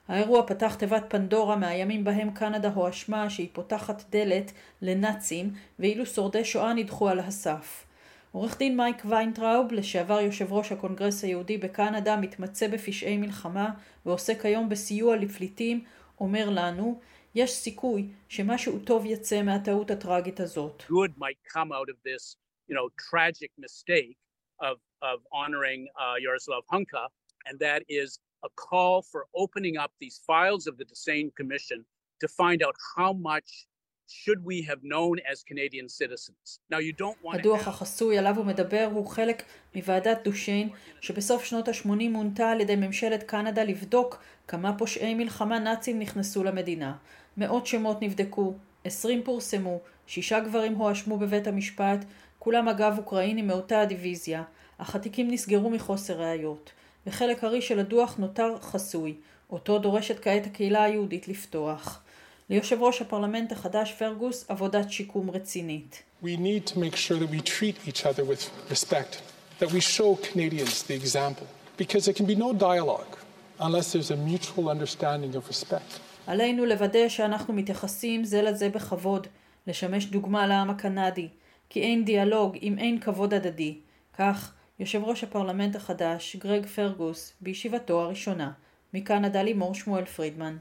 האירוע 0.08 0.48
פתח 0.48 0.76
תיבת 0.76 1.04
פנדורה 1.08 1.56
מהימים 1.56 2.04
בהם 2.04 2.32
קנדה 2.32 2.70
הואשמה 2.70 3.30
שהיא 3.30 3.48
פותחת 3.54 4.04
דלת 4.10 4.52
לנאצים 4.82 5.52
ואילו 5.80 6.06
שורדי 6.06 6.46
שואה 6.46 6.74
נדחו 6.74 7.10
על 7.10 7.20
הסף. 7.20 7.84
עורך 8.32 8.58
דין 8.58 8.78
מייק 8.78 9.02
ויינטראוב, 9.06 9.72
לשעבר 9.72 10.20
יושב 10.20 10.54
ראש 10.54 10.72
הקונגרס 10.72 11.24
היהודי 11.24 11.58
בקנדה, 11.58 12.18
מתמצא 12.18 12.68
בפשעי 12.68 13.18
מלחמה 13.18 13.70
ועוסק 14.06 14.42
כיום 14.42 14.70
בסיוע 14.70 15.16
לפליטים, 15.16 15.84
אומר 16.20 16.50
לנו 16.50 17.00
יש 17.35 17.51
סיכוי 17.51 18.09
שמשהו 18.29 18.79
טוב 18.85 19.05
יצא 19.07 19.43
מהטעות 19.43 19.91
הטראגית 19.91 20.41
הזאת. 20.41 20.83
Good 20.89 21.13
might 21.19 21.53
come 21.55 21.73
out 21.73 21.89
of 21.89 21.97
this, 22.05 22.37
you 22.69 22.75
know, 22.75 22.89
tragic 23.11 23.51
mistake 23.59 24.17
of, 24.61 24.77
of 25.03 25.19
honoring 25.33 25.87
uh, 26.03 26.17
Yaroslav 26.25 26.63
Hunka, 26.73 27.05
and 27.47 27.59
that 27.59 27.83
is 27.89 28.19
a 28.45 28.51
call 28.57 29.03
for 29.03 29.27
opening 29.35 29.77
up 29.77 29.93
these 30.01 30.21
files 30.27 30.67
of 30.67 30.77
the 30.79 30.85
Dessain 30.85 31.27
Commission 31.37 31.85
to 32.21 32.29
find 32.29 32.63
out 32.67 32.77
how 32.97 33.13
much 33.13 33.67
should 34.08 34.46
we 34.46 34.62
have 34.62 34.84
known 34.84 35.16
as 35.32 35.44
Canadian 35.44 35.88
citizens. 35.90 36.60
Now 36.70 36.80
you 36.80 36.94
don't 36.94 37.24
want 37.24 37.36
הדוח 37.36 37.68
החסוי 37.68 38.18
עליו 38.18 38.38
הוא 38.38 38.46
מדבר 38.46 38.90
הוא 38.94 39.08
חלק 39.08 39.44
מוועדת 39.76 40.24
דושיין 40.24 40.70
שבסוף 41.02 41.44
שנות 41.44 41.68
ה-80 41.68 42.10
מונתה 42.10 42.52
על 42.52 42.62
ידי 42.62 42.76
ממשלת 42.76 43.24
קנדה 43.24 43.64
לבדוק 43.64 44.24
כמה 44.48 44.78
פושעי 44.78 45.14
מלחמה 45.14 45.60
נאצים 45.60 46.00
נכנסו 46.00 46.44
למדינה. 46.44 46.96
מאות 47.38 47.68
שמות 47.68 48.02
נבדקו, 48.02 48.54
עשרים 48.84 49.24
פורסמו, 49.24 49.80
שישה 50.08 50.40
גברים 50.40 50.76
הואשמו 50.76 51.18
בבית 51.18 51.48
המשפט, 51.48 52.06
כולם 52.40 52.68
אגב 52.68 52.98
אוקראינים 52.98 53.48
מאותה 53.48 53.82
הדיוויזיה, 53.82 54.44
אך 54.78 54.96
התיקים 54.96 55.32
נסגרו 55.32 55.70
מחוסר 55.70 56.22
ראיות. 56.22 56.72
וחלק 57.08 57.44
הארי 57.44 57.62
של 57.62 57.80
הדוח 57.80 58.18
נותר 58.18 58.58
חסוי, 58.62 59.16
אותו 59.50 59.80
דורשת 59.80 60.20
כעת 60.20 60.46
הקהילה 60.46 60.84
היהודית 60.84 61.28
לפתוח. 61.28 62.05
ליושב 62.50 62.78
ראש 62.82 63.02
הפרלמנט 63.02 63.52
החדש 63.52 63.94
פרגוס 63.94 64.46
עבודת 64.50 64.92
שיקום 64.92 65.30
רצינית. 65.30 66.04
We 66.24 66.28
need 66.28 66.68
to 66.68 66.76
make 66.76 66.96
sure 66.96 67.18
that 67.20 67.30
we 67.30 67.42
treat 67.42 67.88
each 67.88 68.06
other 68.06 68.24
with 68.24 68.72
respect, 68.72 69.22
that 69.60 69.72
we 69.72 69.80
show 69.80 70.16
Canadians 70.32 70.84
the 70.84 70.94
example, 70.94 71.48
because 71.78 72.06
there 72.06 72.14
can 72.14 72.26
be 72.26 72.36
no 72.36 72.54
dialogue 72.54 73.14
unless 73.60 73.94
there's 73.94 74.12
a 74.12 74.18
mutual 74.18 74.70
understanding 74.70 75.36
of 75.36 75.50
respect. 75.50 76.00
עלינו 76.28 76.66
לוודא 76.66 77.10
שאנחנו 77.10 77.54
מתייחסים 77.54 78.24
זה 78.24 78.42
לזה 78.42 78.70
בכבוד, 78.70 79.28
לשמש 79.68 80.06
דוגמה 80.06 80.48
לעם 80.48 80.70
הקנדי, 80.70 81.28
כי 81.70 81.82
אין 81.82 82.06
דיאלוג 82.06 82.58
אם 82.62 82.78
אין 82.78 83.00
כבוד 83.00 83.34
הדדי. 83.34 83.78
כך, 84.18 84.54
יושב 84.80 85.04
ראש 85.04 85.24
הפרלמנט 85.24 85.76
החדש, 85.76 86.36
גרג 86.36 86.66
פרגוס, 86.66 87.34
בישיבתו 87.42 88.02
הראשונה. 88.02 88.52
מקנדה 88.94 89.44
לימור 89.44 89.76
שמואל 89.76 90.06
פרידמן. 90.06 90.58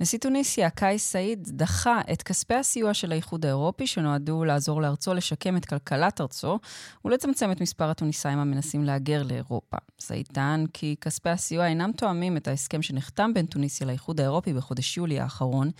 נשיא 0.00 0.18
טוניסיה, 0.18 0.70
קאיס 0.70 1.10
סעיד, 1.10 1.48
דחה 1.52 2.00
את 2.12 2.22
כספי 2.22 2.54
הסיוע 2.54 2.94
של 2.94 3.12
האיחוד 3.12 3.46
האירופי, 3.46 3.86
שנועדו 3.86 4.44
לעזור 4.44 4.82
לארצו 4.82 5.14
לשקם 5.14 5.56
את 5.56 5.64
כלכלת 5.64 6.20
ארצו 6.20 6.58
ולצמצם 7.04 7.52
את 7.52 7.60
מספר 7.60 7.90
הטוניסאים 7.90 8.38
המנסים 8.38 8.84
להגר 8.84 9.22
לאירופה. 9.22 9.76
סעיד 10.00 10.26
טען 10.32 10.66
כי 10.72 10.96
כספי 11.00 11.30
הסיוע 11.30 11.66
אינם 11.66 11.92
תואמים 11.92 12.36
את 12.36 12.48
ההסכם 12.48 12.82
שנחתם 12.82 13.34
בין 13.34 13.46
טוניסיה 13.46 13.86
לאיחוד 13.86 14.20
האירופי 14.20 14.52
בחודש 14.52 14.96
יולי 14.96 15.20
האחרון. 15.20 15.70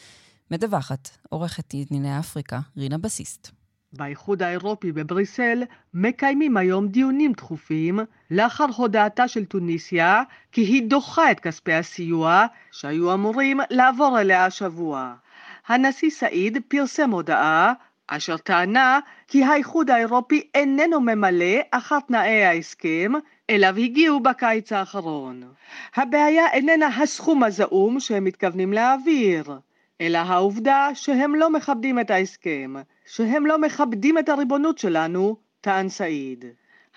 מדווחת 0.50 1.10
עורכת 1.28 1.74
ענייני 1.74 2.18
אפריקה, 2.18 2.60
רינה 2.76 2.98
בסיסט. 2.98 3.63
באיחוד 3.96 4.42
האירופי 4.42 4.92
בבריסל 4.92 5.62
מקיימים 5.94 6.56
היום 6.56 6.88
דיונים 6.88 7.32
דחופים 7.32 8.00
לאחר 8.30 8.66
הודעתה 8.76 9.28
של 9.28 9.44
טוניסיה 9.44 10.22
כי 10.52 10.60
היא 10.60 10.82
דוחה 10.88 11.30
את 11.30 11.40
כספי 11.40 11.72
הסיוע 11.72 12.46
שהיו 12.72 13.14
אמורים 13.14 13.60
לעבור 13.70 14.20
אליה 14.20 14.46
השבוע. 14.46 15.14
הנשיא 15.66 16.10
סעיד 16.10 16.58
פרסם 16.68 17.10
הודעה 17.10 17.72
אשר 18.06 18.36
טענה 18.36 19.00
כי 19.28 19.44
האיחוד 19.44 19.90
האירופי 19.90 20.48
איננו 20.54 21.00
ממלא 21.00 21.56
אחר 21.70 22.00
תנאי 22.00 22.44
ההסכם 22.44 23.12
אליו 23.50 23.76
הגיעו 23.76 24.20
בקיץ 24.20 24.72
האחרון. 24.72 25.42
הבעיה 25.96 26.46
איננה 26.52 26.86
הסכום 26.86 27.42
הזעום 27.42 28.00
שהם 28.00 28.24
מתכוונים 28.24 28.72
להעביר, 28.72 29.58
אלא 30.00 30.18
העובדה 30.18 30.88
שהם 30.94 31.34
לא 31.34 31.50
מכבדים 31.50 32.00
את 32.00 32.10
ההסכם. 32.10 32.74
שהם 33.06 33.46
לא 33.46 33.58
מכבדים 33.58 34.18
את 34.18 34.28
הריבונות 34.28 34.78
שלנו, 34.78 35.36
טען 35.60 35.88
סעיד. 35.88 36.44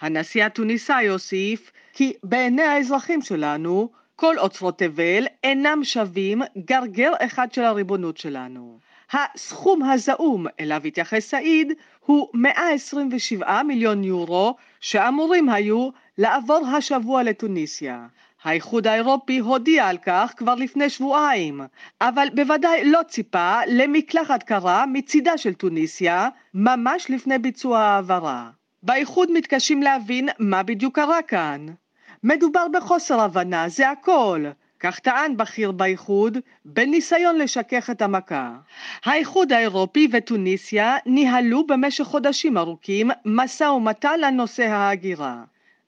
הנשיא 0.02 0.46
התוניסאי 0.46 1.08
הוסיף 1.08 1.72
כי 1.94 2.14
בעיני 2.24 2.62
האזרחים 2.62 3.22
שלנו 3.22 3.90
כל 4.16 4.40
אוצרות 4.40 4.78
תבל 4.80 5.28
אינם 5.44 5.84
שווים 5.84 6.42
גרגר 6.58 7.12
אחד 7.20 7.54
של 7.54 7.62
הריבונות 7.62 8.18
שלנו. 8.18 8.80
הסכום 9.12 9.84
הזעום 9.84 10.46
אליו 10.60 10.82
התייחס 10.86 11.30
סעיד 11.30 11.74
הוא 12.06 12.28
127 12.34 13.64
מיליון 13.64 14.04
יורו 14.04 14.56
שאמורים 14.80 15.50
היו 15.50 15.90
לעבור 16.18 16.68
השבוע 16.68 17.24
לטוניסיה. 17.24 18.08
האיחוד 18.48 18.88
האירופי 18.88 19.38
הודיע 19.38 19.88
על 19.88 19.98
כך 19.98 20.34
כבר 20.38 20.56
לפני 20.56 20.90
שבועיים, 20.90 21.62
אבל 22.02 22.28
בוודאי 22.34 22.86
לא 22.86 23.00
ציפה 23.08 23.60
למקלחת 23.68 24.44
קרה 24.44 24.86
מצידה 24.86 25.38
של 25.38 25.54
טוניסיה, 25.54 26.30
ממש 26.54 27.06
לפני 27.10 27.38
ביצוע 27.38 27.80
ההעברה. 27.80 28.50
באיחוד 28.84 29.32
מתקשים 29.32 29.84
להבין 29.84 30.30
מה 30.40 30.64
בדיוק 30.64 30.96
קרה 30.96 31.22
כאן. 31.22 31.66
מדובר 32.24 32.66
בחוסר 32.74 33.22
הבנה, 33.22 33.70
זה 33.70 33.90
הכל. 33.90 34.46
כך 34.80 35.00
טען 35.00 35.38
בכיר 35.38 35.72
באיחוד, 35.72 36.38
בניסיון 36.66 37.38
לשכך 37.38 37.90
את 37.90 38.02
המכה. 38.02 38.54
האיחוד 39.06 39.52
האירופי 39.52 40.08
וטוניסיה 40.12 40.96
ניהלו 41.06 41.68
במשך 41.68 42.04
חודשים 42.04 42.58
ארוכים 42.58 43.12
משא 43.26 43.64
ומתן 43.64 44.20
על 44.24 44.30
נושא 44.34 44.64
ההגירה. 44.64 45.44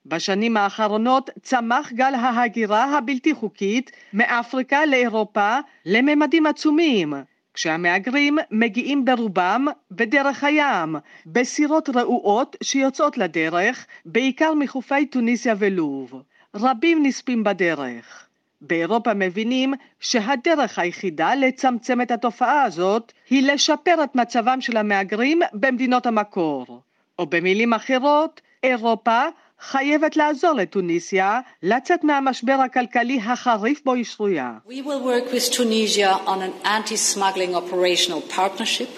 בשנים 0.06 0.56
האחרונות 0.56 1.30
צמח 1.42 1.92
גל 1.92 2.14
ההגירה 2.14 2.98
הבלתי 2.98 3.34
חוקית 3.34 3.90
מאפריקה 4.12 4.86
לאירופה 4.86 5.58
לממדים 5.86 6.46
עצומים, 6.46 7.14
כשהמהגרים 7.54 8.38
מגיעים 8.50 9.04
ברובם 9.04 9.66
בדרך 9.90 10.44
הים, 10.44 10.96
בסירות 11.26 11.88
רעועות 11.88 12.56
שיוצאות 12.62 13.18
לדרך, 13.18 13.86
בעיקר 14.04 14.54
מחופי 14.54 15.06
טוניסיה 15.06 15.54
ולוב. 15.58 16.22
רבים 16.54 17.06
נספים 17.06 17.44
בדרך. 17.44 18.26
באירופה 18.60 19.14
מבינים 19.14 19.74
שהדרך 20.00 20.78
היחידה 20.78 21.34
לצמצם 21.34 22.00
את 22.00 22.10
התופעה 22.10 22.62
הזאת 22.62 23.12
היא 23.30 23.52
לשפר 23.52 24.04
את 24.04 24.14
מצבם 24.14 24.60
של 24.60 24.76
המהגרים 24.76 25.40
במדינות 25.52 26.06
המקור. 26.06 26.80
או 27.18 27.26
במילים 27.26 27.72
אחרות, 27.72 28.40
אירופה 28.62 29.22
חייבת 29.61 30.17
לעזור 30.17 30.51
לטוניסיה 30.51 31.39
לצאת 31.63 32.03
מהמשבר 32.03 32.53
הכלכלי 32.53 33.19
החריף 33.25 33.81
בו 33.85 33.93
היא 33.93 34.05
שרויה. 34.05 34.51
We 34.67 34.71
will 34.71 35.03
work 35.03 35.31
with 35.33 35.51
Tunisia 35.51 36.11
on 36.25 36.41
an 36.41 36.53
anti-smuggling 36.63 37.55
operational 37.55 38.21
partnership. 38.21 38.89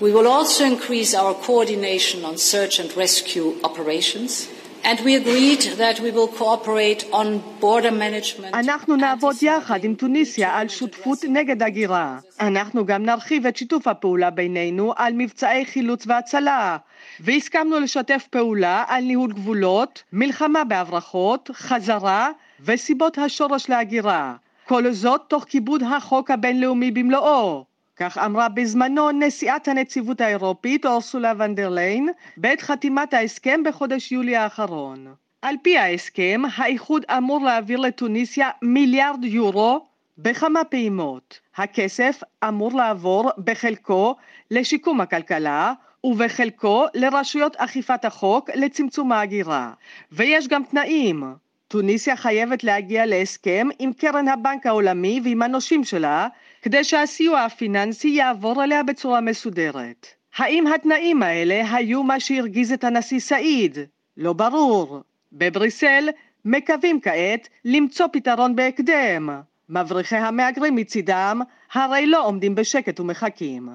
We 0.00 0.12
will 0.12 0.28
also 0.36 0.64
increase 0.64 1.14
our 1.14 1.34
coordination 1.34 2.24
on 2.24 2.36
search 2.38 2.74
and 2.80 2.88
rescue 2.96 3.48
operations. 3.62 4.48
And 4.89 4.99
we 4.99 5.15
agreed 5.15 5.63
that 5.83 5.99
we 5.99 6.11
will 6.11 6.27
cooperate 6.27 7.01
on 7.11 7.27
border 7.59 7.91
management. 7.91 8.53
אנחנו 8.53 8.95
נעבוד 8.95 9.35
יחד 9.41 9.83
עם 9.83 9.95
טוניסיה 9.95 10.57
על 10.57 10.67
שותפות 10.67 11.19
נגד 11.29 11.63
הגירה. 11.63 12.19
אנחנו 12.39 12.85
גם 12.85 13.05
נרחיב 13.05 13.45
את 13.45 13.57
שיתוף 13.57 13.87
הפעולה 13.87 14.29
בינינו 14.29 14.93
על 14.95 15.13
מבצעי 15.13 15.65
חילוץ 15.65 16.03
והצלה. 16.07 16.77
והסכמנו 17.19 17.79
לשתף 17.79 18.27
פעולה 18.29 18.83
על 18.87 19.03
ניהול 19.03 19.33
גבולות, 19.33 20.03
מלחמה 20.13 20.63
בהברחות, 20.63 21.49
חזרה 21.53 22.29
וסיבות 22.65 23.17
השורש 23.17 23.69
להגירה. 23.69 24.33
כל 24.67 24.91
זאת 24.91 25.21
תוך 25.27 25.43
כיבוד 25.43 25.83
החוק 25.83 26.31
הבינלאומי 26.31 26.91
במלואו. 26.91 27.74
כך 27.97 28.17
אמרה 28.17 28.49
בזמנו 28.49 29.11
נשיאת 29.11 29.67
הנציבות 29.67 30.21
האירופית 30.21 30.85
אורסולה 30.85 31.33
ונדרליין 31.37 32.09
בעת 32.37 32.61
חתימת 32.61 33.13
ההסכם 33.13 33.61
בחודש 33.65 34.11
יולי 34.11 34.35
האחרון. 34.35 35.13
על 35.41 35.55
פי 35.61 35.77
ההסכם, 35.77 36.41
האיחוד 36.55 37.05
אמור 37.17 37.45
להעביר 37.45 37.79
לטוניסיה 37.79 38.49
מיליארד 38.61 39.23
יורו 39.23 39.85
בכמה 40.17 40.63
פעימות. 40.63 41.39
הכסף 41.55 42.21
אמור 42.47 42.73
לעבור 42.73 43.31
בחלקו 43.37 44.15
לשיקום 44.51 45.01
הכלכלה 45.01 45.73
ובחלקו 46.03 46.85
לרשויות 46.93 47.55
אכיפת 47.55 48.05
החוק 48.05 48.49
לצמצום 48.55 49.11
ההגירה. 49.11 49.71
ויש 50.11 50.47
גם 50.47 50.63
תנאים. 50.63 51.23
טוניסיה 51.67 52.15
חייבת 52.15 52.63
להגיע 52.63 53.05
להסכם 53.05 53.67
עם 53.79 53.93
קרן 53.93 54.27
הבנק 54.27 54.65
העולמי 54.65 55.21
ועם 55.23 55.41
הנושים 55.41 55.83
שלה 55.83 56.27
כדי 56.65 56.83
שהסיוע 56.83 57.41
הפיננסי 57.41 58.07
יעבור 58.07 58.63
אליה 58.63 58.83
בצורה 58.83 59.21
מסודרת. 59.21 60.07
האם 60.37 60.67
התנאים 60.67 61.23
האלה 61.23 61.75
היו 61.75 62.03
מה 62.03 62.19
שהרגיז 62.19 62.71
את 62.71 62.83
הנשיא 62.83 63.19
סעיד? 63.19 63.77
לא 64.17 64.33
ברור. 64.33 65.01
בבריסל 65.33 66.09
מקווים 66.45 67.01
כעת 67.01 67.49
למצוא 67.65 68.05
פתרון 68.13 68.55
בהקדם. 68.55 69.29
מבריחי 69.69 70.15
המהגרים 70.15 70.75
מצידם 70.75 71.41
הרי 71.73 72.05
לא 72.05 72.25
עומדים 72.25 72.55
בשקט 72.55 72.99
ומחכים. 72.99 73.69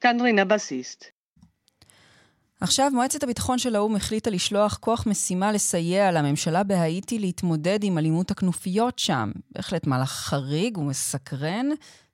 כאן 0.00 0.20
רינה 0.20 0.44
בסיסט. 0.44 1.04
עכשיו, 2.60 2.90
מועצת 2.94 3.22
הביטחון 3.22 3.58
של 3.58 3.76
האו"ם 3.76 3.96
החליטה 3.96 4.30
לשלוח 4.30 4.76
כוח 4.76 5.06
משימה 5.06 5.52
לסייע 5.52 6.12
לממשלה 6.12 6.62
בהאיטי 6.62 7.18
להתמודד 7.18 7.78
עם 7.82 7.98
אלימות 7.98 8.30
הכנופיות 8.30 8.98
שם. 8.98 9.30
בהחלט 9.52 9.86
מהלך 9.86 10.10
חריג 10.10 10.78
ומסקרן, 10.78 11.66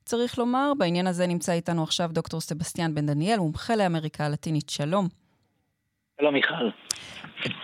צריך 0.06 0.38
לומר. 0.38 0.72
בעניין 0.78 1.06
הזה 1.06 1.26
נמצא 1.26 1.52
איתנו 1.52 1.82
עכשיו 1.82 2.08
דוקטור 2.12 2.40
סבסטיאן 2.40 2.94
בן 2.94 3.06
דניאל, 3.06 3.38
מומחה 3.38 3.76
לאמריקה 3.76 4.26
הלטינית. 4.26 4.68
שלום. 4.70 5.06
שלום, 6.20 6.34
מיכל. 6.34 6.68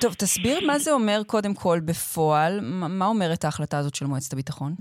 טוב, 0.01 0.13
תסביר 0.13 0.67
מה 0.67 0.79
זה 0.79 0.93
אומר 0.93 1.21
קודם 1.27 1.55
כל 1.55 1.79
בפועל, 1.89 2.53
מה 2.99 3.07
אומרת 3.07 3.45
ההחלטה 3.45 3.79
הזאת 3.79 3.95
של 3.95 4.07
מועצת 4.07 4.33
הביטחון? 4.33 4.73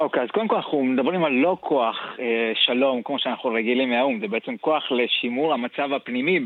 אוקיי, 0.00 0.20
okay, 0.20 0.24
אז 0.24 0.30
קודם 0.30 0.48
כל 0.48 0.56
אנחנו 0.56 0.84
מדברים 0.84 1.24
על 1.24 1.32
לא 1.32 1.56
כוח 1.60 1.96
אה, 2.20 2.52
שלום 2.54 3.02
כמו 3.02 3.18
שאנחנו 3.18 3.50
רגילים 3.50 3.90
מהאו"ם, 3.90 4.20
זה 4.20 4.28
בעצם 4.28 4.56
כוח 4.56 4.82
לשימור 4.92 5.52
המצב 5.52 5.92
הפנימי. 5.92 6.40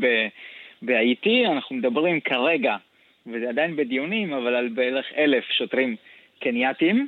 בהאיטי, 0.81 1.45
אנחנו 1.47 1.75
מדברים 1.75 2.19
כרגע, 2.19 2.75
וזה 3.27 3.49
עדיין 3.49 3.75
בדיונים, 3.75 4.33
אבל 4.33 4.55
על 4.55 4.69
בערך 4.69 5.05
אלף 5.17 5.43
שוטרים 5.57 5.95
קנייתים, 6.39 7.07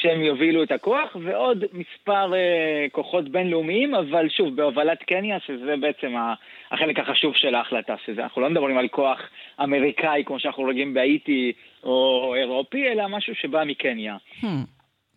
שהם 0.00 0.22
יובילו 0.22 0.62
את 0.62 0.72
הכוח, 0.72 1.16
ועוד 1.24 1.64
מספר 1.72 2.34
אה, 2.34 2.86
כוחות 2.92 3.28
בינלאומיים, 3.28 3.94
אבל 3.94 4.28
שוב, 4.28 4.56
בהובלת 4.56 4.98
קניה, 5.02 5.38
שזה 5.46 5.74
בעצם 5.80 6.14
החלק 6.70 6.98
החשוב 6.98 7.32
של 7.34 7.54
ההחלטה, 7.54 7.94
שזה, 8.06 8.22
אנחנו 8.22 8.42
לא 8.42 8.50
מדברים 8.50 8.78
על 8.78 8.88
כוח 8.88 9.18
אמריקאי, 9.62 10.22
כמו 10.26 10.40
שאנחנו 10.40 10.62
רואים 10.62 10.94
בהאיטי, 10.94 11.52
או 11.82 12.34
אירופי, 12.36 12.88
אלא 12.88 13.08
משהו 13.08 13.34
שבא 13.34 13.64
מקניה. 13.64 14.16
Hmm, 14.40 14.46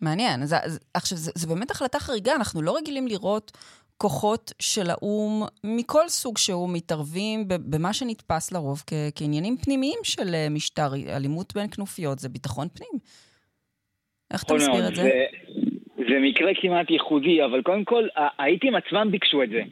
מעניין. 0.00 0.42
אז, 0.42 0.78
עכשיו, 0.94 1.18
זו 1.18 1.54
באמת 1.54 1.70
החלטה 1.70 1.98
חריגה, 1.98 2.34
אנחנו 2.34 2.62
לא 2.62 2.76
רגילים 2.76 3.06
לראות 3.08 3.52
כוחות 3.96 4.52
של 4.60 4.90
האו"ם 4.90 5.42
מכל 5.64 6.08
סוג 6.08 6.38
שהוא 6.38 6.70
מתערבים 6.72 7.44
במה 7.48 7.92
שנתפס 7.92 8.52
לרוב 8.52 8.82
כ- 8.86 8.92
כעניינים 9.14 9.56
פנימיים 9.56 9.98
של 10.02 10.34
אה, 10.34 10.46
משטר. 10.50 10.88
אלימות 11.16 11.54
בין 11.54 11.66
כנופיות 11.70 12.18
זה 12.18 12.28
ביטחון 12.28 12.68
פנים. 12.68 13.00
איך 14.32 14.42
אתה 14.42 14.54
מסביר 14.54 14.88
את 14.88 14.94
זה? 14.94 15.02
זה? 15.02 15.24
זה 15.96 16.18
מקרה 16.20 16.50
כמעט 16.60 16.90
ייחודי, 16.90 17.44
אבל 17.44 17.62
קודם 17.62 17.84
כל, 17.84 18.06
האיטים 18.16 18.74
עצמם 18.74 19.08
ביקשו 19.10 19.42
את 19.42 19.50
זה. 19.50 19.62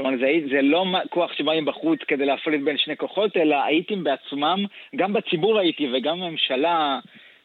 אומרת, 0.00 0.18
זה, 0.18 0.26
זה 0.50 0.62
לא 0.62 0.84
כוח 1.10 1.32
שבא 1.32 1.60
מבחוץ 1.60 1.98
כדי 2.08 2.26
להפריד 2.26 2.64
בין 2.64 2.78
שני 2.78 2.96
כוחות, 2.96 3.36
אלא 3.36 3.54
האיטים 3.54 4.04
בעצמם, 4.04 4.64
גם 4.96 5.12
בציבור 5.12 5.58
האיטי 5.58 5.88
וגם 5.92 6.20
בממשלה 6.20 6.98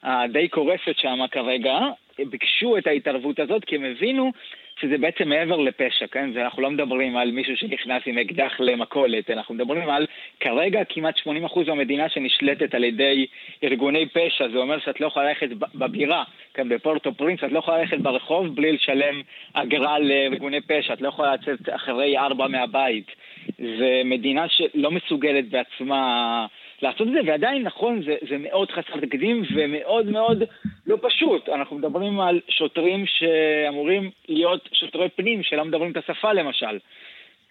הדי 0.03 0.47
קורסת 0.47 0.97
שם 0.97 1.19
כרגע, 1.31 1.79
ביקשו 2.19 2.77
את 2.77 2.87
ההתערבות 2.87 3.39
הזאת 3.39 3.65
כי 3.65 3.75
הם 3.75 3.85
הבינו 3.85 4.31
שזה 4.79 4.97
בעצם 4.97 5.29
מעבר 5.29 5.57
לפשע, 5.57 6.07
כן? 6.07 6.31
אנחנו 6.37 6.61
לא 6.61 6.71
מדברים 6.71 7.17
על 7.17 7.31
מישהו 7.31 7.57
שנכנס 7.57 8.03
עם 8.05 8.17
אקדח 8.17 8.59
למכולת, 8.59 9.29
אנחנו 9.29 9.55
מדברים 9.55 9.89
על 9.89 10.07
כרגע 10.39 10.83
כמעט 10.89 11.15
80% 11.17 11.29
מהמדינה 11.67 12.09
שנשלטת 12.09 12.75
על 12.75 12.83
ידי 12.83 13.25
ארגוני 13.63 14.05
פשע, 14.05 14.49
זה 14.49 14.57
אומר 14.57 14.79
שאת 14.79 15.01
לא 15.01 15.07
יכולה 15.07 15.25
ללכת 15.25 15.49
בבירה, 15.75 16.23
כן, 16.53 16.69
בפורטו 16.69 17.13
פרינס, 17.13 17.43
את 17.43 17.51
לא 17.51 17.59
יכולה 17.59 17.77
ללכת 17.77 17.97
ברחוב 17.97 18.55
בלי 18.55 18.71
לשלם 18.71 19.21
אגרה 19.53 19.99
לארגוני 19.99 20.61
פשע, 20.61 20.93
את 20.93 21.01
לא 21.01 21.07
יכולה 21.07 21.33
לצאת 21.33 21.69
אחרי 21.75 22.17
ארבע 22.17 22.47
מהבית. 22.47 23.11
זה 23.57 24.01
מדינה 24.05 24.45
שלא 24.49 24.91
מסוגלת 24.91 25.49
בעצמה... 25.49 26.45
לעשות 26.85 27.07
את 27.07 27.13
זה, 27.13 27.19
ועדיין 27.31 27.63
נכון, 27.63 28.01
זה, 28.05 28.15
זה 28.29 28.37
מאוד 28.37 28.71
חסר 28.71 28.99
תקדים 29.05 29.43
ומאוד 29.55 30.05
מאוד 30.05 30.43
לא 30.85 30.97
פשוט. 31.01 31.49
אנחנו 31.49 31.77
מדברים 31.77 32.19
על 32.19 32.39
שוטרים 32.49 33.05
שאמורים 33.05 34.11
להיות 34.29 34.69
שוטרי 34.73 35.09
פנים, 35.09 35.43
שלא 35.43 35.65
מדברים 35.65 35.91
את 35.91 35.97
השפה 35.97 36.33
למשל. 36.33 36.79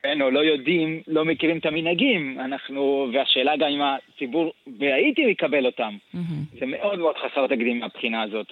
כן, 0.02 0.22
או 0.22 0.30
לא 0.30 0.40
יודעים, 0.40 1.02
לא 1.06 1.24
מכירים 1.24 1.58
את 1.58 1.66
המנהגים, 1.66 2.40
אנחנו, 2.40 3.08
והשאלה 3.14 3.56
גם 3.56 3.68
אם 3.68 3.80
הציבור 3.82 4.52
בהאיטי 4.66 5.22
יקבל 5.22 5.66
אותם. 5.66 5.96
Mm-hmm. 6.14 6.58
זה 6.60 6.66
מאוד 6.66 6.98
מאוד 6.98 7.14
חסר 7.16 7.46
תקדים 7.46 7.78
מהבחינה 7.80 8.22
הזאת. 8.22 8.46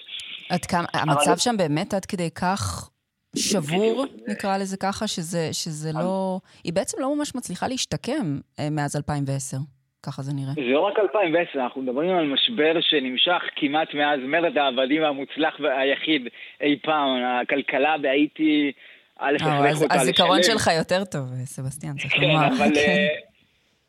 עד 0.50 0.64
כמה, 0.64 0.84
המצב 0.94 1.28
אבל... 1.30 1.36
שם 1.36 1.54
באמת 1.58 1.94
עד 1.94 2.04
כדי 2.04 2.30
כך 2.30 2.90
שבור, 3.36 4.04
נקרא 4.28 4.58
לזה 4.58 4.76
ככה, 4.76 5.06
שזה, 5.06 5.48
שזה 5.52 5.90
לא... 5.94 6.40
היא 6.64 6.72
בעצם 6.72 7.00
לא 7.00 7.16
ממש 7.16 7.34
מצליחה 7.34 7.68
להשתקם 7.68 8.38
אה, 8.58 8.70
מאז 8.70 8.96
2010. 8.96 9.56
ככה 10.02 10.22
זה 10.22 10.32
נראה. 10.34 10.52
זה 10.54 10.60
לא 10.60 10.80
רק 10.80 10.98
2010, 10.98 11.60
אנחנו 11.60 11.82
מדברים 11.82 12.10
על 12.10 12.26
משבר 12.26 12.80
שנמשך 12.80 13.42
כמעט 13.56 13.94
מאז 13.94 14.20
מרד 14.24 14.58
העבדים 14.58 15.02
המוצלח 15.04 15.54
והיחיד 15.60 16.28
אי 16.60 16.78
פעם. 16.82 17.08
הכלכלה 17.42 17.98
בהאיטי, 17.98 18.72
א', 19.18 19.36
הכריחו 19.40 19.82
אותה 19.82 19.94
לשלם. 19.94 20.00
הזיכרון 20.00 20.42
שלך 20.42 20.70
יותר 20.78 21.04
טוב, 21.04 21.24
סבסטיאן, 21.44 21.92
צריך 21.96 22.18
לומר. 22.18 22.48
כן, 22.48 22.54
אבל... 22.54 22.70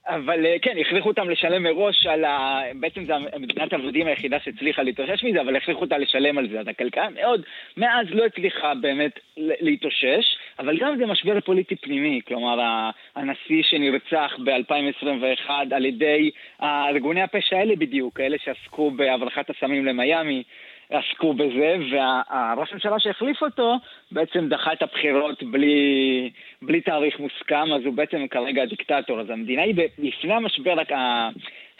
אבל 0.07 0.45
אה, 0.45 0.55
כן, 0.61 0.77
הכריחו 0.77 1.09
אותם 1.09 1.29
לשלם 1.29 1.63
מראש 1.63 2.05
על 2.05 2.25
ה... 2.25 2.61
בעצם 2.75 3.05
זו 3.05 3.13
מדינת 3.39 3.73
העבדים 3.73 4.07
היחידה 4.07 4.39
שהצליחה 4.39 4.83
להתאושש 4.83 5.23
מזה, 5.23 5.41
אבל 5.41 5.55
הכריחו 5.55 5.81
אותה 5.81 5.97
לשלם 5.97 6.37
על 6.37 6.49
זה. 6.49 6.59
אז 6.59 6.67
הכלכלה 6.67 7.09
מאוד, 7.09 7.41
מאז 7.77 8.07
לא 8.09 8.25
הצליחה 8.25 8.73
באמת 8.75 9.19
להתאושש, 9.37 10.37
אבל 10.59 10.77
גם 10.77 10.97
זה 10.97 11.05
משבר 11.05 11.41
פוליטי 11.41 11.75
פנימי. 11.75 12.21
כלומר, 12.27 12.59
הנשיא 13.15 13.63
שנרצח 13.63 14.35
ב-2021 14.43 15.49
על 15.71 15.85
ידי 15.85 16.31
ארגוני 16.61 17.21
הפשע 17.21 17.57
האלה 17.57 17.75
בדיוק, 17.75 18.19
האלה 18.19 18.37
שעסקו 18.43 18.91
בהברחת 18.91 19.49
הסמים 19.49 19.85
למיאמי. 19.85 20.43
עסקו 20.93 21.33
בזה, 21.33 21.75
והראש 21.91 22.71
הממשלה 22.71 22.99
שהחליף 22.99 23.41
אותו 23.41 23.75
בעצם 24.11 24.49
דחה 24.49 24.73
את 24.73 24.81
הבחירות 24.81 25.43
בלי, 25.43 26.29
בלי 26.61 26.81
תאריך 26.81 27.19
מוסכם, 27.19 27.73
אז 27.73 27.85
הוא 27.85 27.93
בעצם 27.93 28.27
כרגע 28.27 28.65
דיקטטור. 28.65 29.19
אז 29.19 29.29
המדינה 29.29 29.61
היא 29.61 29.75
לפני 29.99 30.33
המשבר 30.33 30.79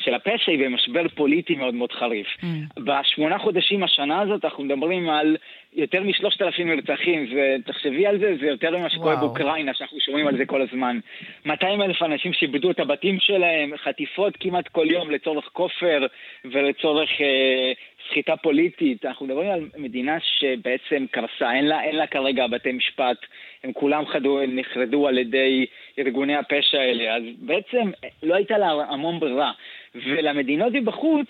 של 0.03 0.13
הפשע, 0.13 0.51
היא 0.51 0.65
במשבר 0.65 1.07
פוליטי 1.15 1.55
מאוד 1.55 1.73
מאוד 1.73 1.91
חריף. 1.91 2.27
Mm. 2.27 2.45
בשמונה 2.77 3.39
חודשים 3.39 3.83
השנה 3.83 4.21
הזאת 4.21 4.45
אנחנו 4.45 4.63
מדברים 4.63 5.09
על 5.09 5.37
יותר 5.75 6.03
משלושת 6.03 6.41
אלפים 6.41 6.69
נרצחים, 6.69 7.29
ותחשבי 7.35 8.07
על 8.07 8.19
זה, 8.19 8.35
זה 8.39 8.45
יותר 8.45 8.77
ממה 8.77 8.89
שקורה 8.89 9.15
באוקראינה, 9.15 9.73
שאנחנו 9.73 9.99
שומעים 9.99 10.27
על 10.27 10.37
זה 10.37 10.45
כל 10.45 10.61
הזמן. 10.61 10.99
200 11.45 11.81
אלף 11.81 12.01
אנשים 12.01 12.33
שאיבדו 12.33 12.71
את 12.71 12.79
הבתים 12.79 13.19
שלהם, 13.19 13.71
חטיפות 13.77 14.33
כמעט 14.39 14.67
כל 14.67 14.87
יום 14.89 15.11
לצורך 15.11 15.49
כופר 15.53 16.05
ולצורך 16.45 17.09
אה, 17.21 17.71
סחיטה 18.09 18.37
פוליטית. 18.37 19.05
אנחנו 19.05 19.25
מדברים 19.25 19.51
על 19.51 19.69
מדינה 19.77 20.17
שבעצם 20.19 21.05
קרסה, 21.11 21.53
אין 21.53 21.65
לה, 21.65 21.83
אין 21.83 21.95
לה 21.95 22.07
כרגע 22.07 22.47
בתי 22.47 22.71
משפט, 22.71 23.17
הם 23.63 23.73
כולם 23.73 24.05
חדו, 24.05 24.39
נחרדו 24.47 25.07
על 25.07 25.17
ידי 25.17 25.65
ארגוני 25.99 26.35
הפשע 26.35 26.79
האלה, 26.79 27.15
אז 27.15 27.23
בעצם 27.37 27.91
לא 28.23 28.35
הייתה 28.35 28.57
לה 28.57 28.71
המון 28.89 29.19
ברירה. 29.19 29.51
ולמדינות 29.95 30.73
מבחוץ, 30.73 31.27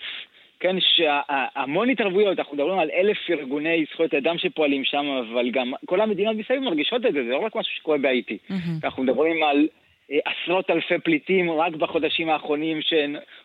כן, 0.60 0.76
שהמון 0.80 1.90
התערבויות, 1.90 2.38
אנחנו 2.38 2.56
מדברים 2.56 2.78
על 2.78 2.90
אלף 2.90 3.16
ארגוני 3.30 3.84
זכויות 3.92 4.14
אדם 4.14 4.38
שפועלים 4.38 4.84
שם, 4.84 5.06
אבל 5.06 5.50
גם 5.50 5.72
כל 5.86 6.00
המדינות 6.00 6.36
מסביב 6.36 6.58
מרגישות 6.58 7.06
את 7.06 7.12
זה, 7.12 7.24
זה 7.24 7.30
לא 7.30 7.38
רק 7.38 7.56
משהו 7.56 7.72
שקורה 7.76 7.98
בהאיטי. 7.98 8.38
Mm-hmm. 8.50 8.84
אנחנו 8.84 9.02
מדברים 9.02 9.42
על 9.42 9.68
אה, 10.10 10.18
עשרות 10.24 10.70
אלפי 10.70 10.98
פליטים 10.98 11.50
רק 11.50 11.72
בחודשים 11.72 12.28
האחרונים 12.30 12.80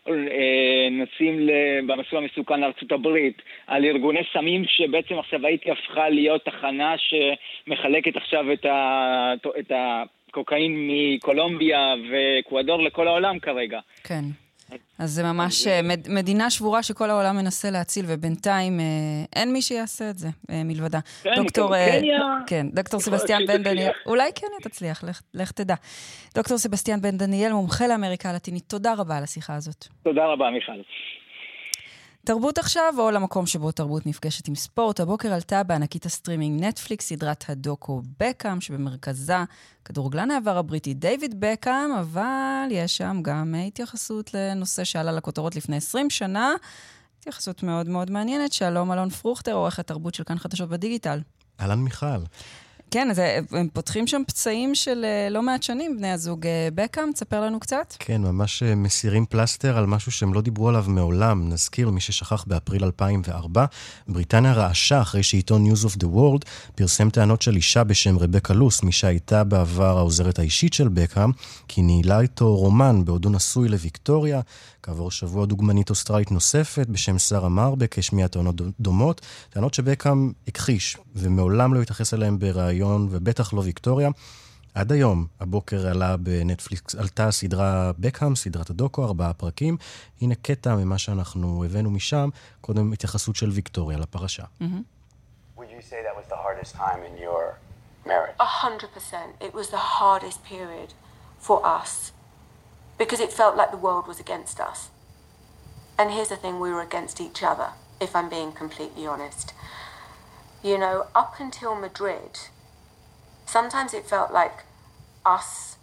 שנוסעים 0.05 1.49
במסלול 1.87 2.23
המסוכן 2.23 2.59
לארצות 2.59 2.91
הברית, 2.91 3.41
על 3.67 3.85
ארגוני 3.85 4.21
סמים 4.33 4.65
שבעצם 4.67 5.19
עכשיו 5.19 5.45
הייתי 5.45 5.71
הפכה 5.71 6.09
להיות 6.09 6.45
תחנה 6.45 6.95
שמחלקת 6.97 8.15
עכשיו 8.15 8.53
את, 8.53 8.65
ה... 8.65 9.33
את 9.59 9.71
הקוקאין 9.75 10.89
מקולומביה 10.89 11.93
ואקוודור 12.11 12.83
לכל 12.83 13.07
העולם 13.07 13.39
כרגע. 13.39 13.79
כן. 14.03 14.23
אז 14.99 15.11
זה 15.11 15.23
ממש 15.23 15.67
אה, 15.67 15.79
מדינה 16.09 16.49
שבורה 16.49 16.83
שכל 16.83 17.09
העולם 17.09 17.35
מנסה 17.35 17.71
להציל, 17.71 18.05
ובינתיים 18.07 18.79
אה, 18.79 18.85
אין 19.35 19.53
מי 19.53 19.61
שיעשה 19.61 20.09
את 20.09 20.17
זה 20.17 20.27
אה, 20.49 20.61
מלבדה. 20.65 20.99
כן, 21.23 21.35
דוקטור... 21.35 21.75
קניה... 21.75 22.19
כן, 22.47 22.67
דוקטור 22.73 22.99
סבסטיאן 23.07 23.45
בן 23.45 23.63
דניאל. 23.63 23.91
אולי 24.05 24.31
קניה 24.31 24.59
תצליח, 24.61 25.03
לך 25.33 25.51
תדע. 25.51 25.75
דוקטור 26.35 26.57
סבסטיאן 26.57 27.01
בן 27.01 27.17
דניאל, 27.17 27.53
מומחה 27.53 27.87
לאמריקה 27.87 28.29
הלטינית, 28.29 28.63
תודה 28.67 28.93
רבה 28.97 29.17
על 29.17 29.23
השיחה 29.23 29.55
הזאת. 29.55 29.87
תודה 30.03 30.25
רבה, 30.25 30.49
מיכל. 30.49 30.71
תרבות 32.29 32.57
עכשיו, 32.57 32.93
או 32.97 33.11
למקום 33.11 33.45
שבו 33.45 33.71
תרבות 33.71 34.05
נפגשת 34.05 34.47
עם 34.47 34.55
ספורט. 34.55 34.99
הבוקר 34.99 35.33
עלתה 35.33 35.63
בענקית 35.63 36.05
הסטרימינג 36.05 36.63
נטפליקס 36.63 37.05
סדרת 37.05 37.45
הדוקו 37.49 38.01
בקאם, 38.19 38.61
שבמרכזה 38.61 39.37
כדורגלן 39.85 40.31
העבר 40.31 40.57
הבריטי 40.57 40.93
דיוויד 40.93 41.35
בקאם, 41.39 41.91
אבל 41.99 42.67
יש 42.71 42.97
שם 42.97 43.19
גם 43.21 43.55
התייחסות 43.67 44.33
לנושא 44.33 44.83
שעלה 44.83 45.11
לכותרות 45.11 45.55
לפני 45.55 45.75
20 45.75 46.09
שנה. 46.09 46.53
התייחסות 47.19 47.63
מאוד 47.63 47.89
מאוד 47.89 48.11
מעניינת. 48.11 48.53
שלום 48.53 48.91
אלון 48.91 49.09
פרוכטר, 49.09 49.53
עורך 49.53 49.87
תרבות 49.87 50.15
של 50.15 50.23
כאן 50.23 50.39
חדשות 50.39 50.69
בדיגיטל. 50.69 51.19
אהלן 51.59 51.79
מיכל. 51.79 52.05
כן, 52.91 53.11
אז 53.11 53.19
אה, 53.19 53.39
הם 53.51 53.67
פותחים 53.73 54.07
שם 54.07 54.21
פצעים 54.27 54.75
של 54.75 55.05
אה, 55.05 55.29
לא 55.29 55.41
מעט 55.41 55.63
שנים, 55.63 55.97
בני 55.97 56.11
הזוג 56.11 56.47
אה, 56.47 56.67
בקאם, 56.75 57.11
תספר 57.13 57.41
לנו 57.41 57.59
קצת. 57.59 57.93
כן, 57.99 58.21
ממש 58.21 58.63
מסירים 58.63 59.25
פלסטר 59.25 59.77
על 59.77 59.85
משהו 59.85 60.11
שהם 60.11 60.33
לא 60.33 60.41
דיברו 60.41 60.69
עליו 60.69 60.85
מעולם. 60.87 61.49
נזכיר, 61.49 61.89
מי 61.89 62.01
ששכח 62.01 62.43
באפריל 62.47 62.83
2004, 62.83 63.65
בריטניה 64.07 64.53
רעשה 64.53 65.01
אחרי 65.01 65.23
שעיתון 65.23 65.71
News 65.71 65.85
of 65.85 65.95
the 66.03 66.07
World 66.15 66.45
פרסם 66.75 67.09
טענות 67.09 67.41
של 67.41 67.55
אישה 67.55 67.83
בשם 67.83 68.17
רבקה 68.17 68.53
לוס, 68.53 68.83
מי 68.83 68.91
שהייתה 68.91 69.43
בעבר 69.43 69.97
העוזרת 69.97 70.39
האישית 70.39 70.73
של 70.73 70.87
בקאם, 70.87 71.31
כי 71.67 71.81
ניהלה 71.81 72.19
איתו 72.19 72.55
רומן 72.55 73.05
בעודו 73.05 73.29
נשוי 73.29 73.69
לוויקטוריה. 73.69 74.41
כעבור 74.83 75.11
שבוע 75.11 75.45
דוגמנית 75.45 75.89
אוסטרלית 75.89 76.31
נוספת 76.31 76.87
בשם 76.87 77.19
שרה 77.19 77.49
מרבק 77.49 77.99
השמיעה 77.99 78.27
טענות 78.27 78.61
דומות, 78.79 79.21
טענות 79.49 79.73
שבקאם 79.73 80.31
הכחיש, 80.47 80.97
ומעולם 81.15 81.73
לא 81.73 81.81
התייחס 81.81 82.13
אליהן 82.13 82.39
בריאיון, 82.39 82.78
ובטח 82.85 83.53
לא 83.53 83.59
ויקטוריה. 83.59 84.09
עד 84.73 84.91
היום, 84.91 85.27
הבוקר 85.39 85.87
עלה 85.87 86.17
בנטפליקס, 86.17 86.95
עלתה 86.95 87.27
הסדרה 87.27 87.91
בקאם, 87.99 88.35
סדרת 88.35 88.69
הדוקו, 88.69 89.05
ארבעה 89.05 89.33
פרקים. 89.33 89.77
הנה 90.21 90.35
קטע 90.35 90.75
ממה 90.75 90.97
שאנחנו 90.97 91.63
הבאנו 91.65 91.91
משם, 91.91 92.29
קודם 92.61 92.93
התייחסות 92.93 93.35
של 93.35 93.49
ויקטוריה 93.49 93.97
לפרשה. 93.97 94.43
Because 102.99 103.21
it 103.27 103.31
felt 103.31 103.55
like 103.55 103.71
the 103.71 103.83
world 103.87 104.05
was 104.11 104.19
against 104.19 104.59
us. 104.59 104.79
And 105.99 106.07
here's 106.11 106.31
the 106.35 106.41
thing 106.43 106.59
we 106.59 106.71
were 106.75 106.85
against 106.91 107.21
each 107.25 107.41
other, 107.51 107.69
if 108.05 108.11
I'm 108.17 108.29
being 108.37 108.51
completely 108.51 109.05
honest. 109.07 109.47
You 110.69 110.77
know, 110.83 110.97
up 111.21 111.33
until 111.45 111.75
Madrid, 111.75 112.33
sometimes 113.49 113.95
it 113.95 114.05
felt 114.05 114.31
like 114.31 114.63
us 115.25 115.77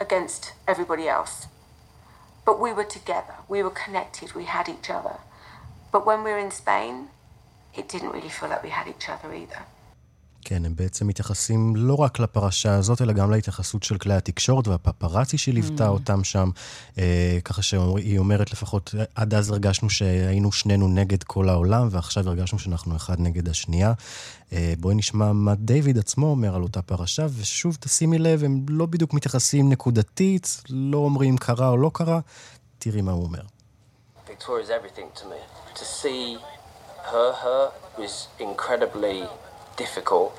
against 0.00 0.52
everybody 0.68 1.08
else. 1.08 1.48
But 2.46 2.60
we 2.60 2.72
were 2.72 2.84
together, 2.84 3.34
we 3.48 3.62
were 3.62 3.70
connected, 3.70 4.34
we 4.34 4.44
had 4.44 4.68
each 4.68 4.90
other. 4.90 5.16
But 5.90 6.06
when 6.06 6.22
we 6.22 6.30
were 6.30 6.38
in 6.38 6.52
Spain, 6.52 7.08
it 7.74 7.88
didn't 7.88 8.10
really 8.10 8.28
feel 8.28 8.48
like 8.48 8.62
we 8.62 8.70
had 8.70 8.86
each 8.86 9.08
other 9.08 9.34
either. 9.34 9.62
כן, 10.44 10.64
הם 10.64 10.76
בעצם 10.76 11.06
מתייחסים 11.06 11.76
לא 11.76 11.94
רק 11.94 12.18
לפרשה 12.18 12.74
הזאת, 12.74 13.02
אלא 13.02 13.12
גם 13.12 13.30
להתייחסות 13.30 13.82
של 13.82 13.98
כלי 13.98 14.14
התקשורת 14.14 14.68
והפפרצי 14.68 15.38
שליוותה 15.38 15.86
mm. 15.86 15.88
אותם 15.88 16.24
שם. 16.24 16.50
אה, 16.98 17.38
ככה 17.44 17.62
שהיא 17.62 18.18
אומרת 18.18 18.52
לפחות, 18.52 18.94
עד 19.14 19.34
אז 19.34 19.50
הרגשנו 19.50 19.90
שהיינו 19.90 20.52
שנינו 20.52 20.88
נגד 20.88 21.22
כל 21.22 21.48
העולם, 21.48 21.88
ועכשיו 21.90 22.28
הרגשנו 22.28 22.58
שאנחנו 22.58 22.96
אחד 22.96 23.20
נגד 23.20 23.48
השנייה. 23.48 23.92
אה, 24.52 24.74
בואי 24.78 24.94
נשמע 24.94 25.32
מה 25.32 25.54
דיוויד 25.54 25.98
עצמו 25.98 26.26
אומר 26.26 26.54
על 26.54 26.62
אותה 26.62 26.82
פרשה, 26.82 27.26
ושוב, 27.36 27.76
תשימי 27.80 28.18
לב, 28.18 28.44
הם 28.44 28.66
לא 28.68 28.86
בדיוק 28.86 29.14
מתייחסים 29.14 29.68
נקודתית, 29.68 30.62
לא 30.70 30.98
אומרים 30.98 31.36
קרה 31.36 31.68
או 31.68 31.76
לא 31.76 31.90
קרה, 31.94 32.20
תראי 32.78 33.00
מה 33.00 33.12
הוא 33.12 33.24
אומר. 33.24 33.42
Victoria 34.26 34.64
is 34.66 34.70
everything 34.70 35.08
to 35.20 35.24
me. 35.32 35.40
To 35.80 35.84
see 35.84 36.36
her, 37.12 37.32
her 37.44 37.62
was 37.98 38.14
incredibly 38.40 39.18
difficult. 39.76 40.36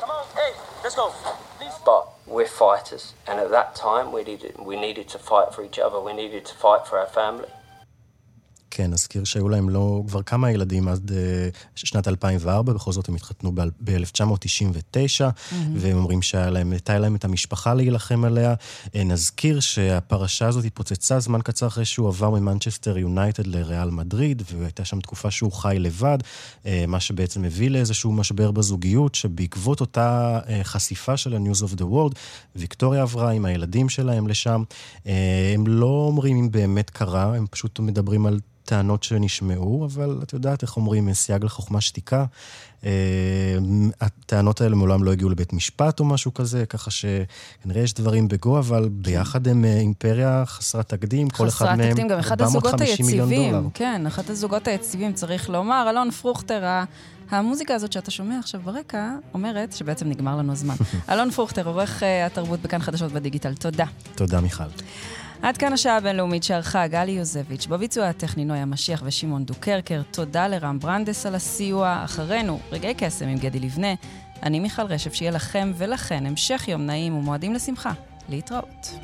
Come 0.00 0.10
on, 0.10 0.26
hey, 0.34 0.52
let's 0.82 0.94
go. 0.94 1.12
Please. 1.58 1.72
But 1.84 2.08
we're 2.26 2.46
fighters, 2.46 3.14
and 3.26 3.40
at 3.40 3.50
that 3.50 3.74
time 3.74 4.12
we 4.12 4.22
needed 4.24 4.56
we 4.58 4.80
needed 4.80 5.08
to 5.08 5.18
fight 5.18 5.54
for 5.54 5.64
each 5.64 5.78
other. 5.78 6.00
We 6.00 6.12
needed 6.12 6.44
to 6.46 6.54
fight 6.54 6.86
for 6.86 6.98
our 6.98 7.06
family. 7.06 7.48
כן, 8.74 8.90
נזכיר 8.90 9.24
שהיו 9.24 9.48
להם 9.48 9.68
לא, 9.68 10.02
כבר 10.06 10.22
כמה 10.22 10.50
ילדים 10.50 10.88
עד 10.88 11.10
uh, 11.10 11.14
שנת 11.74 12.08
2004, 12.08 12.72
בכל 12.72 12.92
זאת 12.92 13.08
הם 13.08 13.14
התחתנו 13.14 13.52
ב-1999, 13.54 15.20
mm-hmm. 15.20 15.54
והם 15.76 15.96
אומרים 15.96 16.22
שהייתה 16.22 16.50
להם, 16.50 16.72
להם 16.88 17.14
את 17.16 17.24
המשפחה 17.24 17.74
להילחם 17.74 18.24
עליה. 18.24 18.54
Uh, 18.54 18.88
נזכיר 19.04 19.60
שהפרשה 19.60 20.48
הזאת 20.48 20.64
התפוצצה 20.64 21.20
זמן 21.20 21.40
קצר 21.42 21.66
אחרי 21.66 21.84
שהוא 21.84 22.08
עבר 22.08 22.30
ממנצ'סטר 22.30 22.98
יונייטד 22.98 23.46
לריאל 23.46 23.90
מדריד, 23.90 24.42
והייתה 24.56 24.84
שם 24.84 25.00
תקופה 25.00 25.30
שהוא 25.30 25.52
חי 25.52 25.76
לבד, 25.78 26.18
uh, 26.62 26.66
מה 26.88 27.00
שבעצם 27.00 27.44
הביא 27.44 27.70
לאיזשהו 27.70 28.12
משבר 28.12 28.50
בזוגיות, 28.50 29.14
שבעקבות 29.14 29.80
אותה 29.80 30.40
uh, 30.44 30.48
חשיפה 30.62 31.16
של 31.16 31.34
ה-News 31.34 31.62
of 31.62 31.78
the 31.78 31.84
World, 31.84 32.14
ויקטוריה 32.56 33.02
עברה 33.02 33.30
עם 33.30 33.44
הילדים 33.44 33.88
שלהם 33.88 34.28
לשם. 34.28 34.62
Uh, 35.04 35.08
הם 35.54 35.66
לא 35.66 36.06
אומרים 36.08 36.36
אם 36.36 36.50
באמת 36.50 36.90
קרה, 36.90 37.36
הם 37.36 37.46
פשוט 37.50 37.80
מדברים 37.80 38.26
על 38.26 38.40
טענות 38.72 39.02
שנשמעו, 39.02 39.84
אבל 39.84 40.20
את 40.22 40.32
יודעת 40.32 40.62
איך 40.62 40.76
אומרים, 40.76 41.12
סייג 41.12 41.44
לחוכמה 41.44 41.80
שתיקה. 41.80 42.24
אה, 42.84 42.90
הטענות 44.00 44.60
האלה 44.60 44.76
מעולם 44.76 45.04
לא 45.04 45.12
הגיעו 45.12 45.30
לבית 45.30 45.52
משפט 45.52 46.00
או 46.00 46.04
משהו 46.04 46.34
כזה, 46.34 46.66
ככה 46.66 46.90
שכנראה 46.90 47.82
יש 47.82 47.94
דברים 47.94 48.28
בגו, 48.28 48.58
אבל 48.58 48.88
ביחד 48.92 49.48
הם 49.48 49.64
אה, 49.64 49.78
אימפריה 49.78 50.42
חסרת 50.46 50.88
תקדים, 50.88 51.30
כל 51.30 51.48
אחד 51.48 51.76
מהם 51.76 52.10
450 52.10 53.06
מיליון 53.06 53.34
דולר. 53.34 53.68
כן, 53.74 54.06
אחד 54.06 54.30
הזוגות 54.30 54.68
היציבים, 54.68 55.12
צריך 55.12 55.50
לומר. 55.50 55.86
אלון 55.90 56.10
פרוכטר, 56.10 56.82
המוזיקה 57.30 57.74
הזאת 57.74 57.92
שאתה 57.92 58.10
שומע 58.10 58.38
עכשיו 58.38 58.60
ברקע, 58.64 59.10
אומרת 59.34 59.72
שבעצם 59.72 60.08
נגמר 60.08 60.36
לנו 60.36 60.52
הזמן. 60.52 60.74
אלון 61.10 61.30
פרוכטר, 61.30 61.66
עורך 61.66 62.02
אה, 62.02 62.26
התרבות 62.26 62.60
בכאן 62.60 62.78
חדשות 62.78 63.12
בדיגיטל, 63.12 63.54
תודה. 63.54 63.86
תודה, 64.14 64.40
מיכל. 64.40 64.64
עד 65.42 65.56
כאן 65.56 65.72
השעה 65.72 65.96
הבינלאומית 65.96 66.42
שערכה 66.42 66.86
גלי 66.86 67.12
יוזביץ', 67.12 67.66
בביצוע 67.66 68.06
הטכני 68.06 68.44
נויה 68.44 68.66
משיח 68.66 69.02
ושמעון 69.06 69.44
דוקרקר. 69.44 70.02
תודה 70.10 70.48
לרם 70.48 70.78
ברנדס 70.78 71.26
על 71.26 71.34
הסיוע. 71.34 72.00
אחרינו, 72.04 72.60
רגעי 72.72 72.94
קסם 72.94 73.28
עם 73.28 73.38
גדי 73.38 73.60
לבנה. 73.60 73.94
אני 74.42 74.60
מיכל 74.60 74.82
רשף, 74.82 75.14
שיהיה 75.14 75.30
לכם 75.30 75.72
ולכן 75.76 76.26
המשך 76.26 76.68
יום 76.68 76.86
נעים 76.86 77.16
ומועדים 77.16 77.54
לשמחה. 77.54 77.92
להתראות. 78.28 78.94